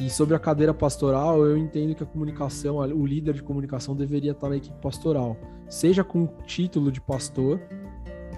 E 0.00 0.08
sobre 0.08 0.34
a 0.34 0.38
cadeira 0.38 0.72
pastoral, 0.72 1.44
eu 1.44 1.58
entendo 1.58 1.94
que 1.94 2.02
a 2.02 2.06
comunicação, 2.06 2.76
o 2.78 3.06
líder 3.06 3.34
de 3.34 3.42
comunicação 3.42 3.94
deveria 3.94 4.32
estar 4.32 4.48
na 4.48 4.56
equipe 4.56 4.76
pastoral, 4.80 5.36
seja 5.70 6.04
com 6.04 6.26
título 6.44 6.92
de 6.92 7.00
pastor, 7.00 7.58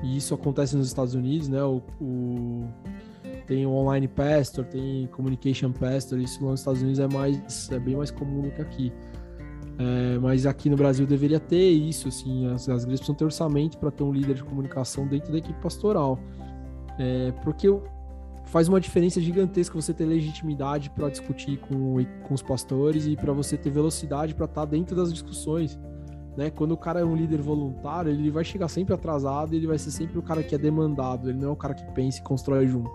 e 0.03 0.17
isso 0.17 0.35
acontece 0.35 0.77
nos 0.77 0.87
Estados 0.87 1.15
Unidos, 1.15 1.49
né? 1.49 1.63
O, 1.65 1.83
o 2.01 2.69
tem 3.47 3.67
o 3.67 3.71
online 3.71 4.07
pastor, 4.07 4.65
tem 4.65 5.09
communication 5.09 5.73
pastor, 5.73 6.21
isso 6.21 6.45
nos 6.45 6.61
Estados 6.61 6.81
Unidos 6.81 7.01
é 7.01 7.09
mais 7.09 7.71
é 7.71 7.79
bem 7.79 7.97
mais 7.97 8.11
comum 8.11 8.43
do 8.43 8.51
que 8.51 8.63
aqui. 8.63 8.93
É, 9.79 10.19
mas 10.19 10.47
aqui 10.47 10.69
no 10.69 10.77
Brasil 10.77 11.07
deveria 11.07 11.41
ter 11.41 11.71
isso, 11.71 12.09
assim, 12.09 12.47
as, 12.47 12.69
as 12.69 12.83
igrejas 12.83 13.01
precisam 13.01 13.15
ter 13.15 13.25
orçamento 13.25 13.79
para 13.79 13.91
ter 13.91 14.05
um 14.05 14.13
líder 14.13 14.35
de 14.35 14.45
comunicação 14.45 15.07
dentro 15.09 15.33
da 15.33 15.39
equipe 15.39 15.59
pastoral. 15.61 16.21
É, 16.99 17.33
porque 17.43 17.69
faz 18.45 18.69
uma 18.69 18.81
diferença 18.81 19.21
gigantesca 19.21 19.75
você 19.75 19.95
ter 19.95 20.05
legitimidade 20.05 20.91
para 20.91 21.09
discutir 21.09 21.59
com, 21.59 21.97
com 22.23 22.35
os 22.35 22.43
pastores 22.43 23.07
e 23.07 23.17
para 23.17 23.33
você 23.33 23.57
ter 23.57 23.71
velocidade 23.71 24.35
para 24.35 24.45
estar 24.45 24.61
tá 24.61 24.67
dentro 24.67 24.95
das 24.95 25.13
discussões. 25.13 25.79
Né? 26.37 26.51
Quando 26.51 26.73
o 26.73 26.77
cara 26.77 27.01
é 27.01 27.05
um 27.05 27.15
líder 27.15 27.41
voluntário, 27.43 28.11
ele 28.11 28.31
vai 28.31 28.45
chegar 28.45 28.69
sempre 28.69 28.95
atrasado, 28.95 29.55
ele 29.55 29.67
vai 29.67 29.79
ser 29.79 29.91
sempre 29.91 30.19
o 30.19 30.23
cara 30.23 30.43
que 30.43 30.55
é 30.55 30.59
demandado, 30.59 31.29
ele 31.29 31.39
não 31.39 31.49
é 31.49 31.53
o 31.53 31.57
cara 31.57 31.75
que 31.75 31.85
pensa 31.93 32.21
e 32.21 32.23
constrói 32.23 32.67
junto. 32.67 32.91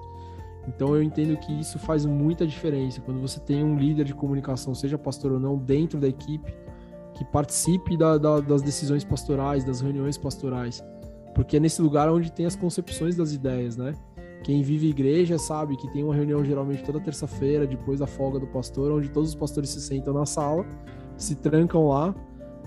Então 0.67 0.95
eu 0.95 1.01
entendo 1.01 1.37
que 1.37 1.53
isso 1.59 1.79
faz 1.79 2.05
muita 2.05 2.45
diferença 2.45 2.99
quando 2.99 3.21
você 3.21 3.39
tem 3.39 3.63
um 3.63 3.77
líder 3.77 4.03
de 4.03 4.13
comunicação, 4.13 4.75
seja 4.75 4.97
pastor 4.97 5.33
ou 5.33 5.39
não, 5.39 5.57
dentro 5.57 5.99
da 5.99 6.07
equipe, 6.07 6.53
que 7.13 7.23
participe 7.23 7.95
da, 7.95 8.17
da, 8.17 8.39
das 8.39 8.61
decisões 8.61 9.03
pastorais, 9.03 9.63
das 9.63 9.81
reuniões 9.81 10.17
pastorais, 10.17 10.83
porque 11.33 11.57
é 11.57 11.59
nesse 11.59 11.81
lugar 11.81 12.09
onde 12.09 12.31
tem 12.31 12.45
as 12.45 12.55
concepções 12.55 13.15
das 13.15 13.33
ideias, 13.33 13.77
né? 13.77 13.93
Quem 14.43 14.61
vive 14.61 14.89
igreja 14.89 15.37
sabe 15.37 15.75
que 15.75 15.87
tem 15.91 16.03
uma 16.03 16.13
reunião 16.13 16.43
geralmente 16.43 16.83
toda 16.83 16.99
terça-feira, 16.99 17.65
depois 17.65 17.99
da 17.99 18.07
folga 18.07 18.39
do 18.39 18.47
pastor, 18.47 18.91
onde 18.91 19.09
todos 19.09 19.29
os 19.29 19.35
pastores 19.35 19.69
se 19.69 19.81
sentam 19.81 20.13
na 20.13 20.25
sala, 20.25 20.65
se 21.17 21.35
trancam 21.35 21.87
lá 21.87 22.13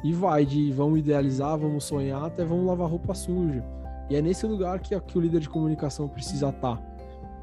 e 0.03 0.13
vai 0.13 0.47
de 0.47 0.73
vamos 0.73 0.99
idealizar, 0.99 1.59
vamos 1.59 1.85
sonhar, 1.85 2.25
até 2.25 2.45
vamos 2.45 2.67
lavar 2.67 2.89
roupa 2.89 3.15
suja. 3.15 3.65
E 4.09 4.17
é 4.17 4.23
nesse 4.23 4.47
lugar 4.47 4.81
que, 4.81 4.99
que 4.99 5.19
o 5.19 5.21
líder 5.21 5.41
de 5.41 5.49
comunicação 5.49 6.09
precisa 6.09 6.49
estar. 6.49 6.81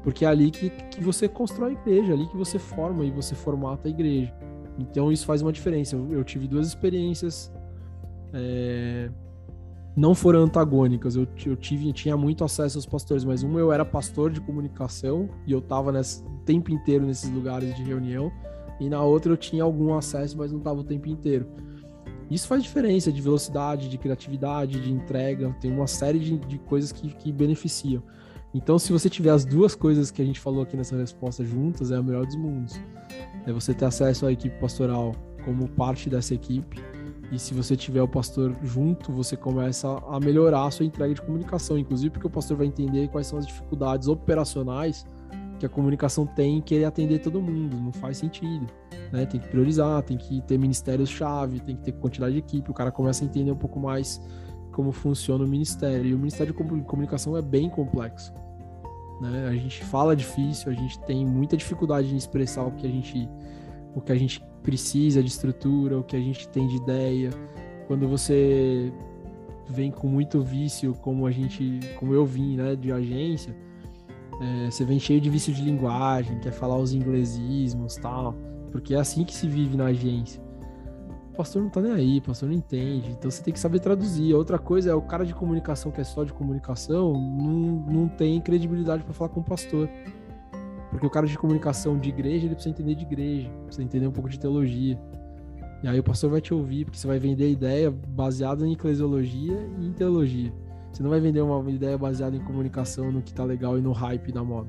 Porque 0.02 0.24
é 0.24 0.28
ali 0.28 0.50
que, 0.50 0.70
que 0.70 1.02
você 1.02 1.28
constrói 1.28 1.70
a 1.70 1.80
igreja, 1.80 2.12
é 2.12 2.14
ali 2.14 2.26
que 2.26 2.36
você 2.36 2.58
forma 2.58 3.04
e 3.04 3.10
você 3.10 3.34
formata 3.34 3.88
a 3.88 3.90
igreja. 3.90 4.32
Então 4.78 5.10
isso 5.10 5.26
faz 5.26 5.42
uma 5.42 5.52
diferença. 5.52 5.96
Eu, 5.96 6.12
eu 6.12 6.24
tive 6.24 6.46
duas 6.46 6.66
experiências. 6.66 7.52
É, 8.32 9.10
não 9.96 10.14
foram 10.14 10.40
antagônicas. 10.40 11.16
Eu, 11.16 11.26
eu 11.44 11.56
tive, 11.56 11.92
tinha 11.92 12.16
muito 12.16 12.44
acesso 12.44 12.78
aos 12.78 12.86
pastores, 12.86 13.24
mas 13.24 13.42
uma 13.42 13.58
eu 13.58 13.72
era 13.72 13.84
pastor 13.84 14.30
de 14.30 14.40
comunicação 14.40 15.28
e 15.46 15.52
eu 15.52 15.58
estava 15.58 15.90
o 15.90 16.38
tempo 16.44 16.70
inteiro 16.70 17.04
nesses 17.04 17.30
lugares 17.30 17.74
de 17.74 17.82
reunião. 17.82 18.30
E 18.78 18.88
na 18.88 19.02
outra 19.02 19.32
eu 19.32 19.36
tinha 19.36 19.64
algum 19.64 19.94
acesso, 19.94 20.38
mas 20.38 20.52
não 20.52 20.58
estava 20.58 20.80
o 20.80 20.84
tempo 20.84 21.08
inteiro. 21.08 21.46
Isso 22.30 22.46
faz 22.46 22.62
diferença 22.62 23.10
de 23.10 23.22
velocidade, 23.22 23.88
de 23.88 23.96
criatividade, 23.96 24.80
de 24.80 24.92
entrega. 24.92 25.54
Tem 25.60 25.72
uma 25.72 25.86
série 25.86 26.18
de, 26.18 26.38
de 26.38 26.58
coisas 26.58 26.92
que, 26.92 27.08
que 27.14 27.32
beneficiam. 27.32 28.02
Então, 28.52 28.78
se 28.78 28.92
você 28.92 29.10
tiver 29.10 29.30
as 29.30 29.44
duas 29.44 29.74
coisas 29.74 30.10
que 30.10 30.22
a 30.22 30.24
gente 30.24 30.40
falou 30.40 30.62
aqui 30.62 30.76
nessa 30.76 30.96
resposta 30.96 31.44
juntas, 31.44 31.90
é 31.90 31.96
a 31.96 32.02
melhor 32.02 32.26
dos 32.26 32.36
mundos. 32.36 32.80
É 33.46 33.52
você 33.52 33.74
ter 33.74 33.84
acesso 33.84 34.26
à 34.26 34.32
equipe 34.32 34.58
pastoral 34.58 35.14
como 35.44 35.68
parte 35.68 36.08
dessa 36.08 36.34
equipe. 36.34 36.82
E 37.30 37.38
se 37.38 37.52
você 37.52 37.76
tiver 37.76 38.02
o 38.02 38.08
pastor 38.08 38.56
junto, 38.62 39.12
você 39.12 39.36
começa 39.36 39.86
a 40.08 40.18
melhorar 40.18 40.66
a 40.66 40.70
sua 40.70 40.86
entrega 40.86 41.14
de 41.14 41.20
comunicação, 41.20 41.78
inclusive 41.78 42.10
porque 42.10 42.26
o 42.26 42.30
pastor 42.30 42.56
vai 42.56 42.66
entender 42.66 43.08
quais 43.08 43.26
são 43.26 43.38
as 43.38 43.46
dificuldades 43.46 44.08
operacionais 44.08 45.06
que 45.58 45.66
a 45.66 45.68
comunicação 45.68 46.26
tem 46.26 46.58
em 46.58 46.60
querer 46.60 46.84
atender 46.84 47.18
todo 47.18 47.40
mundo. 47.40 47.76
Não 47.76 47.92
faz 47.92 48.18
sentido. 48.18 48.66
Né? 49.12 49.26
Tem 49.26 49.40
que 49.40 49.48
priorizar, 49.48 50.02
tem 50.02 50.16
que 50.16 50.40
ter 50.42 50.58
ministérios-chave, 50.58 51.60
tem 51.60 51.76
que 51.76 51.82
ter 51.82 51.92
quantidade 51.92 52.32
de 52.32 52.38
equipe. 52.38 52.70
O 52.70 52.74
cara 52.74 52.90
começa 52.90 53.24
a 53.24 53.26
entender 53.26 53.50
um 53.50 53.56
pouco 53.56 53.80
mais 53.80 54.20
como 54.72 54.92
funciona 54.92 55.44
o 55.44 55.48
ministério. 55.48 56.06
E 56.06 56.14
o 56.14 56.18
Ministério 56.18 56.54
de 56.54 56.84
Comunicação 56.84 57.36
é 57.36 57.42
bem 57.42 57.68
complexo. 57.68 58.32
Né? 59.20 59.48
A 59.48 59.52
gente 59.52 59.84
fala 59.84 60.14
difícil, 60.14 60.70
a 60.70 60.74
gente 60.74 61.00
tem 61.00 61.26
muita 61.26 61.56
dificuldade 61.56 62.12
em 62.12 62.16
expressar 62.16 62.64
o 62.64 62.70
que 62.70 62.86
a 62.86 62.90
gente, 62.90 63.28
o 63.94 64.00
que 64.00 64.12
a 64.12 64.14
gente 64.14 64.40
precisa 64.62 65.22
de 65.22 65.28
estrutura, 65.28 65.98
o 65.98 66.04
que 66.04 66.14
a 66.14 66.20
gente 66.20 66.48
tem 66.48 66.66
de 66.68 66.76
ideia. 66.76 67.30
Quando 67.86 68.06
você 68.06 68.92
vem 69.68 69.90
com 69.90 70.06
muito 70.06 70.42
vício, 70.42 70.94
como 71.02 71.26
a 71.26 71.30
gente, 71.30 71.80
como 71.98 72.14
eu 72.14 72.24
vim, 72.24 72.56
né, 72.56 72.76
de 72.76 72.92
agência, 72.92 73.54
é, 74.40 74.70
você 74.70 74.84
vem 74.84 74.98
cheio 74.98 75.20
de 75.20 75.28
vício 75.30 75.52
de 75.52 75.62
linguagem, 75.62 76.38
quer 76.40 76.52
falar 76.52 76.76
os 76.76 76.92
inglesismos, 76.92 77.96
tal, 77.96 78.34
porque 78.70 78.94
é 78.94 78.98
assim 78.98 79.24
que 79.24 79.34
se 79.34 79.48
vive 79.48 79.76
na 79.76 79.86
agência 79.86 80.48
pastor 81.38 81.62
não 81.62 81.70
tá 81.70 81.80
nem 81.80 81.92
aí, 81.92 82.18
o 82.18 82.22
pastor 82.22 82.48
não 82.48 82.56
entende. 82.56 83.12
Então 83.12 83.30
você 83.30 83.40
tem 83.40 83.54
que 83.54 83.60
saber 83.60 83.78
traduzir. 83.78 84.34
Outra 84.34 84.58
coisa 84.58 84.90
é 84.90 84.94
o 84.94 85.00
cara 85.00 85.24
de 85.24 85.32
comunicação 85.32 85.92
que 85.92 86.00
é 86.00 86.04
só 86.04 86.24
de 86.24 86.32
comunicação 86.32 87.12
não, 87.12 87.84
não 87.86 88.08
tem 88.08 88.40
credibilidade 88.40 89.04
para 89.04 89.14
falar 89.14 89.30
com 89.30 89.38
o 89.38 89.44
pastor. 89.44 89.88
Porque 90.90 91.06
o 91.06 91.10
cara 91.10 91.28
de 91.28 91.38
comunicação 91.38 91.96
de 91.96 92.08
igreja, 92.08 92.46
ele 92.46 92.54
precisa 92.54 92.74
entender 92.74 92.96
de 92.96 93.04
igreja, 93.04 93.48
precisa 93.66 93.84
entender 93.84 94.08
um 94.08 94.10
pouco 94.10 94.28
de 94.28 94.38
teologia. 94.40 94.98
E 95.80 95.86
aí 95.86 96.00
o 96.00 96.02
pastor 96.02 96.28
vai 96.28 96.40
te 96.40 96.52
ouvir, 96.52 96.84
porque 96.86 96.98
você 96.98 97.06
vai 97.06 97.20
vender 97.20 97.52
ideia 97.52 97.88
baseada 97.88 98.66
em 98.66 98.72
eclesiologia 98.72 99.64
e 99.78 99.86
em 99.86 99.92
teologia. 99.92 100.52
Você 100.92 101.02
não 101.02 101.10
vai 101.10 101.20
vender 101.20 101.40
uma 101.40 101.70
ideia 101.70 101.96
baseada 101.96 102.36
em 102.36 102.40
comunicação, 102.40 103.12
no 103.12 103.22
que 103.22 103.32
tá 103.32 103.44
legal 103.44 103.78
e 103.78 103.80
no 103.80 103.92
hype 103.92 104.32
da 104.32 104.42
moda. 104.42 104.68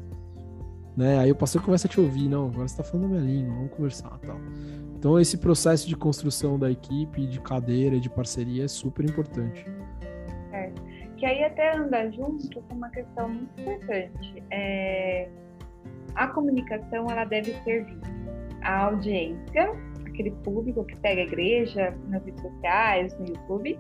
Né? 0.96 1.18
Aí 1.20 1.32
o 1.32 1.36
pastor 1.36 1.62
começa 1.64 1.88
a 1.88 1.90
te 1.90 2.00
ouvir, 2.00 2.28
não, 2.28 2.48
agora 2.48 2.68
você 2.68 2.78
tá 2.78 2.84
falando 2.84 3.10
minha 3.10 3.22
língua, 3.22 3.56
vamos 3.56 3.72
conversar 3.72 4.20
tal. 4.20 4.38
Então, 4.98 5.18
esse 5.18 5.38
processo 5.38 5.88
de 5.88 5.96
construção 5.96 6.60
da 6.60 6.70
equipe, 6.70 7.26
de 7.26 7.40
cadeira, 7.40 7.98
de 8.00 8.10
parceria 8.10 8.66
é 8.66 8.68
super 8.68 9.10
importante. 9.10 9.66
É. 10.52 10.70
Que 11.16 11.26
aí 11.26 11.42
até 11.44 11.78
anda 11.78 12.12
junto 12.12 12.62
com 12.64 12.76
uma 12.76 12.90
questão 12.90 13.30
muito 13.30 13.62
importante. 13.62 14.44
É... 14.52 15.30
A 16.16 16.28
comunicação, 16.28 17.10
ela 17.10 17.24
deve 17.24 17.54
servir 17.64 17.98
a 18.62 18.86
audiência, 18.88 19.72
aquele 20.06 20.32
público 20.32 20.84
que 20.84 20.98
segue 20.98 21.22
a 21.22 21.24
igreja 21.24 21.98
nas 22.10 22.22
redes 22.26 22.42
sociais, 22.42 23.18
no 23.20 23.28
YouTube, 23.28 23.80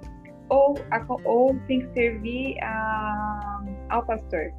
ou, 0.50 0.76
a, 0.92 1.06
ou 1.24 1.56
tem 1.68 1.82
que 1.82 1.94
servir 1.94 2.58
a, 2.62 3.64
ao 3.90 4.06
pastor, 4.06 4.52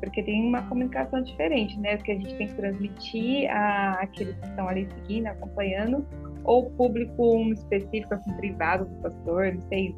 porque 0.00 0.22
tem 0.22 0.48
uma 0.48 0.62
comunicação 0.62 1.22
diferente, 1.22 1.78
né? 1.78 1.96
Que 1.98 2.12
a 2.12 2.14
gente 2.14 2.34
tem 2.36 2.46
que 2.48 2.54
transmitir 2.54 3.50
a 3.50 3.98
aqueles 4.00 4.34
que 4.36 4.46
estão 4.46 4.66
ali 4.68 4.88
seguindo, 4.94 5.26
acompanhando, 5.26 6.06
ou 6.44 6.70
público 6.70 7.36
um 7.36 7.52
específico, 7.52 8.14
assim, 8.14 8.32
privado 8.34 8.86
do 8.86 8.94
pastor, 9.02 9.54
não 9.54 9.60
sei. 9.62 9.94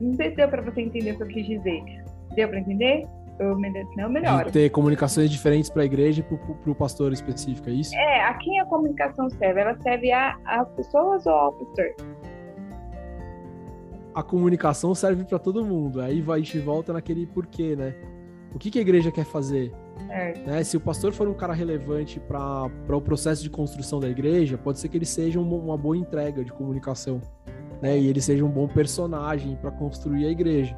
Não 0.00 0.14
sei 0.14 0.30
se 0.30 0.36
deu 0.36 0.48
para 0.48 0.62
você 0.62 0.82
entender 0.82 1.12
o 1.12 1.16
que 1.16 1.22
eu 1.22 1.28
quis 1.28 1.46
dizer. 1.46 1.82
Deu 2.34 2.48
para 2.48 2.60
entender? 2.60 3.06
Eu, 3.38 3.58
não, 3.96 4.08
melhor. 4.08 4.50
Ter 4.50 4.70
comunicações 4.70 5.30
diferentes 5.30 5.68
para 5.68 5.82
a 5.82 5.84
igreja 5.84 6.20
e 6.20 6.22
para 6.22 6.70
o 6.70 6.74
pastor 6.74 7.12
específico, 7.12 7.68
é 7.68 7.72
isso? 7.72 7.94
É, 7.96 8.20
a 8.24 8.34
quem 8.34 8.60
a 8.60 8.66
comunicação 8.66 9.28
serve? 9.30 9.60
Ela 9.60 9.76
serve 9.80 10.12
às 10.12 10.68
pessoas 10.76 11.26
ou 11.26 11.32
ao 11.32 11.52
pastor? 11.52 11.86
A 14.14 14.22
comunicação 14.22 14.94
serve 14.94 15.24
para 15.24 15.38
todo 15.38 15.64
mundo. 15.64 16.00
Aí 16.00 16.20
vai, 16.20 16.40
a 16.40 16.42
gente 16.42 16.58
volta 16.58 16.92
naquele 16.92 17.26
porquê, 17.26 17.74
né? 17.74 17.94
O 18.54 18.58
que, 18.58 18.70
que 18.70 18.78
a 18.78 18.82
igreja 18.82 19.10
quer 19.10 19.24
fazer? 19.24 19.72
É. 20.10 20.38
Né? 20.46 20.64
Se 20.64 20.76
o 20.76 20.80
pastor 20.80 21.12
for 21.12 21.26
um 21.26 21.34
cara 21.34 21.54
relevante 21.54 22.20
para 22.20 22.70
o 22.88 23.00
processo 23.00 23.42
de 23.42 23.48
construção 23.48 23.98
da 23.98 24.08
igreja, 24.08 24.58
pode 24.58 24.78
ser 24.78 24.88
que 24.88 24.96
ele 24.96 25.06
seja 25.06 25.40
uma, 25.40 25.56
uma 25.56 25.76
boa 25.76 25.96
entrega 25.96 26.44
de 26.44 26.52
comunicação. 26.52 27.20
Né? 27.80 27.98
E 27.98 28.06
ele 28.08 28.20
seja 28.20 28.44
um 28.44 28.50
bom 28.50 28.68
personagem 28.68 29.56
para 29.56 29.70
construir 29.70 30.26
a 30.26 30.30
igreja. 30.30 30.76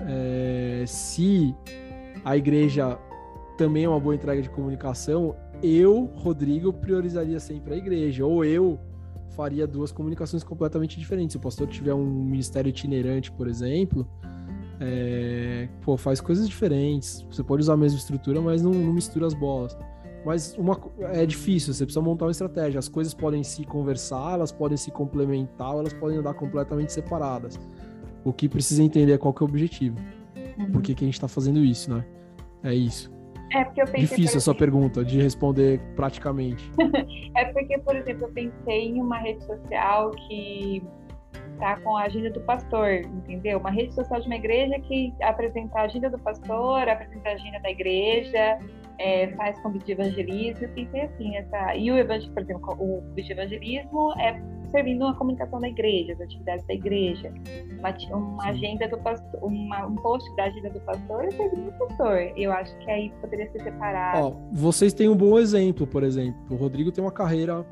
É, 0.00 0.84
se 0.86 1.54
a 2.24 2.36
igreja 2.36 2.98
também 3.56 3.84
é 3.84 3.88
uma 3.88 4.00
boa 4.00 4.14
entrega 4.14 4.42
de 4.42 4.50
comunicação, 4.50 5.36
eu, 5.62 6.10
Rodrigo, 6.16 6.72
priorizaria 6.72 7.38
sempre 7.38 7.74
a 7.74 7.76
igreja. 7.76 8.26
Ou 8.26 8.44
eu 8.44 8.80
faria 9.34 9.66
duas 9.66 9.92
comunicações 9.92 10.42
completamente 10.42 10.98
diferentes. 10.98 11.32
Se 11.34 11.36
o 11.36 11.40
pastor 11.40 11.66
tiver 11.66 11.94
um 11.94 12.04
ministério 12.04 12.68
itinerante, 12.68 13.30
por 13.30 13.48
exemplo, 13.48 14.06
é, 14.80 15.68
pô, 15.82 15.96
faz 15.96 16.20
coisas 16.20 16.48
diferentes. 16.48 17.26
Você 17.30 17.42
pode 17.42 17.62
usar 17.62 17.74
a 17.74 17.76
mesma 17.76 17.98
estrutura, 17.98 18.40
mas 18.40 18.62
não, 18.62 18.72
não 18.72 18.92
mistura 18.92 19.26
as 19.26 19.34
bolas. 19.34 19.76
Mas 20.24 20.54
uma, 20.56 20.80
é 21.12 21.26
difícil, 21.26 21.74
você 21.74 21.84
precisa 21.84 22.00
montar 22.00 22.24
uma 22.24 22.30
estratégia. 22.30 22.78
As 22.78 22.88
coisas 22.88 23.12
podem 23.12 23.44
se 23.44 23.64
conversar, 23.64 24.34
elas 24.34 24.50
podem 24.50 24.76
se 24.76 24.90
complementar, 24.90 25.72
elas 25.74 25.92
podem 25.92 26.18
andar 26.18 26.34
completamente 26.34 26.92
separadas. 26.92 27.60
O 28.24 28.32
que 28.32 28.48
precisa 28.48 28.82
entender 28.82 29.12
é 29.12 29.18
qual 29.18 29.34
que 29.34 29.42
é 29.42 29.46
o 29.46 29.48
objetivo. 29.48 29.98
Uhum. 30.58 30.72
Por 30.72 30.82
que, 30.82 30.94
que 30.94 31.04
a 31.04 31.06
gente 31.06 31.14
está 31.14 31.28
fazendo 31.28 31.62
isso, 31.62 31.92
né? 31.92 32.04
É 32.62 32.74
isso. 32.74 33.13
É 33.54 33.64
porque 33.64 33.82
eu 33.82 33.86
pensei, 33.86 34.00
Difícil 34.00 34.38
a 34.38 34.40
sua 34.40 34.54
pergunta 34.54 35.04
de 35.04 35.20
responder 35.22 35.80
praticamente. 35.94 36.70
é 37.36 37.44
porque, 37.46 37.78
por 37.78 37.94
exemplo, 37.94 38.26
eu 38.26 38.32
pensei 38.32 38.88
em 38.88 39.00
uma 39.00 39.18
rede 39.18 39.44
social 39.44 40.10
que 40.10 40.82
tá 41.58 41.76
com 41.80 41.96
a 41.96 42.02
agenda 42.02 42.30
do 42.30 42.40
pastor, 42.40 42.90
entendeu? 42.90 43.58
Uma 43.58 43.70
rede 43.70 43.94
social 43.94 44.20
de 44.20 44.26
uma 44.26 44.34
igreja 44.34 44.78
que 44.80 45.14
apresenta 45.22 45.78
a 45.78 45.82
agenda 45.82 46.10
do 46.10 46.18
pastor, 46.18 46.88
apresenta 46.88 47.28
a 47.28 47.32
agenda 47.32 47.60
da 47.60 47.70
igreja, 47.70 48.58
é, 48.98 49.28
faz 49.36 49.60
convite 49.60 49.86
de 49.86 49.92
evangelismo, 49.92 50.68
que 50.68 50.86
ser 50.90 51.02
assim, 51.02 51.36
essa... 51.36 51.76
E 51.76 51.92
o 51.92 51.96
evangelismo, 51.96 52.34
por 52.34 52.42
exemplo, 52.42 52.72
o 52.72 53.02
convite 53.02 53.26
de 53.26 53.32
evangelismo 53.32 54.12
é 54.18 54.32
servindo 54.74 55.06
a 55.06 55.14
comunicação 55.14 55.60
da 55.60 55.68
igreja, 55.68 56.14
as 56.14 56.20
atividades 56.20 56.66
da 56.66 56.74
igreja. 56.74 57.32
Uma, 57.78 58.16
uma 58.16 58.44
agenda 58.44 58.88
do 58.88 58.98
pastor, 58.98 59.44
uma, 59.44 59.86
um 59.86 59.94
post 59.94 60.34
da 60.34 60.44
agenda 60.44 60.70
do 60.70 60.80
pastor 60.80 61.24
é 61.26 61.30
servindo 61.30 61.68
o 61.68 61.72
pastor. 61.86 62.32
Eu 62.36 62.50
acho 62.50 62.76
que 62.78 62.90
aí 62.90 63.12
poderia 63.20 63.48
ser 63.52 63.62
separado. 63.62 64.18
Ó, 64.18 64.32
vocês 64.52 64.92
têm 64.92 65.08
um 65.08 65.16
bom 65.16 65.38
exemplo, 65.38 65.86
por 65.86 66.02
exemplo. 66.02 66.40
O 66.50 66.56
Rodrigo 66.56 66.90
tem 66.90 67.04
uma 67.04 67.12
carreira 67.12 67.64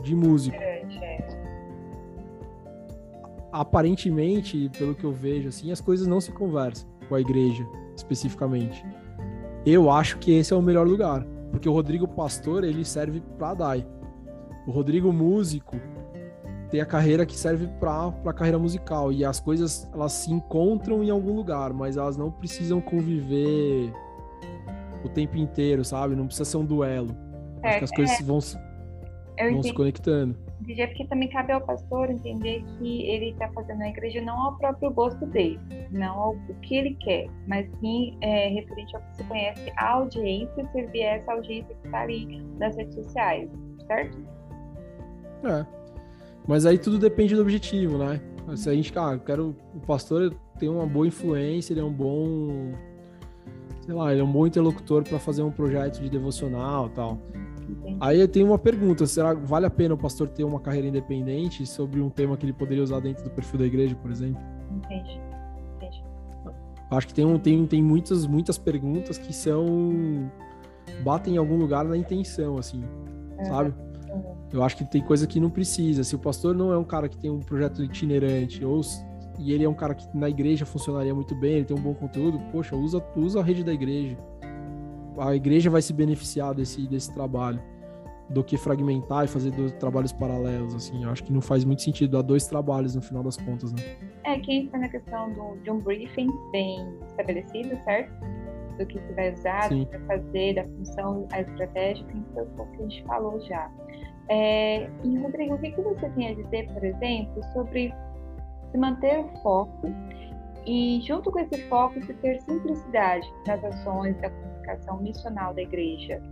de 0.00 0.14
músico. 0.14 0.56
Grande, 0.56 1.04
é 1.04 1.14
aparentemente, 3.50 4.68
pelo 4.76 4.96
que 4.96 5.04
eu 5.04 5.12
vejo, 5.12 5.48
assim, 5.48 5.70
as 5.70 5.80
coisas 5.80 6.08
não 6.08 6.20
se 6.20 6.32
conversam 6.32 6.88
com 7.08 7.14
a 7.14 7.20
igreja, 7.20 7.64
especificamente. 7.96 8.84
Eu 9.64 9.90
acho 9.90 10.18
que 10.18 10.32
esse 10.32 10.52
é 10.52 10.56
o 10.56 10.62
melhor 10.62 10.86
lugar, 10.86 11.24
porque 11.52 11.68
o 11.68 11.72
Rodrigo 11.72 12.08
Pastor, 12.08 12.64
ele 12.64 12.84
serve 12.84 13.22
para 13.38 13.54
DAI. 13.54 13.86
O 14.66 14.72
Rodrigo 14.72 15.12
Músico 15.12 15.76
tem 16.74 16.80
a 16.80 16.86
carreira 16.86 17.24
que 17.24 17.36
serve 17.36 17.68
para 17.78 18.12
a 18.26 18.32
carreira 18.32 18.58
musical, 18.58 19.12
e 19.12 19.24
as 19.24 19.38
coisas, 19.38 19.88
elas 19.94 20.10
se 20.10 20.32
encontram 20.32 21.04
em 21.04 21.10
algum 21.10 21.32
lugar, 21.32 21.72
mas 21.72 21.96
elas 21.96 22.16
não 22.16 22.32
precisam 22.32 22.80
conviver 22.80 23.92
o 25.04 25.08
tempo 25.08 25.36
inteiro, 25.36 25.84
sabe? 25.84 26.16
Não 26.16 26.26
precisa 26.26 26.44
ser 26.44 26.56
um 26.56 26.64
duelo. 26.64 27.16
É, 27.62 27.68
acho 27.68 27.78
que 27.78 27.84
as 27.84 27.90
coisas 27.92 28.20
é. 28.20 28.22
vão, 28.24 28.40
vão 29.52 29.62
se 29.62 29.72
conectando 29.72 30.36
dizer 30.62 30.86
porque 30.88 31.04
também 31.06 31.28
cabe 31.28 31.52
ao 31.52 31.60
pastor 31.60 32.10
entender 32.10 32.64
que 32.78 33.02
ele 33.06 33.30
está 33.30 33.48
fazendo 33.50 33.82
a 33.82 33.88
igreja 33.88 34.22
não 34.22 34.46
ao 34.46 34.56
próprio 34.56 34.90
gosto 34.90 35.26
dele, 35.26 35.60
não 35.90 36.18
ao 36.18 36.32
o 36.32 36.54
que 36.62 36.74
ele 36.74 36.94
quer, 37.00 37.26
mas 37.46 37.68
sim 37.80 38.16
é, 38.22 38.48
referente 38.48 38.96
ao 38.96 39.02
que 39.02 39.16
se 39.16 39.24
conhece 39.24 39.72
a 39.76 39.90
audiência, 39.90 40.66
servir 40.72 41.02
essa 41.02 41.32
audiência 41.32 41.74
que 41.74 41.86
está 41.86 42.00
ali 42.00 42.40
nas 42.58 42.74
redes 42.76 42.94
sociais, 42.94 43.50
certo? 43.86 44.18
É. 45.44 45.83
Mas 46.46 46.66
aí 46.66 46.78
tudo 46.78 46.98
depende 46.98 47.34
do 47.34 47.40
objetivo, 47.40 47.98
né? 47.98 48.20
Se 48.56 48.68
a 48.68 48.74
gente, 48.74 48.92
ah, 48.98 49.18
quero 49.18 49.56
o 49.74 49.80
pastor 49.80 50.34
tem 50.58 50.68
uma 50.68 50.86
boa 50.86 51.06
influência, 51.06 51.72
ele 51.72 51.80
é 51.80 51.84
um 51.84 51.92
bom 51.92 52.72
sei 53.84 53.94
lá, 53.94 54.12
ele 54.12 54.20
é 54.20 54.24
um 54.24 54.32
bom 54.32 54.46
interlocutor 54.46 55.04
para 55.04 55.18
fazer 55.18 55.42
um 55.42 55.50
projeto 55.50 56.00
de 56.00 56.08
devocional, 56.08 56.88
tal. 56.88 57.18
Entendi. 57.68 57.96
Aí 58.00 58.20
eu 58.20 58.28
tenho 58.28 58.46
uma 58.46 58.58
pergunta: 58.58 59.06
será 59.06 59.34
que 59.34 59.46
vale 59.46 59.66
a 59.66 59.70
pena 59.70 59.94
o 59.94 59.98
pastor 59.98 60.28
ter 60.28 60.44
uma 60.44 60.60
carreira 60.60 60.88
independente 60.88 61.66
sobre 61.66 62.00
um 62.00 62.10
tema 62.10 62.36
que 62.36 62.44
ele 62.44 62.52
poderia 62.52 62.82
usar 62.82 63.00
dentro 63.00 63.24
do 63.24 63.30
perfil 63.30 63.58
da 63.58 63.66
igreja, 63.66 63.94
por 63.96 64.10
exemplo? 64.10 64.42
Entendi. 64.70 65.20
Entendi. 65.76 66.04
Acho 66.90 67.06
que 67.06 67.14
tem, 67.14 67.24
um, 67.24 67.38
tem, 67.38 67.66
tem 67.66 67.82
muitas, 67.82 68.26
muitas 68.26 68.58
perguntas 68.58 69.18
que 69.18 69.32
são. 69.32 70.30
batem 71.02 71.34
em 71.34 71.36
algum 71.36 71.56
lugar 71.56 71.84
na 71.84 71.96
intenção, 71.96 72.58
assim, 72.58 72.82
é. 73.38 73.44
sabe? 73.44 73.74
Eu 74.54 74.62
acho 74.62 74.76
que 74.76 74.84
tem 74.84 75.02
coisa 75.02 75.26
que 75.26 75.38
não 75.38 75.50
precisa. 75.50 76.04
Se 76.04 76.14
o 76.14 76.18
pastor 76.18 76.54
não 76.54 76.72
é 76.72 76.78
um 76.78 76.84
cara 76.84 77.08
que 77.08 77.18
tem 77.18 77.30
um 77.30 77.40
projeto 77.40 77.82
itinerante, 77.82 78.64
ou 78.64 78.80
e 79.38 79.52
ele 79.52 79.64
é 79.64 79.68
um 79.68 79.74
cara 79.74 79.94
que 79.94 80.06
na 80.16 80.30
igreja 80.30 80.64
funcionaria 80.64 81.14
muito 81.14 81.34
bem, 81.34 81.56
ele 81.56 81.64
tem 81.64 81.76
um 81.76 81.82
bom 81.82 81.92
conteúdo, 81.92 82.38
poxa, 82.52 82.76
usa, 82.76 83.04
usa 83.16 83.40
a 83.40 83.42
rede 83.42 83.64
da 83.64 83.72
igreja 83.72 84.16
a 85.18 85.34
igreja 85.34 85.70
vai 85.70 85.82
se 85.82 85.92
beneficiar 85.92 86.54
desse, 86.54 86.86
desse 86.88 87.12
trabalho 87.12 87.60
do 88.30 88.42
que 88.42 88.56
fragmentar 88.56 89.24
e 89.24 89.28
fazer 89.28 89.50
dois 89.50 89.72
trabalhos 89.72 90.12
paralelos, 90.12 90.74
assim. 90.74 91.04
Eu 91.04 91.10
acho 91.10 91.22
que 91.22 91.32
não 91.32 91.42
faz 91.42 91.64
muito 91.64 91.82
sentido 91.82 92.12
dar 92.12 92.22
dois 92.22 92.46
trabalhos 92.46 92.94
no 92.94 93.02
final 93.02 93.22
das 93.22 93.36
contas, 93.36 93.70
né? 93.72 93.82
É, 94.24 94.38
que 94.38 94.52
entra 94.52 94.78
na 94.78 94.88
questão 94.88 95.30
do, 95.32 95.56
de 95.62 95.70
um 95.70 95.78
briefing 95.78 96.30
bem 96.50 96.88
estabelecido, 97.06 97.76
certo? 97.84 98.12
Do 98.78 98.86
que 98.86 98.98
se 98.98 99.12
vai 99.12 99.32
usar, 99.32 99.68
do 99.68 99.86
que 99.86 99.98
vai 99.98 100.18
fazer, 100.18 100.54
da 100.54 100.64
função, 100.64 101.28
a 101.32 101.42
estratégia, 101.42 102.04
que 102.06 102.22
foi 102.32 102.42
o 102.42 102.66
que 102.70 102.82
a 102.82 102.82
gente 102.82 103.04
falou 103.04 103.40
já. 103.42 103.70
É, 104.28 104.88
e, 105.02 105.18
Rodrigo, 105.18 105.54
o 105.54 105.58
que, 105.58 105.70
que 105.70 105.80
você 105.80 106.08
tem 106.10 106.28
a 106.28 106.34
dizer, 106.34 106.72
por 106.72 106.84
exemplo, 106.84 107.42
sobre 107.52 107.94
se 108.70 108.78
manter 108.78 109.18
o 109.18 109.28
foco 109.42 109.88
e, 110.66 111.00
junto 111.06 111.30
com 111.30 111.38
esse 111.38 111.62
foco, 111.68 112.02
se 112.04 112.14
ter 112.14 112.40
simplicidade 112.42 113.26
nas 113.46 113.62
ações 113.64 114.16
da 114.20 114.30
comunicação 114.30 115.00
missional 115.02 115.54
da 115.54 115.62
igreja. 115.62 116.22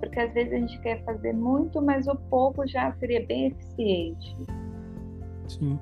Porque 0.00 0.20
às 0.20 0.32
vezes 0.32 0.52
a 0.52 0.56
gente 0.56 0.80
quer 0.80 1.02
fazer 1.04 1.34
muito, 1.34 1.82
mas 1.82 2.06
o 2.06 2.14
pouco 2.14 2.66
já 2.66 2.92
seria 2.94 3.24
bem 3.26 3.48
eficiente. 3.48 4.36
Sim. 5.48 5.78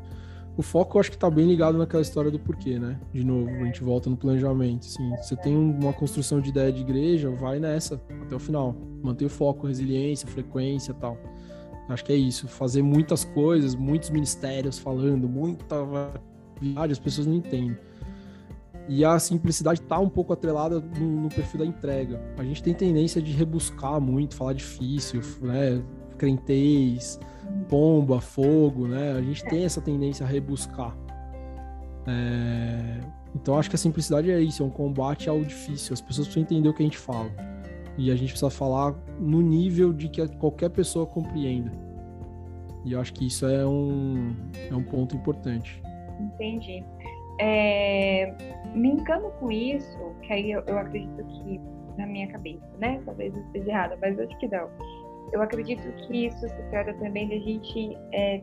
O 0.57 0.62
foco 0.62 0.97
eu 0.97 1.01
acho 1.01 1.11
que 1.11 1.16
está 1.16 1.28
bem 1.28 1.47
ligado 1.47 1.76
naquela 1.76 2.01
história 2.01 2.30
do 2.30 2.38
porquê, 2.38 2.78
né? 2.78 2.99
De 3.12 3.22
novo, 3.22 3.51
a 3.51 3.64
gente 3.64 3.84
volta 3.84 4.09
no 4.09 4.16
planejamento. 4.16 4.86
Assim, 4.86 5.11
você 5.16 5.36
tem 5.36 5.55
uma 5.55 5.92
construção 5.92 6.40
de 6.40 6.49
ideia 6.49 6.72
de 6.72 6.80
igreja, 6.80 7.28
vai 7.30 7.61
nessa 7.61 8.01
até 8.22 8.34
o 8.34 8.38
final. 8.38 8.74
Manter 9.03 9.26
o 9.26 9.28
foco, 9.28 9.66
resiliência, 9.66 10.26
frequência 10.26 10.94
tal. 10.94 11.18
Acho 11.89 12.05
que 12.05 12.12
é 12.12 12.16
isso. 12.16 12.49
Fazer 12.49 12.82
muitas 12.82 13.24
coisas, 13.24 13.74
muitos 13.74 14.11
ministérios 14.11 14.78
falando, 14.78 15.28
muita 15.28 15.76
as 16.91 16.99
pessoas 16.99 17.26
não 17.26 17.34
entendem. 17.34 17.76
E 18.89 19.05
a 19.05 19.18
simplicidade 19.18 19.80
está 19.80 19.99
um 19.99 20.09
pouco 20.09 20.32
atrelada 20.32 20.80
no, 20.80 21.22
no, 21.22 21.28
perfil 21.28 21.61
da 21.61 21.66
entrega. 21.66 22.20
A 22.39 22.45
gente 22.45 22.62
tem 22.62 22.72
tendência 22.72 23.20
de 23.20 23.32
rebuscar 23.32 24.01
muito, 24.01 24.37
falar 24.37 24.53
difícil, 24.53 25.20
né? 25.43 25.82
Crentez, 26.16 27.18
pomba, 27.68 28.20
fogo, 28.20 28.87
né? 28.87 29.12
A 29.12 29.20
gente 29.20 29.45
tem 29.45 29.64
essa 29.64 29.80
tendência 29.80 30.24
a 30.24 30.28
rebuscar. 30.28 30.97
É... 32.07 33.01
Então 33.34 33.59
acho 33.59 33.68
que 33.68 33.76
a 33.76 33.78
simplicidade 33.78 34.30
é 34.30 34.41
isso, 34.41 34.62
é 34.62 34.66
um 34.66 34.70
combate 34.70 35.28
ao 35.28 35.43
difícil. 35.43 35.93
As 35.93 36.01
pessoas 36.01 36.28
precisam 36.28 36.43
entender 36.43 36.68
o 36.68 36.72
que 36.72 36.82
a 36.82 36.87
gente 36.87 36.99
fala. 36.99 37.30
E 37.99 38.11
a 38.11 38.14
gente 38.14 38.30
precisa 38.30 38.51
falar 38.51 38.94
no 39.18 39.40
nível 39.40 39.92
de 39.92 40.09
que 40.09 40.26
qualquer 40.36 40.70
pessoa 40.70 41.07
compreenda. 41.07 41.72
E 42.84 42.92
eu 42.92 43.01
acho 43.01 43.12
que 43.14 43.26
isso 43.26 43.47
é 43.47 43.66
um, 43.66 44.34
é 44.70 44.74
um 44.74 44.82
ponto 44.82 45.16
importante. 45.16 45.82
Entendi. 46.20 46.84
É, 47.38 48.32
com 49.38 49.51
isso, 49.51 49.99
que 50.22 50.32
aí 50.32 50.53
eu, 50.53 50.62
eu, 50.66 50.78
acredito 50.78 51.24
que, 51.24 51.61
na 51.99 52.07
minha 52.07 52.28
cabeça, 52.28 52.64
né? 52.78 53.01
Talvez 53.05 53.34
eu 53.34 53.42
esteja 53.42 53.70
errada, 53.70 53.99
mas 54.01 54.18
acho 54.18 54.38
que 54.38 54.49
não. 54.49 54.68
Eu 55.32 55.42
acredito 55.42 55.82
que 56.07 56.26
isso 56.26 56.49
se 56.49 56.62
trata 56.70 56.94
também 56.94 57.28
de 57.28 57.34
a 57.34 57.40
gente 57.40 57.99
é, 58.12 58.42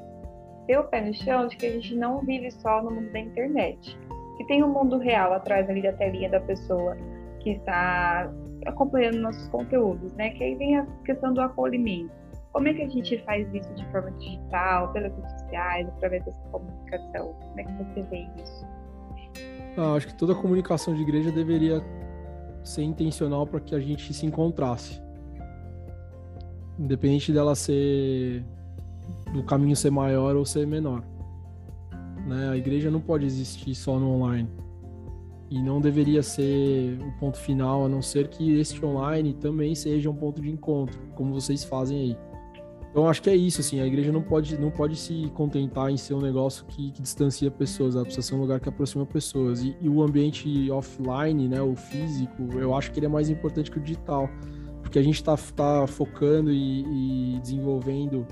ter 0.68 0.78
o 0.78 0.84
pé 0.84 1.02
no 1.02 1.14
chão, 1.14 1.48
de 1.48 1.56
que 1.56 1.66
a 1.66 1.72
gente 1.72 1.96
não 1.96 2.20
vive 2.22 2.52
só 2.52 2.82
no 2.84 2.92
mundo 2.92 3.12
da 3.12 3.20
internet. 3.20 3.98
Que 4.38 4.46
tem 4.46 4.64
um 4.64 4.70
mundo 4.70 4.98
real 4.98 5.34
atrás 5.34 5.70
ali 5.70 5.82
da 5.82 5.94
telinha 5.94 6.30
da 6.30 6.40
pessoa 6.40 6.98
que 7.40 7.52
está 7.52 8.32
acompanhando 8.66 9.20
nossos 9.20 9.48
conteúdos, 9.50 10.14
né? 10.14 10.30
Que 10.32 10.44
aí 10.44 10.56
vem 10.56 10.78
a 10.78 10.86
questão 11.06 11.34
do 11.34 11.42
acolhimento. 11.42 12.12
Como 12.52 12.68
é 12.68 12.74
que 12.74 12.84
a 12.84 12.90
gente 12.90 13.18
faz 13.24 13.52
isso 13.54 13.74
de 13.74 13.86
forma 13.92 14.12
digital, 14.12 14.92
pelas 14.94 15.12
redes 15.16 15.32
sociais, 15.32 15.88
através 15.88 16.24
dessa 16.24 16.42
comunicação? 16.52 17.34
Como 17.34 17.60
é 17.60 17.64
que 17.64 17.72
você 17.72 18.02
vê 18.04 18.28
isso? 18.42 18.68
Ah, 19.76 19.96
acho 19.96 20.08
que 20.08 20.16
toda 20.16 20.36
comunicação 20.36 20.94
de 20.94 21.02
igreja 21.02 21.32
deveria 21.32 21.82
ser 22.64 22.84
intencional 22.84 23.48
para 23.48 23.60
que 23.60 23.74
a 23.74 23.80
gente 23.80 24.14
se 24.14 24.26
encontrasse. 24.26 25.02
Independente 26.78 27.32
dela 27.32 27.56
ser 27.56 28.46
do 29.34 29.44
caminho 29.44 29.76
ser 29.76 29.90
maior 29.90 30.36
ou 30.36 30.46
ser 30.46 30.68
menor. 30.68 31.04
Né? 32.28 32.50
A 32.50 32.56
igreja 32.56 32.90
não 32.92 33.02
pode 33.02 33.26
existir 33.26 33.74
só 33.74 34.00
no 34.00 34.12
online. 34.12 34.50
E 35.54 35.62
não 35.62 35.80
deveria 35.80 36.24
ser 36.24 36.98
o 37.00 37.12
ponto 37.20 37.38
final, 37.38 37.86
a 37.86 37.88
não 37.88 38.02
ser 38.02 38.28
que 38.28 38.58
este 38.58 38.84
online 38.84 39.36
também 39.36 39.76
seja 39.76 40.10
um 40.10 40.16
ponto 40.16 40.42
de 40.42 40.50
encontro, 40.50 41.00
como 41.14 41.32
vocês 41.32 41.64
fazem 41.64 42.00
aí. 42.00 42.18
Então 42.90 43.08
acho 43.08 43.22
que 43.22 43.30
é 43.30 43.36
isso, 43.36 43.62
assim, 43.62 43.80
a 43.80 43.86
igreja 43.86 44.12
não 44.12 44.24
pode, 44.24 44.60
não 44.60 44.72
pode 44.72 44.96
se 44.96 45.32
contentar 45.36 45.92
em 45.92 45.98
ser 45.98 46.16
um 46.16 46.22
negócio 46.22 46.66
que, 46.66 46.90
que 46.90 47.04
distancia 47.04 47.52
pessoas, 47.52 47.94
ela 47.94 48.04
precisa 48.04 48.26
ser 48.26 48.34
um 48.34 48.42
lugar 48.42 48.60
que 48.60 48.68
aproxima 48.68 49.06
pessoas. 49.06 49.62
E, 49.62 49.78
e, 49.80 49.88
o 49.88 50.02
ambiente 50.02 50.72
offline, 50.72 51.48
né, 51.48 51.62
o 51.62 51.76
físico, 51.76 52.50
eu 52.54 52.74
acho 52.74 52.92
que 52.92 52.98
ele 52.98 53.06
é 53.06 53.10
mais 53.10 53.30
importante 53.30 53.70
que 53.70 53.78
o 53.78 53.82
digital, 53.82 54.28
porque 54.82 54.98
a 54.98 55.04
gente 55.04 55.18
está 55.18 55.38
tá 55.38 55.86
focando 55.86 56.52
e, 56.52 57.36
e 57.36 57.40
desenvolvendo 57.42 58.26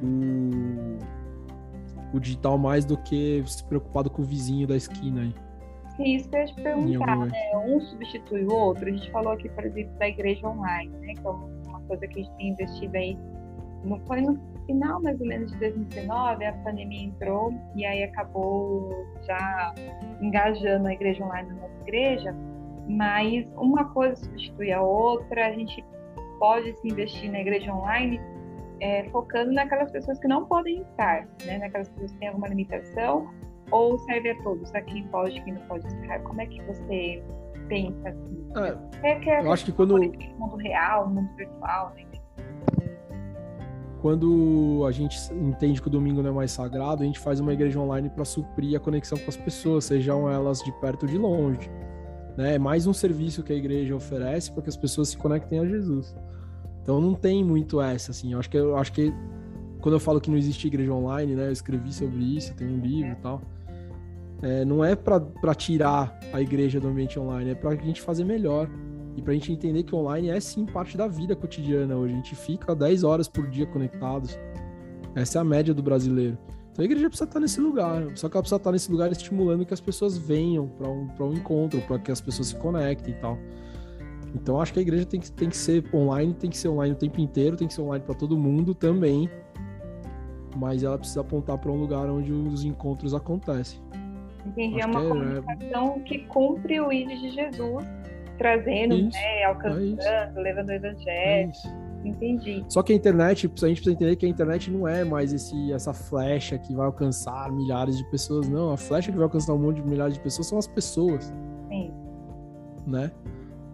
o, 0.00 2.16
o 2.16 2.20
digital 2.20 2.56
mais 2.56 2.84
do 2.84 2.96
que 2.96 3.42
se 3.46 3.64
preocupado 3.64 4.08
com 4.08 4.22
o 4.22 4.24
vizinho 4.24 4.68
da 4.68 4.76
esquina 4.76 5.22
aí. 5.22 5.49
Sim, 6.00 6.16
isso 6.16 6.28
que 6.30 6.36
eu 6.36 6.40
ia 6.40 6.46
te 6.46 6.54
perguntar, 6.62 7.16
né? 7.26 7.58
Um 7.58 7.78
substitui 7.80 8.44
o 8.44 8.52
outro. 8.52 8.88
A 8.88 8.90
gente 8.90 9.10
falou 9.10 9.32
aqui, 9.32 9.50
por 9.50 9.64
exemplo, 9.66 9.92
da 9.98 10.08
igreja 10.08 10.48
online, 10.48 10.90
né? 10.98 11.14
Que 11.14 11.26
é 11.26 11.30
uma 11.30 11.80
coisa 11.86 12.06
que 12.06 12.20
a 12.20 12.22
gente 12.22 12.36
tem 12.36 12.48
investido 12.48 12.96
aí 12.96 13.18
no, 13.84 13.98
foi 14.06 14.20
no 14.20 14.38
final 14.66 15.02
mais 15.02 15.20
ou 15.20 15.26
menos 15.26 15.50
de 15.52 15.58
2019, 15.58 16.44
a 16.44 16.52
pandemia 16.52 17.04
entrou 17.06 17.52
e 17.74 17.84
aí 17.84 18.04
acabou 18.04 19.06
já 19.26 19.74
engajando 20.20 20.86
a 20.86 20.92
igreja 20.92 21.24
online 21.24 21.48
na 21.48 21.54
nossa 21.54 21.82
igreja, 21.82 22.34
mas 22.88 23.50
uma 23.56 23.84
coisa 23.86 24.16
substitui 24.16 24.72
a 24.72 24.82
outra, 24.82 25.48
a 25.48 25.52
gente 25.52 25.84
pode 26.38 26.72
se 26.80 26.88
investir 26.88 27.30
na 27.30 27.40
igreja 27.40 27.72
online 27.72 28.20
é, 28.80 29.04
focando 29.10 29.52
naquelas 29.52 29.90
pessoas 29.90 30.18
que 30.18 30.28
não 30.28 30.46
podem 30.46 30.82
estar, 30.82 31.26
né? 31.44 31.58
naquelas 31.58 31.88
pessoas 31.90 32.12
que 32.12 32.18
têm 32.18 32.28
alguma 32.28 32.48
limitação, 32.48 33.28
ou 33.70 33.98
serve 33.98 34.30
a 34.30 34.42
todos, 34.42 34.74
a 34.74 34.80
quem 34.82 35.06
pode, 35.08 35.40
quem 35.42 35.54
não 35.54 35.62
pode 35.62 35.86
estar. 35.86 36.20
Como 36.20 36.40
é 36.40 36.46
que 36.46 36.62
você 36.62 37.22
pensa 37.68 38.08
assim? 38.08 38.46
É, 39.02 39.08
é, 39.08 39.28
é 39.28 39.44
eu 39.44 39.52
acho 39.52 39.64
que 39.64 39.72
quando... 39.72 39.96
mundo 40.38 40.56
real, 40.56 41.08
mundo 41.08 41.28
virtual, 41.36 41.92
né? 41.94 42.04
quando 44.00 44.84
a 44.86 44.90
gente 44.90 45.18
entende 45.34 45.80
que 45.80 45.88
o 45.88 45.90
domingo 45.90 46.22
não 46.22 46.30
é 46.30 46.32
mais 46.32 46.50
sagrado, 46.50 47.02
a 47.02 47.06
gente 47.06 47.18
faz 47.18 47.38
uma 47.38 47.52
igreja 47.52 47.78
online 47.78 48.08
para 48.08 48.24
suprir 48.24 48.76
a 48.76 48.80
conexão 48.80 49.18
com 49.18 49.28
as 49.28 49.36
pessoas, 49.36 49.84
sejam 49.84 50.30
elas 50.30 50.60
de 50.60 50.72
perto 50.80 51.04
ou 51.04 51.08
de 51.08 51.18
longe. 51.18 51.70
Né? 52.36 52.54
É 52.54 52.58
mais 52.58 52.86
um 52.86 52.92
serviço 52.92 53.42
que 53.42 53.52
a 53.52 53.56
igreja 53.56 53.94
oferece 53.94 54.50
para 54.50 54.62
que 54.62 54.68
as 54.70 54.76
pessoas 54.76 55.10
se 55.10 55.18
conectem 55.18 55.58
a 55.58 55.66
Jesus. 55.66 56.16
Então 56.82 57.00
não 57.00 57.14
tem 57.14 57.44
muito 57.44 57.80
essa, 57.80 58.10
assim. 58.10 58.32
Eu 58.32 58.38
acho 58.38 58.48
que, 58.48 58.56
eu 58.56 58.76
acho 58.76 58.92
que 58.92 59.12
quando 59.80 59.94
eu 59.96 60.00
falo 60.00 60.20
que 60.20 60.30
não 60.30 60.38
existe 60.38 60.66
igreja 60.66 60.92
online, 60.92 61.34
né? 61.34 61.48
Eu 61.48 61.52
escrevi 61.52 61.92
sobre 61.92 62.22
isso, 62.36 62.54
tem 62.54 62.66
um 62.66 62.78
livro 62.78 63.12
e 63.12 63.16
tal. 63.16 63.42
É, 64.42 64.64
não 64.64 64.84
é 64.84 64.94
para 64.96 65.54
tirar 65.54 66.18
a 66.32 66.40
igreja 66.40 66.80
do 66.80 66.88
ambiente 66.88 67.18
online, 67.18 67.50
é 67.50 67.54
para 67.54 67.70
a 67.70 67.76
gente 67.76 68.00
fazer 68.00 68.24
melhor. 68.24 68.68
E 69.16 69.22
para 69.22 69.32
a 69.32 69.34
gente 69.34 69.52
entender 69.52 69.82
que 69.82 69.94
online 69.94 70.30
é 70.30 70.38
sim 70.38 70.64
parte 70.64 70.96
da 70.96 71.08
vida 71.08 71.34
cotidiana 71.34 71.96
hoje. 71.96 72.14
A 72.14 72.16
gente 72.16 72.36
fica 72.36 72.74
10 72.74 73.02
horas 73.04 73.28
por 73.28 73.48
dia 73.48 73.66
conectados. 73.66 74.38
Essa 75.14 75.38
é 75.38 75.40
a 75.40 75.44
média 75.44 75.74
do 75.74 75.82
brasileiro. 75.82 76.38
Então 76.72 76.82
a 76.82 76.84
igreja 76.84 77.08
precisa 77.08 77.28
estar 77.28 77.40
nesse 77.40 77.60
lugar. 77.60 78.06
Só 78.14 78.28
que 78.28 78.36
ela 78.36 78.42
precisa 78.42 78.56
estar 78.56 78.72
nesse 78.72 78.90
lugar 78.90 79.10
estimulando 79.10 79.66
que 79.66 79.74
as 79.74 79.80
pessoas 79.80 80.16
venham 80.16 80.68
para 80.68 80.88
um, 80.88 81.08
um 81.20 81.32
encontro, 81.34 81.80
para 81.82 81.98
que 81.98 82.10
as 82.10 82.20
pessoas 82.20 82.48
se 82.48 82.56
conectem 82.56 83.12
e 83.12 83.16
tal. 83.16 83.36
Então 84.34 84.60
acho 84.60 84.72
que 84.72 84.78
a 84.78 84.82
igreja 84.82 85.04
tem 85.04 85.18
que, 85.18 85.30
tem 85.32 85.48
que 85.48 85.56
ser 85.56 85.84
online, 85.92 86.32
tem 86.32 86.48
que 86.48 86.56
ser 86.56 86.68
online 86.68 86.94
o 86.94 86.96
tempo 86.96 87.20
inteiro, 87.20 87.56
tem 87.56 87.66
que 87.66 87.74
ser 87.74 87.82
online 87.82 88.04
para 88.04 88.14
todo 88.14 88.38
mundo 88.38 88.74
também. 88.74 89.28
Mas 90.56 90.82
ela 90.82 90.96
precisa 90.96 91.20
apontar 91.20 91.58
para 91.58 91.70
um 91.70 91.80
lugar 91.80 92.08
onde 92.08 92.32
os 92.32 92.64
encontros 92.64 93.12
acontecem. 93.12 93.80
Entendi, 94.46 94.80
é 94.80 94.86
uma 94.86 95.04
é, 95.04 95.08
comunicação 95.08 95.96
é... 95.96 96.00
que 96.00 96.18
cumpre 96.26 96.80
o 96.80 96.92
ID 96.92 97.08
de 97.08 97.30
Jesus, 97.30 97.84
trazendo, 98.38 98.94
isso, 98.94 99.10
né, 99.12 99.44
alcançando, 99.44 100.00
é 100.00 100.32
levando 100.36 100.68
o 100.68 100.72
evangelho. 100.72 101.52
É 101.52 101.80
Entendi. 102.04 102.64
Só 102.68 102.82
que 102.82 102.92
a 102.92 102.96
internet, 102.96 103.46
a 103.46 103.68
gente 103.68 103.82
precisa 103.82 103.92
entender 103.92 104.16
que 104.16 104.24
a 104.24 104.28
internet 104.28 104.70
não 104.70 104.88
é 104.88 105.04
mais 105.04 105.32
esse, 105.32 105.72
essa 105.72 105.92
flecha 105.92 106.58
que 106.58 106.74
vai 106.74 106.86
alcançar 106.86 107.52
milhares 107.52 107.98
de 107.98 108.04
pessoas, 108.10 108.48
não. 108.48 108.72
A 108.72 108.76
flecha 108.76 109.10
que 109.10 109.16
vai 109.16 109.24
alcançar 109.24 109.52
um 109.52 109.58
monte 109.58 109.82
de 109.82 109.88
milhares 109.88 110.14
de 110.14 110.20
pessoas 110.20 110.46
são 110.46 110.58
as 110.58 110.66
pessoas. 110.66 111.32
Sim. 111.68 111.92
Né? 112.86 113.10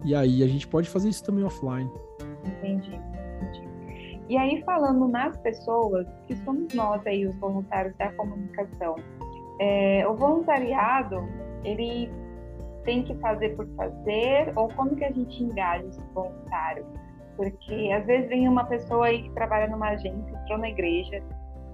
E 0.03 0.13
aí 0.13 0.43
a 0.43 0.47
gente 0.47 0.67
pode 0.67 0.89
fazer 0.89 1.09
isso 1.09 1.23
também 1.23 1.43
offline. 1.43 1.89
Entendi. 2.45 2.99
Entendi. 3.41 3.67
E 4.29 4.37
aí, 4.37 4.61
falando 4.63 5.07
nas 5.07 5.37
pessoas, 5.37 6.05
que 6.27 6.35
somos 6.43 6.73
nós 6.73 7.05
aí, 7.07 7.25
os 7.25 7.35
voluntários 7.37 7.95
da 7.95 8.11
comunicação, 8.11 8.97
é, 9.59 10.07
o 10.07 10.15
voluntariado, 10.15 11.27
ele 11.63 12.09
tem 12.83 13.03
que 13.03 13.15
fazer 13.15 13.55
por 13.55 13.67
fazer, 13.75 14.53
ou 14.55 14.69
como 14.69 14.95
que 14.95 15.03
a 15.03 15.11
gente 15.11 15.43
engaja 15.43 15.85
esse 15.85 16.01
voluntário? 16.13 16.85
Porque 17.35 17.91
às 17.91 18.05
vezes 18.05 18.29
vem 18.29 18.47
uma 18.47 18.65
pessoa 18.65 19.07
aí 19.07 19.23
que 19.23 19.29
trabalha 19.31 19.67
numa 19.67 19.89
agência, 19.89 20.39
entrou 20.43 20.57
na 20.57 20.69
igreja, 20.69 21.21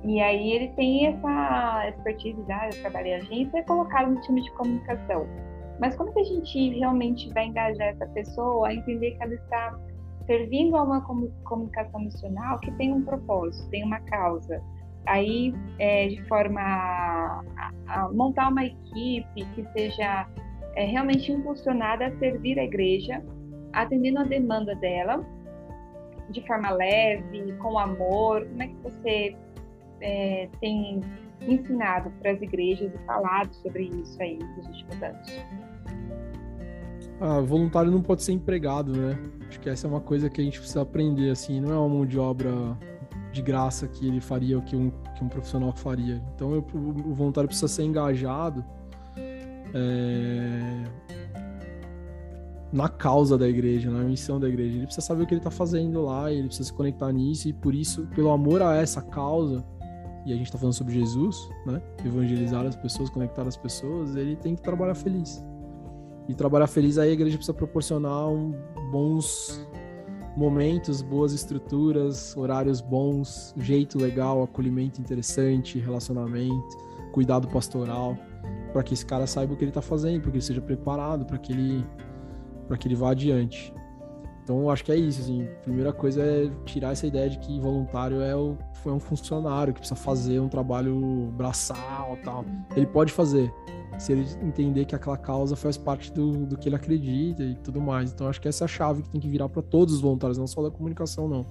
e 0.03 0.19
aí 0.19 0.51
ele 0.51 0.67
tem 0.69 1.07
essa 1.07 1.88
expertise, 1.88 2.43
ah, 2.51 2.69
eu 2.71 2.81
trabalhei 2.81 3.13
em 3.13 3.15
agência, 3.15 3.59
é 3.59 3.61
colocado 3.63 4.11
no 4.11 4.19
time 4.21 4.41
de 4.41 4.51
comunicação. 4.51 5.25
Mas 5.79 5.95
como 5.95 6.11
que 6.11 6.19
a 6.19 6.23
gente 6.23 6.77
realmente 6.77 7.31
vai 7.34 7.45
engajar 7.45 7.88
essa 7.88 8.05
pessoa 8.07 8.67
a 8.67 8.73
entender 8.73 9.11
que 9.11 9.23
ela 9.23 9.34
está 9.34 9.79
servindo 10.25 10.75
a 10.75 10.84
uma 10.84 11.01
comunicação 11.43 12.01
missional 12.01 12.59
que 12.59 12.71
tem 12.73 12.91
um 12.91 13.03
propósito, 13.03 13.69
tem 13.69 13.84
uma 13.84 13.99
causa? 14.01 14.61
Aí, 15.06 15.54
é, 15.80 16.08
de 16.08 16.22
forma 16.24 16.62
a, 16.62 17.72
a, 17.88 18.10
montar 18.12 18.49
uma 18.49 18.66
equipe 18.66 19.45
que 19.54 19.66
seja 19.74 20.28
é, 20.76 20.86
realmente 20.86 21.32
impulsionada 21.32 22.08
a 22.08 22.18
servir 22.18 22.58
a 22.58 22.64
igreja, 22.64 23.24
atendendo 23.74 24.20
a 24.20 24.24
demanda 24.24 24.76
dela, 24.76 25.26
de 26.30 26.45
forma 26.47 26.70
leve, 26.72 27.51
com 27.60 27.78
amor? 27.78 28.45
Como 28.47 28.64
é 28.64 28.68
que 28.68 28.76
você 28.84 29.36
é, 30.01 30.49
tem 30.62 31.01
ensinado 31.41 32.10
para 32.22 32.32
as 32.32 32.41
igrejas 32.41 32.93
e 32.93 33.06
falado 33.06 33.54
sobre 33.56 33.84
isso 33.84 34.22
aí 34.22 34.39
nos 34.58 34.68
últimos 34.68 35.04
anos? 35.04 35.45
Ah, 37.20 37.41
voluntário 37.41 37.91
não 37.91 38.01
pode 38.01 38.24
ser 38.24 38.34
empregado, 38.34 38.91
né? 38.91 39.18
Acho 39.47 39.60
que 39.60 39.70
essa 39.70 39.86
é 39.86 39.89
uma 39.89 40.01
coisa 40.01 40.30
que 40.30 40.41
a 40.41 40.43
gente 40.43 40.60
precisa 40.60 40.82
aprender, 40.82 41.30
assim, 41.30 41.62
não 41.62 41.72
é 41.72 41.78
uma 41.78 41.89
mão 41.89 42.06
de 42.06 42.18
obra 42.18 42.49
de 43.34 43.41
graça 43.41 43.88
que 43.88 44.07
ele 44.07 44.21
faria 44.21 44.57
o 44.57 44.61
que 44.61 44.75
um, 44.75 44.91
que 45.15 45.23
um 45.23 45.27
profissional 45.27 45.73
faria. 45.73 46.23
Então, 46.36 46.53
eu, 46.53 46.65
o 46.73 47.13
voluntário 47.13 47.47
precisa 47.47 47.67
ser 47.67 47.84
engajado 47.84 48.63
é, 49.73 50.84
na 52.71 52.88
causa 52.88 53.38
da 53.38 53.49
igreja, 53.49 53.89
na 53.89 54.03
missão 54.03 54.39
da 54.39 54.47
igreja. 54.47 54.77
Ele 54.77 54.86
precisa 54.86 55.05
saber 55.05 55.23
o 55.23 55.25
que 55.25 55.34
ele 55.34 55.39
está 55.39 55.49
fazendo 55.49 56.03
lá, 56.03 56.31
ele 56.31 56.47
precisa 56.47 56.67
se 56.67 56.73
conectar 56.73 57.11
nisso, 57.11 57.49
e 57.49 57.53
por 57.53 57.73
isso, 57.73 58.07
pelo 58.15 58.29
amor 58.29 58.61
a 58.61 58.75
essa 58.75 59.01
causa, 59.01 59.65
e 60.25 60.31
a 60.31 60.36
gente 60.36 60.45
está 60.45 60.57
falando 60.57 60.73
sobre 60.73 60.93
Jesus, 60.93 61.49
né? 61.65 61.81
Evangelizar 62.05 62.65
as 62.65 62.75
pessoas, 62.75 63.09
conectar 63.09 63.47
as 63.47 63.57
pessoas, 63.57 64.15
ele 64.15 64.36
tem 64.36 64.55
que 64.55 64.61
trabalhar 64.61 64.95
feliz. 64.95 65.43
E 66.29 66.34
trabalhar 66.36 66.67
feliz 66.67 66.97
aí 66.97 67.09
a 67.09 67.13
igreja 67.13 67.36
precisa 67.36 67.53
proporcionar 67.53 68.29
um, 68.29 68.53
bons 68.91 69.67
momentos, 70.36 71.01
boas 71.01 71.34
estruturas, 71.34 72.36
horários 72.36 72.81
bons, 72.81 73.53
jeito 73.57 73.99
legal, 73.99 74.43
acolhimento 74.43 74.99
interessante, 74.99 75.79
relacionamento, 75.79 76.77
cuidado 77.11 77.47
pastoral, 77.47 78.17
para 78.71 78.84
que 78.84 78.93
esse 78.93 79.05
cara 79.05 79.27
saiba 79.27 79.53
o 79.53 79.57
que 79.57 79.63
ele 79.63 79.69
está 79.69 79.81
fazendo, 79.81 80.21
para 80.21 80.31
que 80.31 80.38
ele 80.38 80.43
seja 80.43 80.61
preparado, 80.61 81.25
para 81.25 81.38
que 81.38 81.53
ele 81.53 81.86
que 82.79 82.88
ele 82.88 82.95
vá 82.95 83.11
adiante. 83.11 83.71
Então, 84.44 84.70
acho 84.70 84.84
que 84.84 84.91
é 84.91 84.96
isso, 84.98 85.22
assim. 85.22 85.44
A 85.44 85.64
primeira 85.64 85.94
coisa 85.94 86.22
é 86.22 86.52
tirar 86.66 86.91
essa 86.91 87.08
ideia 87.08 87.30
de 87.30 87.39
que 87.39 87.60
voluntário 87.62 88.22
é, 88.22 88.36
o, 88.36 88.58
foi 88.84 88.91
um 88.91 89.00
funcionário 89.00 89.74
que 89.74 89.80
precisa 89.80 90.00
fazer 90.00 90.39
um 90.39 90.50
trabalho 90.50 91.32
braçal 91.38 92.18
tal. 92.26 92.44
Ele 92.76 92.86
pode 92.86 93.14
fazer, 93.14 93.54
se 93.98 94.12
ele 94.12 94.28
entender 94.41 94.84
que 94.84 94.94
aquela 94.94 95.16
causa 95.16 95.56
faz 95.56 95.78
parte 95.78 96.12
do, 96.12 96.46
do 96.46 96.58
que 96.58 96.68
ele 96.68 96.76
acredita 96.76 97.41
e 97.41 97.56
tudo 97.56 97.80
mais. 97.80 98.12
Então, 98.12 98.28
acho 98.28 98.41
que 98.41 98.48
essa 98.50 98.64
é 98.64 98.66
a 98.66 98.68
chave 98.68 99.02
que 99.02 99.10
tem 99.10 99.22
que 99.22 99.30
virar 99.30 99.48
para 99.48 99.62
todos 99.62 99.96
os 99.96 100.02
voluntários, 100.02 100.38
não 100.38 100.46
só 100.46 100.62
da 100.62 100.70
comunicação, 100.70 101.28
não. 101.30 101.46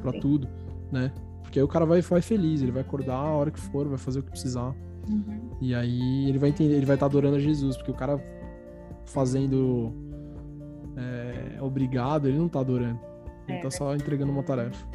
Para 0.00 0.12
tudo, 0.12 0.48
né? 0.90 1.12
Porque 1.42 1.58
aí 1.58 1.62
o 1.62 1.68
cara 1.68 1.84
vai, 1.84 2.00
vai 2.00 2.22
feliz, 2.22 2.62
ele 2.62 2.72
vai 2.72 2.80
acordar 2.80 3.16
a 3.16 3.30
hora 3.30 3.50
que 3.50 3.60
for, 3.60 3.86
vai 3.86 3.98
fazer 3.98 4.20
o 4.20 4.22
que 4.22 4.30
precisar. 4.30 4.74
Uhum. 5.10 5.50
E 5.60 5.74
aí 5.74 6.28
ele 6.28 6.38
vai 6.38 6.48
entender, 6.48 6.74
ele 6.74 6.86
vai 6.86 6.96
estar 6.96 7.06
adorando 7.06 7.36
a 7.36 7.40
Jesus, 7.40 7.76
porque 7.76 7.90
o 7.90 7.94
cara 7.94 8.22
fazendo 9.04 10.07
é, 10.98 11.62
obrigado, 11.62 12.28
ele 12.28 12.38
não 12.38 12.48
tá 12.48 12.60
adorando. 12.60 13.00
Ele 13.46 13.58
é, 13.58 13.60
tá 13.60 13.70
só 13.70 13.94
entregando 13.94 14.32
uma 14.32 14.42
tarefa. 14.42 14.86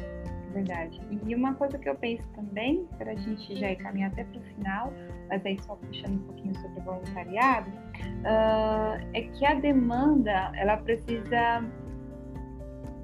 Verdade. 0.52 1.00
E 1.26 1.34
uma 1.34 1.54
coisa 1.54 1.76
que 1.76 1.88
eu 1.88 1.96
penso 1.96 2.22
também, 2.34 2.86
para 2.96 3.10
a 3.10 3.14
gente 3.16 3.56
já 3.56 3.72
ir 3.72 3.76
caminhar 3.76 4.12
até 4.12 4.22
para 4.22 4.38
o 4.38 4.42
final, 4.42 4.92
mas 5.28 5.44
aí 5.44 5.58
só 5.60 5.74
puxando 5.74 6.14
um 6.14 6.18
pouquinho 6.18 6.54
sobre 6.60 6.80
o 6.80 6.82
voluntariado, 6.84 7.70
uh, 7.70 9.04
é 9.12 9.22
que 9.22 9.44
a 9.44 9.54
demanda, 9.54 10.52
ela 10.54 10.76
precisa, 10.76 11.64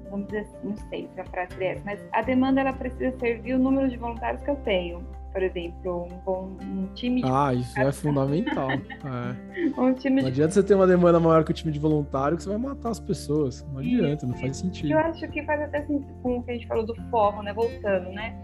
vamos 0.09 0.27
dizer, 0.27 0.39
assim, 0.39 0.57
não 0.63 0.77
sei 0.77 1.09
se 1.13 1.19
a 1.19 1.25
frase 1.25 1.61
é 1.61 1.73
essa, 1.73 1.83
mas 1.83 1.99
a 2.13 2.21
demanda 2.21 2.61
ela 2.61 2.73
precisa 2.73 3.11
servir 3.19 3.55
o 3.55 3.59
número 3.59 3.89
de 3.89 3.97
voluntários 3.97 4.41
que 4.43 4.49
eu 4.49 4.55
tenho 4.57 5.05
por 5.31 5.41
exemplo, 5.41 6.03
um 6.03 6.17
bom 6.25 6.57
um 6.61 6.87
time 6.93 7.21
de 7.21 7.29
Ah, 7.29 7.53
isso 7.53 7.79
é 7.79 7.91
fundamental. 7.91 8.69
É. 9.01 9.81
um 9.81 9.93
time 9.93 10.21
não 10.21 10.27
adianta 10.27 10.53
você 10.53 10.63
ter 10.63 10.75
uma 10.75 10.85
demanda 10.85 11.19
maior 11.19 11.43
que 11.43 11.51
o 11.51 11.53
time 11.53 11.71
de 11.71 11.79
voluntário 11.79 12.37
que 12.37 12.43
você 12.43 12.49
vai 12.49 12.57
matar 12.57 12.89
as 12.89 12.99
pessoas. 12.99 13.65
Não 13.71 13.79
adianta, 13.79 14.25
não 14.25 14.37
faz 14.37 14.57
sentido. 14.57 14.91
Eu 14.91 14.99
acho 14.99 15.27
que 15.29 15.43
faz 15.43 15.61
até 15.61 15.81
sentido 15.81 16.13
com 16.21 16.37
o 16.37 16.43
que 16.43 16.51
a 16.51 16.53
gente 16.53 16.67
falou 16.67 16.85
do 16.85 16.95
foco, 17.09 17.41
né? 17.41 17.53
Voltando, 17.53 18.09
né? 18.11 18.35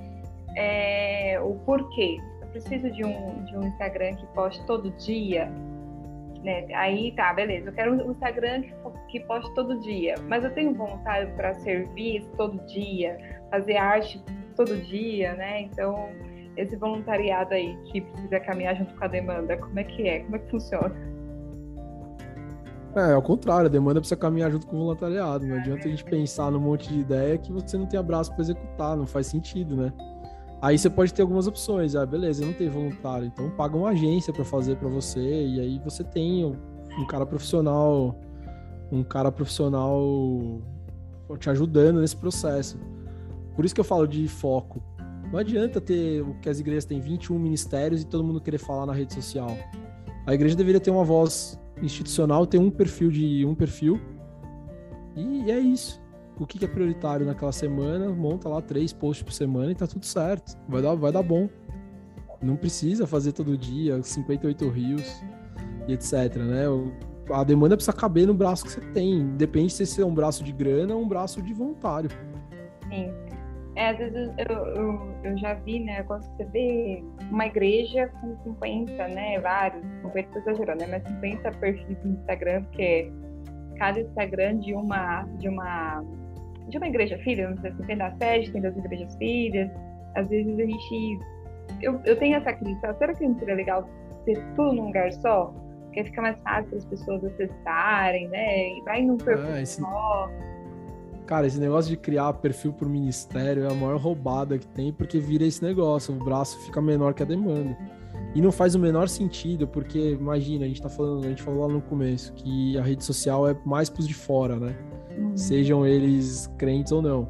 É, 0.55 1.39
o 1.39 1.55
porquê. 1.65 2.17
Eu 2.41 2.47
preciso 2.47 2.89
de 2.91 3.03
um, 3.03 3.43
de 3.45 3.57
um 3.57 3.67
Instagram 3.67 4.15
que 4.15 4.25
poste 4.27 4.65
todo 4.65 4.89
dia. 4.97 5.51
Né? 6.43 6.67
Aí 6.73 7.11
tá, 7.13 7.33
beleza. 7.33 7.69
Eu 7.69 7.73
quero 7.73 7.93
um 7.93 8.11
Instagram 8.11 8.61
que, 8.61 8.73
que 9.09 9.19
poste 9.21 9.53
todo 9.53 9.79
dia. 9.81 10.15
Mas 10.27 10.43
eu 10.43 10.53
tenho 10.53 10.73
vontade 10.73 11.31
para 11.33 11.53
servir 11.55 12.25
todo 12.35 12.57
dia, 12.65 13.17
fazer 13.51 13.77
arte 13.77 14.21
todo 14.55 14.75
dia, 14.77 15.35
né? 15.35 15.61
Então 15.61 16.09
esse 16.57 16.75
voluntariado 16.75 17.53
aí 17.53 17.77
que 17.85 18.01
precisa 18.01 18.39
caminhar 18.39 18.75
junto 18.75 18.93
com 18.95 19.05
a 19.05 19.07
demanda, 19.07 19.55
como 19.57 19.79
é 19.79 19.83
que 19.83 20.07
é? 20.07 20.19
Como 20.21 20.35
é 20.35 20.39
que 20.39 20.51
funciona? 20.51 20.95
É, 22.95 23.13
ao 23.13 23.21
contrário, 23.21 23.67
a 23.67 23.69
demanda 23.69 23.99
precisa 23.99 24.19
caminhar 24.19 24.51
junto 24.51 24.65
com 24.65 24.75
o 24.75 24.79
voluntariado. 24.79 25.45
Não 25.45 25.57
adianta 25.57 25.87
a 25.87 25.89
gente 25.89 26.03
pensar 26.03 26.51
num 26.51 26.59
monte 26.59 26.89
de 26.89 26.99
ideia 26.99 27.37
que 27.37 27.51
você 27.51 27.77
não 27.77 27.85
tem 27.85 27.99
abraço 27.99 28.31
para 28.33 28.41
executar, 28.41 28.97
não 28.97 29.05
faz 29.05 29.27
sentido, 29.27 29.75
né? 29.75 29.93
Aí 30.59 30.77
você 30.77 30.89
pode 30.89 31.13
ter 31.13 31.21
algumas 31.21 31.45
opções. 31.45 31.95
Ah, 31.95 32.05
beleza, 32.05 32.43
não 32.43 32.53
tem 32.53 32.67
voluntário, 32.67 33.27
então 33.27 33.51
paga 33.51 33.77
uma 33.77 33.89
agência 33.89 34.33
para 34.33 34.43
fazer 34.43 34.77
para 34.77 34.89
você 34.89 35.19
e 35.19 35.59
aí 35.59 35.79
você 35.83 36.03
tem 36.03 36.43
um 36.45 37.05
cara 37.05 37.23
profissional, 37.23 38.19
um 38.91 39.03
cara 39.03 39.31
profissional 39.31 40.59
te 41.37 41.51
ajudando 41.51 42.01
nesse 42.01 42.17
processo. 42.17 42.79
Por 43.55 43.63
isso 43.63 43.75
que 43.75 43.81
eu 43.81 43.85
falo 43.85 44.07
de 44.07 44.27
foco. 44.27 44.81
Não 45.31 45.39
adianta 45.39 45.81
ter 45.81 46.21
o 46.21 46.33
que 46.35 46.49
as 46.49 46.59
igrejas 46.59 46.85
têm 46.85 46.99
21 46.99 47.37
ministérios 47.37 48.01
e 48.01 48.05
todo 48.05 48.23
mundo 48.23 48.39
querer 48.39 48.57
falar 48.57 48.85
na 48.85 48.93
rede 48.93 49.13
social. 49.13 49.57
A 50.25 50.33
igreja 50.33 50.55
deveria 50.55 50.79
ter 50.79 50.91
uma 50.91 51.03
voz 51.03 51.59
institucional, 51.81 52.45
ter 52.45 52.57
um 52.57 52.69
perfil 52.69 53.11
de 53.11 53.45
um 53.45 53.53
perfil. 53.53 53.99
E 55.15 55.51
é 55.51 55.59
isso. 55.59 56.01
O 56.39 56.45
que 56.45 56.63
é 56.63 56.67
prioritário 56.67 57.25
naquela 57.25 57.51
semana, 57.51 58.09
monta 58.09 58.47
lá 58.47 58.61
três 58.61 58.93
posts 58.93 59.23
por 59.23 59.33
semana 59.33 59.71
e 59.71 59.75
tá 59.75 59.87
tudo 59.87 60.05
certo. 60.05 60.57
Vai 60.67 60.81
dar, 60.81 60.95
vai 60.95 61.11
dar 61.11 61.23
bom. 61.23 61.49
Não 62.41 62.55
precisa 62.55 63.07
fazer 63.07 63.31
todo 63.31 63.57
dia 63.57 64.01
58 64.01 64.69
rios 64.69 65.23
e 65.87 65.93
etc, 65.93 66.35
né? 66.37 66.65
A 67.31 67.43
demanda 67.43 67.75
precisa 67.75 67.95
caber 67.95 68.27
no 68.27 68.33
braço 68.33 68.63
que 68.63 68.71
você 68.71 68.81
tem. 68.91 69.35
Depende 69.35 69.73
se 69.73 70.01
é 70.01 70.05
um 70.05 70.13
braço 70.13 70.43
de 70.43 70.51
grana 70.51 70.95
ou 70.95 71.01
um 71.01 71.07
braço 71.07 71.41
de 71.41 71.53
voluntário. 71.53 72.09
Sim. 72.89 73.11
É, 73.77 73.89
às 73.89 73.97
vezes 73.99 74.33
eu, 74.39 74.55
eu, 74.55 75.15
eu, 75.23 75.37
já 75.37 75.53
vi, 75.53 75.79
né, 75.79 76.01
quando 76.01 76.23
você 76.23 76.45
vê 76.45 77.03
uma 77.29 77.45
igreja 77.45 78.07
com 78.19 78.35
50, 78.43 79.07
né, 79.09 79.39
vários, 79.39 79.83
50 80.01 80.29
tô 80.31 80.39
exagerando, 80.39 80.79
né, 80.79 80.87
mas 80.87 81.03
50 81.13 81.51
perfis 81.59 82.03
no 82.03 82.13
Instagram, 82.13 82.63
porque 82.63 83.11
cada 83.77 83.99
Instagram 83.99 84.57
de 84.57 84.73
uma, 84.73 85.25
de 85.37 85.47
uma, 85.47 86.03
de 86.67 86.75
uma 86.75 86.87
igreja 86.87 87.19
filha, 87.19 87.51
não 87.51 87.57
sei 87.57 87.71
se 87.71 87.83
tem 87.83 87.97
da 87.97 88.09
sede, 88.17 88.51
tem 88.51 88.63
das 88.63 88.75
igrejas 88.75 89.15
filhas, 89.17 89.69
às 90.15 90.27
vezes 90.27 90.57
a 90.57 90.65
gente, 90.65 91.19
eu, 91.83 92.01
eu 92.03 92.15
tenho 92.17 92.35
essa 92.35 92.53
crítica, 92.53 92.95
será 92.95 93.13
que 93.13 93.27
não 93.27 93.37
seria 93.37 93.53
legal 93.53 93.87
ter 94.25 94.43
tudo 94.55 94.73
num 94.73 94.85
lugar 94.87 95.13
só? 95.13 95.53
Porque 95.83 96.03
fica 96.03 96.23
mais 96.23 96.41
fácil 96.41 96.77
as 96.77 96.85
pessoas 96.85 97.23
acessarem, 97.23 98.27
né, 98.29 98.69
e 98.69 98.81
vai 98.81 99.03
num 99.03 99.17
perfil 99.17 99.53
ah, 99.53 99.61
esse... 99.61 99.79
só 99.79 100.31
Cara, 101.27 101.45
esse 101.45 101.59
negócio 101.59 101.91
de 101.91 101.97
criar 101.97 102.31
perfil 102.33 102.71
pro 102.71 102.89
ministério 102.89 103.65
é 103.65 103.67
a 103.69 103.73
maior 103.73 103.99
roubada 103.99 104.57
que 104.57 104.65
tem, 104.65 104.93
porque 104.93 105.19
vira 105.19 105.43
esse 105.43 105.61
negócio, 105.61 106.15
o 106.15 106.23
braço 106.23 106.57
fica 106.61 106.81
menor 106.81 107.13
que 107.13 107.21
a 107.21 107.25
demanda. 107.25 107.77
E 108.33 108.41
não 108.41 108.49
faz 108.49 108.75
o 108.75 108.79
menor 108.79 109.09
sentido, 109.09 109.67
porque 109.67 110.11
imagina, 110.11 110.63
a 110.63 110.67
gente 110.69 110.81
tá 110.81 110.87
falando, 110.87 111.25
a 111.25 111.27
gente 111.27 111.43
falou 111.43 111.67
lá 111.67 111.73
no 111.73 111.81
começo, 111.81 112.31
que 112.31 112.77
a 112.77 112.81
rede 112.81 113.03
social 113.03 113.45
é 113.45 113.57
mais 113.65 113.89
pros 113.89 114.07
de 114.07 114.13
fora, 114.13 114.55
né? 114.55 114.73
Uhum. 115.17 115.35
Sejam 115.35 115.85
eles 115.85 116.49
crentes 116.57 116.93
ou 116.93 117.01
não. 117.01 117.27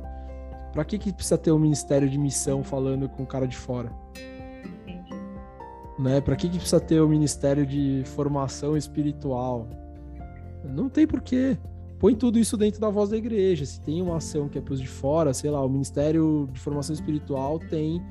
Pra 0.73 0.85
que 0.85 0.99
que 0.99 1.11
precisa 1.11 1.37
ter 1.37 1.51
um 1.51 1.57
ministério 1.57 2.07
de 2.07 2.19
missão 2.19 2.63
falando 2.63 3.09
com 3.09 3.23
o 3.23 3.25
cara 3.25 3.47
de 3.47 3.57
fora? 3.57 3.91
Entendi. 4.83 5.09
Né? 5.97 6.21
Pra 6.21 6.35
que 6.35 6.47
que 6.49 6.59
precisa 6.59 6.79
ter 6.79 6.99
o 7.01 7.07
um 7.07 7.09
ministério 7.09 7.65
de 7.65 8.03
formação 8.05 8.77
espiritual? 8.77 9.67
Não 10.63 10.87
tem 10.87 11.07
porquê 11.07 11.57
põe 11.99 12.15
tudo 12.15 12.37
isso 12.39 12.57
dentro 12.57 12.79
da 12.79 12.89
voz 12.89 13.09
da 13.09 13.17
igreja. 13.17 13.65
Se 13.65 13.81
tem 13.81 14.01
uma 14.01 14.17
ação 14.17 14.47
que 14.47 14.57
é 14.57 14.61
para 14.61 14.73
os 14.73 14.81
de 14.81 14.87
fora, 14.87 15.33
sei 15.33 15.49
lá, 15.49 15.63
o 15.63 15.69
Ministério 15.69 16.49
de 16.51 16.59
Formação 16.59 16.93
Espiritual 16.93 17.59
tem 17.59 18.01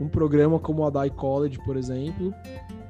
um 0.00 0.08
programa 0.08 0.58
como 0.58 0.84
a 0.84 0.90
DAI 0.90 1.10
College, 1.10 1.58
por 1.64 1.76
exemplo, 1.76 2.32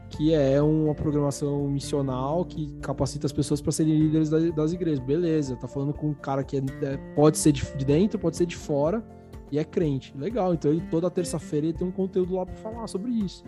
que 0.08 0.32
é 0.32 0.62
uma 0.62 0.94
programação 0.94 1.68
missional 1.68 2.44
que 2.44 2.72
capacita 2.80 3.26
as 3.26 3.32
pessoas 3.32 3.60
para 3.60 3.72
serem 3.72 3.98
líderes 3.98 4.30
das 4.30 4.72
igrejas. 4.72 5.00
Beleza, 5.00 5.56
tá 5.56 5.66
falando 5.66 5.92
com 5.92 6.08
um 6.10 6.14
cara 6.14 6.44
que 6.44 6.56
é, 6.56 6.60
é, 6.82 6.96
pode 7.14 7.38
ser 7.38 7.52
de 7.52 7.84
dentro, 7.84 8.18
pode 8.18 8.36
ser 8.36 8.46
de 8.46 8.56
fora 8.56 9.04
e 9.50 9.58
é 9.58 9.64
crente. 9.64 10.14
Legal, 10.16 10.54
então 10.54 10.70
ele 10.70 10.82
toda 10.90 11.10
terça-feira 11.10 11.66
ele 11.66 11.76
tem 11.76 11.86
um 11.86 11.92
conteúdo 11.92 12.34
lá 12.34 12.46
para 12.46 12.54
falar 12.56 12.86
sobre 12.86 13.10
isso. 13.10 13.44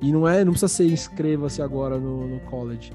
E 0.00 0.12
não 0.12 0.28
é, 0.28 0.44
não 0.44 0.52
precisa 0.52 0.68
ser 0.68 0.86
inscreva-se 0.86 1.62
agora 1.62 1.98
no, 1.98 2.28
no 2.28 2.40
college 2.40 2.92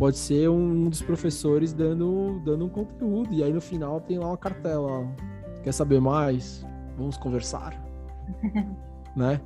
pode 0.00 0.16
ser 0.16 0.48
um 0.48 0.88
dos 0.88 1.02
professores 1.02 1.74
dando, 1.74 2.40
dando 2.42 2.64
um 2.64 2.68
conteúdo. 2.70 3.34
E 3.34 3.44
aí 3.44 3.52
no 3.52 3.60
final 3.60 4.00
tem 4.00 4.18
lá 4.18 4.28
uma 4.28 4.38
cartela. 4.38 5.06
Quer 5.62 5.72
saber 5.72 6.00
mais? 6.00 6.66
Vamos 6.96 7.18
conversar. 7.18 7.78
né? 9.14 9.38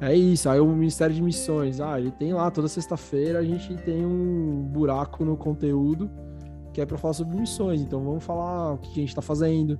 É 0.00 0.12
isso. 0.12 0.50
Aí 0.50 0.58
o 0.58 0.66
Ministério 0.66 1.14
de 1.14 1.22
Missões, 1.22 1.80
ah, 1.80 2.00
ele 2.00 2.10
tem 2.10 2.32
lá 2.32 2.50
toda 2.50 2.66
sexta-feira 2.66 3.38
a 3.38 3.44
gente 3.44 3.76
tem 3.84 4.04
um 4.04 4.64
buraco 4.64 5.24
no 5.24 5.36
conteúdo 5.36 6.10
que 6.72 6.80
é 6.80 6.86
para 6.86 6.98
falar 6.98 7.14
sobre 7.14 7.38
missões. 7.38 7.80
Então 7.80 8.02
vamos 8.02 8.24
falar 8.24 8.72
o 8.72 8.78
que 8.78 8.90
a 8.90 8.94
gente 8.94 9.10
está 9.10 9.22
fazendo. 9.22 9.78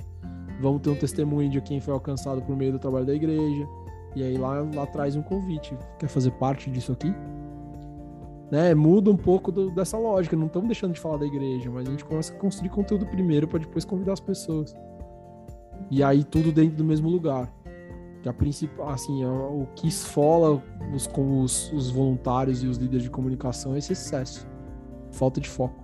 Vamos 0.60 0.80
ter 0.80 0.90
um 0.90 0.96
testemunho 0.96 1.50
de 1.50 1.60
quem 1.60 1.80
foi 1.80 1.92
alcançado 1.92 2.40
por 2.42 2.56
meio 2.56 2.70
do 2.70 2.78
trabalho 2.78 3.04
da 3.04 3.14
igreja. 3.14 3.66
E 4.14 4.22
aí 4.22 4.38
lá, 4.38 4.64
lá 4.74 4.86
traz 4.86 5.16
um 5.16 5.22
convite. 5.22 5.76
Quer 5.98 6.08
fazer 6.08 6.30
parte 6.32 6.70
disso 6.70 6.92
aqui? 6.92 7.12
Né, 8.50 8.74
muda 8.74 9.10
um 9.10 9.16
pouco 9.16 9.52
do, 9.52 9.70
dessa 9.70 9.96
lógica. 9.96 10.36
Não 10.36 10.46
estamos 10.46 10.68
deixando 10.68 10.92
de 10.92 11.00
falar 11.00 11.18
da 11.18 11.26
igreja, 11.26 11.70
mas 11.70 11.86
a 11.86 11.90
gente 11.90 12.04
começa 12.04 12.34
a 12.34 12.36
construir 12.36 12.70
conteúdo 12.70 13.06
primeiro 13.06 13.46
para 13.46 13.60
depois 13.60 13.84
convidar 13.84 14.14
as 14.14 14.20
pessoas. 14.20 14.74
E 15.90 16.02
aí 16.02 16.24
tudo 16.24 16.52
dentro 16.52 16.76
do 16.76 16.84
mesmo 16.84 17.08
lugar. 17.08 17.52
Que 18.22 18.28
a 18.28 18.34
princípio, 18.34 18.86
assim, 18.86 19.24
o 19.24 19.66
que 19.74 19.88
esfola 19.88 20.62
os, 20.94 21.06
com 21.06 21.40
os, 21.40 21.72
os 21.72 21.90
voluntários 21.90 22.62
e 22.62 22.66
os 22.66 22.76
líderes 22.76 23.04
de 23.04 23.10
comunicação 23.10 23.74
é 23.74 23.78
esse 23.78 23.94
excesso, 23.94 24.46
falta 25.10 25.40
de 25.40 25.48
foco. 25.48 25.82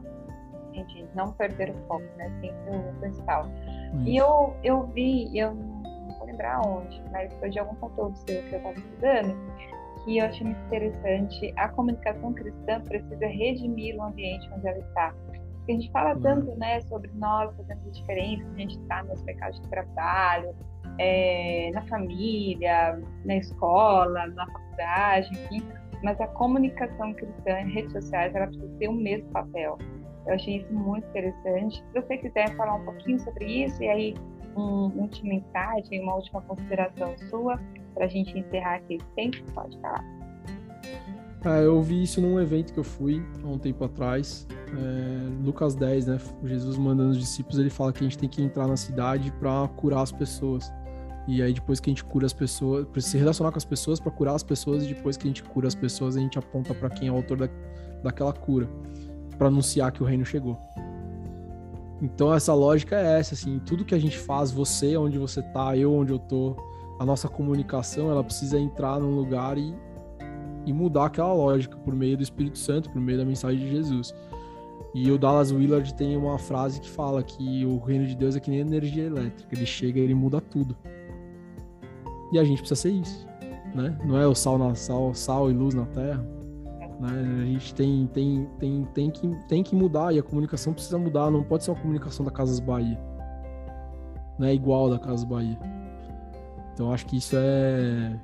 Entendi. 0.69 1.07
Não 1.15 1.33
perder 1.33 1.71
o 1.71 1.89
foco, 1.89 2.05
né? 2.19 2.31
Sempre 2.43 2.77
o 2.77 3.01
principal. 3.01 3.47
E 4.05 4.19
eu, 4.19 4.55
eu 4.63 4.83
vi, 4.89 5.31
eu 5.39 5.55
não 5.55 6.19
vou 6.19 6.27
lembrar 6.27 6.61
onde, 6.61 7.03
mas 7.11 7.33
foi 7.35 7.49
de 7.49 7.59
algum 7.59 7.75
conteúdo 7.77 8.15
seu 8.19 8.43
que 8.43 8.53
eu 8.53 8.59
estava 8.59 8.79
estudando, 8.79 9.35
que 10.07 10.19
eu 10.19 10.25
achei 10.25 10.47
muito 10.47 10.65
interessante. 10.67 11.53
A 11.57 11.69
comunicação 11.69 12.33
cristã 12.33 12.81
precisa 12.81 13.27
redimir 13.27 13.97
o 13.97 14.03
ambiente 14.03 14.49
onde 14.53 14.69
ela 14.69 14.79
está. 14.79 15.13
Porque 15.57 15.73
a 15.73 15.75
gente 15.75 15.91
fala 15.91 16.15
uhum. 16.15 16.23
tanto 16.23 16.57
né, 16.57 16.81
sobre 16.83 17.11
nós 17.15 17.55
fazendo 17.57 17.91
diferença, 17.91 18.47
a 18.55 18.59
gente 18.59 18.79
está 18.79 19.03
nos 19.03 19.21
mercados 19.25 19.61
de 19.61 19.69
trabalho, 19.69 20.55
é, 20.99 21.71
na 21.75 21.83
família, 21.83 23.03
na 23.25 23.37
escola, 23.37 24.29
na 24.29 24.47
faculdade, 24.47 25.29
enfim. 25.33 25.63
Mas 26.05 26.21
a 26.21 26.29
comunicação 26.29 27.13
cristã 27.15 27.61
em 27.61 27.73
redes 27.73 27.93
sociais, 27.93 28.35
ela 28.35 28.47
precisa 28.47 28.73
ter 28.79 28.89
o 28.89 28.93
mesmo 28.93 29.29
papel. 29.31 29.77
Eu 30.27 30.35
achei 30.35 30.59
isso 30.59 30.73
muito 30.73 31.07
interessante. 31.09 31.83
Se 31.93 32.01
você 32.01 32.17
quiser 32.19 32.55
falar 32.57 32.75
um 32.75 32.85
pouquinho 32.85 33.19
sobre 33.21 33.65
isso, 33.65 33.83
e 33.83 33.89
aí 33.89 34.15
um 34.57 35.01
último 35.01 35.33
insight, 35.33 35.99
uma 36.01 36.15
última 36.15 36.41
consideração 36.43 37.17
sua, 37.29 37.61
para 37.97 38.05
a 38.05 38.09
gente 38.09 38.39
encerrar 38.39 38.77
aqui 38.77 38.99
tempo, 39.17 39.39
pode 39.53 39.81
falar. 39.81 40.05
Ah, 41.45 41.61
eu 41.61 41.81
vi 41.81 42.03
isso 42.03 42.21
num 42.21 42.39
evento 42.39 42.73
que 42.73 42.79
eu 42.79 42.85
fui 42.85 43.23
há 43.43 43.47
um 43.47 43.59
tempo 43.59 43.85
atrás. 43.85 44.47
É, 44.69 45.45
Lucas 45.45 45.75
10, 45.75 46.07
né? 46.07 46.21
Jesus 46.45 46.77
mandando 46.77 47.11
os 47.11 47.19
discípulos, 47.19 47.59
ele 47.59 47.71
fala 47.71 47.93
que 47.93 48.01
a 48.01 48.03
gente 48.03 48.19
tem 48.19 48.29
que 48.29 48.43
entrar 48.43 48.67
na 48.67 48.77
cidade 48.77 49.33
para 49.33 49.67
curar 49.77 50.03
as 50.03 50.13
pessoas. 50.13 50.71
E 51.27 51.43
aí, 51.43 51.53
depois 51.53 51.81
que 51.81 51.89
a 51.89 51.93
gente 51.93 52.05
cura 52.05 52.27
as 52.27 52.33
pessoas, 52.33 52.87
precisa 52.87 53.13
se 53.13 53.19
relacionar 53.19 53.51
com 53.51 53.59
as 53.59 53.65
pessoas 53.65 53.99
para 53.99 54.13
curar 54.13 54.35
as 54.35 54.43
pessoas, 54.43 54.85
e 54.85 54.89
depois 54.89 55.17
que 55.17 55.25
a 55.25 55.29
gente 55.29 55.43
cura 55.43 55.67
as 55.67 55.75
pessoas, 55.75 56.17
a 56.17 56.21
gente 56.21 56.39
aponta 56.39 56.75
para 56.75 56.91
quem 56.91 57.09
é 57.09 57.13
o 57.13 57.17
autor 57.17 57.39
da, 57.39 57.49
daquela 58.03 58.33
cura, 58.33 58.69
para 59.39 59.49
anunciar 59.49 59.91
que 59.91 60.03
o 60.03 60.07
reino 60.07 60.25
chegou. 60.25 60.57
Então, 62.01 62.33
essa 62.33 62.55
lógica 62.55 62.97
é 62.97 63.19
essa, 63.19 63.35
assim, 63.35 63.59
tudo 63.61 63.85
que 63.85 63.95
a 63.95 63.99
gente 63.99 64.19
faz, 64.19 64.53
você 64.53 64.97
onde 64.97 65.19
você 65.19 65.43
tá, 65.43 65.77
eu 65.77 65.93
onde 65.93 66.13
eu 66.13 66.19
tô, 66.19 66.57
a 66.99 67.05
nossa 67.05 67.29
comunicação 67.29 68.11
ela 68.11 68.25
precisa 68.25 68.59
entrar 68.59 68.99
num 68.99 69.15
lugar 69.15 69.59
e, 69.59 69.75
e 70.65 70.73
mudar 70.73 71.07
aquela 71.07 71.33
lógica 71.33 71.77
por 71.77 71.95
meio 71.95 72.17
do 72.17 72.23
Espírito 72.23 72.59
Santo, 72.59 72.91
por 72.91 73.01
meio 73.01 73.19
da 73.19 73.25
mensagem 73.25 73.59
de 73.59 73.71
Jesus. 73.71 74.15
E 74.95 75.11
o 75.11 75.19
Dallas 75.19 75.53
Willard 75.53 75.93
tem 75.95 76.17
uma 76.17 76.39
frase 76.39 76.81
que 76.81 76.89
fala 76.89 77.23
que 77.23 77.67
o 77.67 77.79
reino 77.79 78.07
de 78.07 78.17
Deus 78.17 78.35
é 78.35 78.41
que 78.41 78.51
nem 78.51 78.61
energia 78.61 79.05
elétrica, 79.05 79.55
ele 79.55 79.67
chega 79.67 80.01
e 80.01 80.03
ele 80.03 80.15
muda 80.15 80.41
tudo. 80.41 80.75
E 82.33 82.39
a 82.39 82.45
gente 82.45 82.59
precisa 82.59 82.81
ser 82.81 82.91
isso, 82.91 83.27
né? 83.75 83.97
Não 84.05 84.19
é 84.19 84.27
o 84.27 84.35
sal 84.35 84.57
na 84.57 84.75
sal, 84.75 85.13
sal 85.15 85.51
e 85.51 85.55
luz 85.55 85.75
na 85.75 85.85
terra. 85.87 86.27
Né? 86.99 87.43
A 87.43 87.45
gente 87.45 87.75
tem, 87.75 88.07
tem, 88.07 88.49
tem, 88.59 88.85
tem, 88.95 89.11
que, 89.11 89.29
tem 89.49 89.63
que 89.63 89.77
mudar 89.77 90.15
e 90.15 90.19
a 90.19 90.23
comunicação 90.23 90.73
precisa 90.73 90.97
mudar. 90.97 91.31
Não 91.31 91.43
pode 91.43 91.65
ser 91.65 91.73
uma 91.73 91.81
comunicação 91.81 92.25
da 92.25 92.33
Casas 92.33 92.59
Bahia, 92.59 92.99
né? 94.39 94.55
Igual 94.55 94.89
da 94.89 94.99
Casas 94.99 95.25
Bahia. 95.25 95.59
Então 96.77 96.93
acho 96.93 97.07
que 97.07 97.17
isso 97.17 97.35
é 97.39 98.21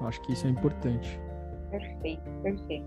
acho 0.00 0.18
que 0.22 0.32
isso 0.32 0.46
é 0.46 0.50
importante. 0.50 1.20
Perfeito, 1.70 2.22
perfeito. 2.42 2.86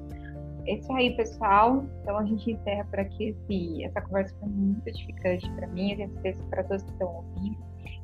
É 0.65 0.73
isso 0.73 0.91
aí, 0.91 1.15
pessoal. 1.15 1.85
Então 2.01 2.17
a 2.17 2.25
gente 2.25 2.51
encerra 2.51 2.83
por 2.85 2.99
aqui 2.99 3.25
esse, 3.29 3.83
essa 3.83 4.01
conversa 4.01 4.35
foi 4.39 4.49
muito 4.49 4.87
edificante 4.87 5.47
para 5.51 5.67
mim, 5.67 5.91
eu 5.91 6.09
certeza 6.09 6.43
para 6.49 6.63
todos 6.63 6.83
que 6.83 6.91
estão 6.91 7.15
ouvindo. 7.15 7.57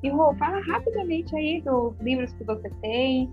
E 0.03 0.09
Rô, 0.09 0.35
fala 0.35 0.61
rapidamente 0.67 1.35
aí 1.35 1.61
dos 1.61 1.99
livros 1.99 2.31
que 2.33 2.43
você 2.43 2.69
tem. 2.81 3.31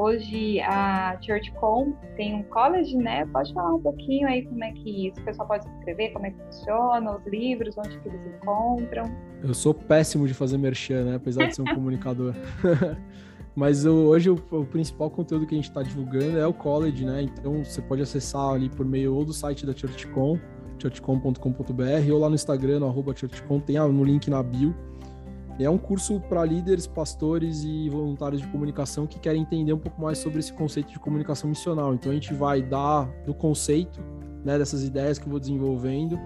Hoje 0.00 0.60
a 0.62 1.18
ChurchCom 1.20 1.92
tem 2.16 2.34
um 2.34 2.42
college, 2.44 2.96
né? 2.96 3.26
Pode 3.26 3.52
falar 3.52 3.74
um 3.74 3.82
pouquinho 3.82 4.26
aí 4.26 4.46
como 4.46 4.64
é 4.64 4.72
que 4.72 5.12
o 5.14 5.24
pessoal 5.26 5.46
pode 5.46 5.64
se 5.64 5.70
inscrever, 5.72 6.14
como 6.14 6.24
é 6.24 6.30
que 6.30 6.38
funciona, 6.38 7.18
os 7.18 7.26
livros, 7.26 7.76
onde 7.76 7.98
que 7.98 8.08
eles 8.08 8.24
encontram. 8.24 9.04
Eu 9.42 9.52
sou 9.52 9.74
péssimo 9.74 10.26
de 10.26 10.32
fazer 10.32 10.56
merchan, 10.56 11.04
né? 11.04 11.16
Apesar 11.16 11.48
de 11.48 11.54
ser 11.54 11.60
um 11.60 11.66
comunicador. 11.76 12.34
Mas 13.54 13.84
hoje 13.84 14.30
o, 14.30 14.42
o, 14.50 14.64
principal 14.64 15.10
conteúdo 15.10 15.46
que 15.46 15.54
a 15.54 15.58
gente 15.58 15.68
está 15.68 15.82
divulgando 15.82 16.38
é 16.38 16.46
o 16.46 16.54
college, 16.54 17.04
né? 17.04 17.20
Então 17.20 17.62
você 17.62 17.82
pode 17.82 18.00
acessar 18.00 18.54
ali 18.54 18.70
por 18.70 18.86
meio 18.86 19.14
ou 19.14 19.22
do 19.22 19.34
site 19.34 19.66
da 19.66 19.76
ChurchCom, 19.76 20.38
churchcom.com.br, 20.80 22.10
ou 22.10 22.18
lá 22.18 22.30
no 22.30 22.36
Instagram, 22.36 22.80
no 22.80 22.86
arroba 22.86 23.14
ChurchCom, 23.14 23.60
tem 23.60 23.76
no 23.76 24.02
link 24.02 24.30
na 24.30 24.42
bio. 24.42 24.74
É 25.64 25.68
um 25.68 25.76
curso 25.76 26.18
para 26.20 26.42
líderes, 26.44 26.86
pastores 26.86 27.64
e 27.64 27.88
voluntários 27.90 28.40
de 28.40 28.48
comunicação 28.48 29.06
que 29.06 29.18
querem 29.18 29.42
entender 29.42 29.72
um 29.74 29.78
pouco 29.78 30.00
mais 30.00 30.16
sobre 30.16 30.38
esse 30.38 30.52
conceito 30.52 30.90
de 30.90 30.98
comunicação 30.98 31.50
missional. 31.50 31.92
Então 31.94 32.10
a 32.10 32.14
gente 32.14 32.32
vai 32.32 32.62
dar 32.62 33.06
do 33.26 33.34
conceito, 33.34 34.00
né, 34.42 34.56
dessas 34.56 34.82
ideias 34.82 35.18
que 35.18 35.26
eu 35.26 35.30
vou 35.30 35.38
desenvolvendo, 35.38 36.18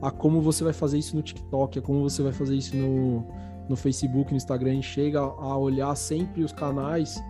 a 0.00 0.10
como 0.10 0.40
você 0.40 0.64
vai 0.64 0.72
fazer 0.72 0.98
isso 0.98 1.14
no 1.14 1.22
TikTok, 1.22 1.78
a 1.78 1.82
como 1.82 2.00
você 2.00 2.22
vai 2.22 2.32
fazer 2.32 2.56
isso 2.56 2.74
no, 2.74 3.26
no 3.68 3.76
Facebook, 3.76 4.30
no 4.30 4.36
Instagram, 4.36 4.80
chega 4.80 5.20
a 5.20 5.56
olhar 5.56 5.94
sempre 5.94 6.42
os 6.42 6.52
canais, 6.52 7.22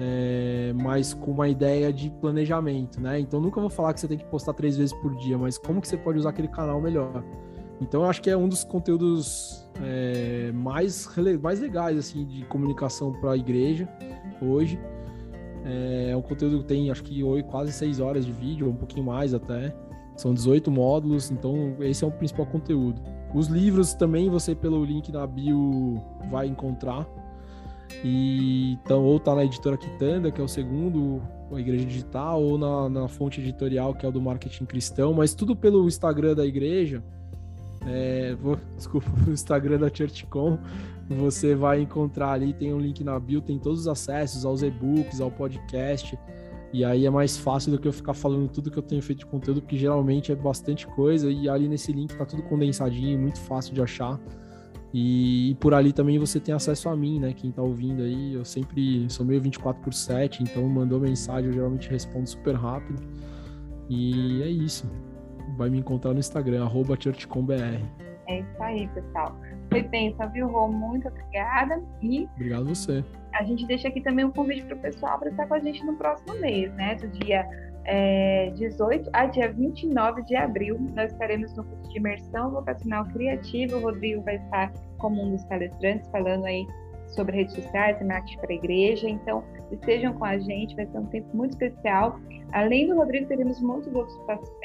é, 0.00 0.72
mas 0.82 1.14
com 1.14 1.30
uma 1.30 1.48
ideia 1.48 1.92
de 1.92 2.10
planejamento, 2.10 3.00
né? 3.00 3.20
Então 3.20 3.40
nunca 3.40 3.60
vou 3.60 3.70
falar 3.70 3.94
que 3.94 4.00
você 4.00 4.08
tem 4.08 4.18
que 4.18 4.24
postar 4.24 4.52
três 4.54 4.76
vezes 4.76 4.92
por 5.00 5.14
dia, 5.16 5.38
mas 5.38 5.58
como 5.58 5.80
que 5.80 5.86
você 5.86 5.96
pode 5.96 6.18
usar 6.18 6.30
aquele 6.30 6.48
canal 6.48 6.80
melhor? 6.80 7.22
Então 7.82 8.02
eu 8.02 8.10
acho 8.10 8.22
que 8.22 8.30
é 8.30 8.36
um 8.36 8.48
dos 8.48 8.64
conteúdos 8.64 9.68
é, 9.82 10.52
mais, 10.52 11.08
mais 11.40 11.60
legais 11.60 11.98
assim 11.98 12.24
de 12.24 12.44
comunicação 12.44 13.12
para 13.12 13.32
a 13.32 13.36
igreja 13.36 13.88
hoje. 14.40 14.78
É 15.64 16.16
um 16.16 16.22
conteúdo 16.22 16.58
que 16.60 16.64
tem 16.64 16.90
acho 16.90 17.02
que 17.02 17.22
quase 17.44 17.72
seis 17.72 18.00
horas 18.00 18.24
de 18.24 18.32
vídeo, 18.32 18.68
um 18.68 18.74
pouquinho 18.74 19.04
mais 19.06 19.34
até. 19.34 19.74
São 20.16 20.34
18 20.34 20.70
módulos, 20.70 21.30
então 21.30 21.76
esse 21.80 22.04
é 22.04 22.06
o 22.06 22.10
principal 22.10 22.46
conteúdo. 22.46 23.00
Os 23.34 23.46
livros 23.46 23.94
também 23.94 24.28
você 24.28 24.54
pelo 24.54 24.84
link 24.84 25.10
na 25.10 25.26
bio 25.26 26.00
vai 26.30 26.46
encontrar. 26.46 27.06
E 28.04 28.72
então 28.72 29.04
ou 29.04 29.18
tá 29.18 29.34
na 29.34 29.44
editora 29.44 29.76
Quitanda, 29.76 30.30
que 30.30 30.40
é 30.40 30.44
o 30.44 30.48
segundo, 30.48 31.22
a 31.52 31.60
Igreja 31.60 31.84
Digital, 31.84 32.42
ou 32.42 32.58
na, 32.58 32.88
na 32.88 33.08
fonte 33.08 33.40
editorial, 33.40 33.94
que 33.94 34.04
é 34.04 34.08
o 34.08 34.12
do 34.12 34.20
Marketing 34.20 34.64
Cristão, 34.64 35.14
mas 35.14 35.34
tudo 35.34 35.54
pelo 35.54 35.86
Instagram 35.86 36.34
da 36.34 36.44
igreja. 36.44 37.02
É, 37.86 38.34
vou, 38.40 38.58
desculpa, 38.76 39.10
o 39.26 39.30
Instagram 39.30 39.78
da 39.78 39.88
ChurchCom, 39.88 40.58
você 41.08 41.54
vai 41.54 41.80
encontrar 41.80 42.32
ali, 42.32 42.52
tem 42.52 42.72
um 42.72 42.78
link 42.78 43.02
na 43.02 43.18
bio, 43.18 43.40
tem 43.40 43.58
todos 43.58 43.80
os 43.80 43.88
acessos 43.88 44.44
aos 44.44 44.62
e-books, 44.62 45.20
ao 45.20 45.30
podcast. 45.30 46.18
E 46.72 46.84
aí 46.84 47.04
é 47.04 47.10
mais 47.10 47.36
fácil 47.36 47.70
do 47.70 47.78
que 47.78 47.86
eu 47.86 47.92
ficar 47.92 48.14
falando 48.14 48.48
tudo 48.48 48.70
que 48.70 48.78
eu 48.78 48.82
tenho 48.82 49.02
feito 49.02 49.20
de 49.20 49.26
conteúdo, 49.26 49.60
porque 49.60 49.76
geralmente 49.76 50.32
é 50.32 50.34
bastante 50.34 50.86
coisa, 50.86 51.30
e 51.30 51.48
ali 51.48 51.68
nesse 51.68 51.92
link 51.92 52.16
tá 52.16 52.24
tudo 52.24 52.42
condensadinho, 52.44 53.18
muito 53.18 53.40
fácil 53.40 53.74
de 53.74 53.82
achar. 53.82 54.18
E, 54.92 55.50
e, 55.50 55.54
por 55.54 55.72
ali 55.72 55.92
também 55.92 56.18
você 56.18 56.38
tem 56.38 56.54
acesso 56.54 56.88
a 56.88 56.96
mim, 56.96 57.18
né? 57.18 57.32
Quem 57.32 57.50
tá 57.50 57.62
ouvindo 57.62 58.02
aí, 58.02 58.34
eu 58.34 58.44
sempre 58.44 59.06
sou 59.08 59.24
meio 59.24 59.40
24 59.40 59.82
por 59.82 59.92
7, 59.92 60.42
então 60.42 60.66
mandou 60.68 61.00
mensagem, 61.00 61.46
eu 61.46 61.52
geralmente 61.52 61.88
respondo 61.88 62.28
super 62.28 62.54
rápido. 62.54 63.02
E 63.88 64.42
é 64.42 64.48
isso. 64.48 64.86
Vai 65.56 65.70
me 65.70 65.78
encontrar 65.78 66.12
no 66.12 66.20
Instagram, 66.20 66.64
arroba 66.64 66.96
churchcombr. 66.98 67.80
É 68.26 68.40
isso 68.40 68.62
aí, 68.62 68.88
pessoal. 68.88 69.36
Foi 69.70 69.82
pensa, 69.82 70.26
viu, 70.26 70.48
Rô? 70.48 70.68
Muito 70.68 71.08
obrigada. 71.08 71.82
E 72.00 72.28
Obrigado 72.36 72.64
você. 72.66 73.04
A 73.34 73.42
gente 73.44 73.66
deixa 73.66 73.88
aqui 73.88 74.00
também 74.00 74.24
um 74.24 74.30
convite 74.30 74.62
para 74.64 74.76
o 74.76 74.78
pessoal 74.78 75.18
para 75.18 75.30
estar 75.30 75.46
com 75.46 75.54
a 75.54 75.58
gente 75.58 75.84
no 75.84 75.94
próximo 75.96 76.34
mês, 76.40 76.72
né? 76.74 76.94
Do 76.96 77.08
dia 77.08 77.46
é, 77.84 78.50
18 78.54 79.10
a 79.12 79.26
dia 79.26 79.52
29 79.52 80.22
de 80.22 80.36
abril, 80.36 80.78
nós 80.94 81.12
estaremos 81.12 81.54
no 81.56 81.64
curso 81.64 81.90
de 81.90 81.98
imersão 81.98 82.50
vocacional 82.50 83.04
criativa. 83.06 83.76
O 83.76 83.80
Rodrigo 83.80 84.22
vai 84.22 84.36
estar 84.36 84.72
como 84.98 85.22
um 85.22 85.32
dos 85.32 85.44
palestrantes 85.46 86.08
falando 86.10 86.44
aí 86.44 86.66
sobre 87.14 87.36
redes 87.36 87.54
sociais 87.54 88.00
marketing 88.04 88.38
para 88.38 88.52
a 88.52 88.54
igreja. 88.54 89.08
Então, 89.08 89.44
estejam 89.70 90.12
com 90.14 90.24
a 90.24 90.38
gente, 90.38 90.74
vai 90.76 90.86
ser 90.86 90.98
um 90.98 91.06
tempo 91.06 91.28
muito 91.36 91.52
especial. 91.52 92.18
Além 92.52 92.86
do 92.86 92.96
Rodrigo, 92.96 93.26
teremos 93.26 93.60
muitos 93.60 93.92
outros 93.94 94.16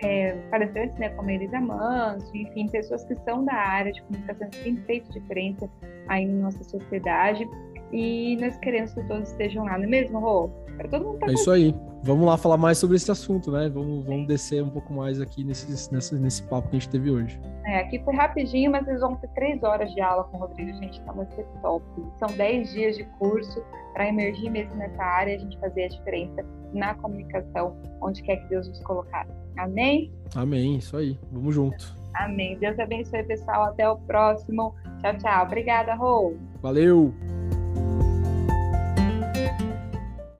é, 0.03 0.33
palestrantes, 0.49 0.97
né, 0.97 1.09
como 1.09 1.29
a 1.29 1.33
Elisa 1.33 1.59
Manso, 1.59 2.35
enfim, 2.35 2.67
pessoas 2.67 3.05
que 3.05 3.15
são 3.23 3.45
da 3.45 3.53
área 3.53 3.91
de 3.91 4.01
comunicação 4.03 4.49
que 4.49 4.63
têm 4.63 4.77
feito 4.77 5.11
diferença 5.11 5.69
aí 6.07 6.25
na 6.25 6.43
nossa 6.43 6.63
sociedade. 6.63 7.47
E 7.93 8.37
nós 8.41 8.57
queremos 8.57 8.93
que 8.93 9.03
todos 9.07 9.29
estejam 9.29 9.63
lá, 9.63 9.77
não 9.77 9.85
é 9.85 9.87
mesmo, 9.87 10.19
Rô? 10.19 10.49
Para 10.77 10.87
todo 10.87 11.05
mundo 11.05 11.19
tá 11.19 11.27
É 11.27 11.33
isso 11.33 11.49
aí. 11.49 11.75
Vamos 12.03 12.25
lá 12.25 12.37
falar 12.37 12.57
mais 12.57 12.77
sobre 12.77 12.95
esse 12.95 13.09
assunto, 13.09 13.51
né? 13.51 13.69
Vamos, 13.69 14.05
vamos 14.05 14.27
descer 14.27 14.63
um 14.63 14.69
pouco 14.69 14.93
mais 14.93 15.19
aqui 15.19 15.43
nesse, 15.43 15.91
nesse, 15.91 16.15
nesse 16.15 16.43
papo 16.43 16.69
que 16.69 16.77
a 16.77 16.79
gente 16.79 16.89
teve 16.89 17.09
hoje. 17.11 17.39
É, 17.65 17.79
aqui 17.79 17.99
foi 17.99 18.15
rapidinho, 18.15 18.71
mas 18.71 18.87
eles 18.87 19.01
vão 19.01 19.15
ter 19.15 19.27
três 19.29 19.61
horas 19.63 19.91
de 19.93 19.99
aula 19.99 20.23
com 20.25 20.37
o 20.37 20.39
Rodrigo, 20.41 20.71
gente, 20.73 20.99
então 20.99 21.15
vai 21.15 21.25
ser 21.31 21.45
top. 21.61 21.83
São 22.19 22.29
dez 22.37 22.71
dias 22.71 22.95
de 22.95 23.03
curso 23.19 23.61
para 23.93 24.07
emergir 24.07 24.49
mesmo 24.49 24.75
nessa 24.75 25.03
área, 25.03 25.35
a 25.35 25.39
gente 25.39 25.57
fazer 25.59 25.85
a 25.85 25.87
diferença 25.89 26.45
na 26.73 26.93
comunicação, 26.95 27.75
onde 28.01 28.21
quer 28.21 28.37
que 28.37 28.47
Deus 28.49 28.67
nos 28.67 28.79
colocar. 28.81 29.27
Amém? 29.57 30.13
Amém, 30.35 30.77
isso 30.77 30.95
aí. 30.95 31.19
Vamos 31.31 31.55
junto. 31.55 31.97
Amém. 32.13 32.57
Deus 32.57 32.77
abençoe, 32.79 33.23
pessoal. 33.23 33.65
Até 33.65 33.87
o 33.89 33.97
próximo. 33.97 34.73
Tchau, 35.01 35.17
tchau. 35.17 35.45
Obrigada, 35.45 35.93
Rô. 35.95 36.35
Valeu! 36.61 37.13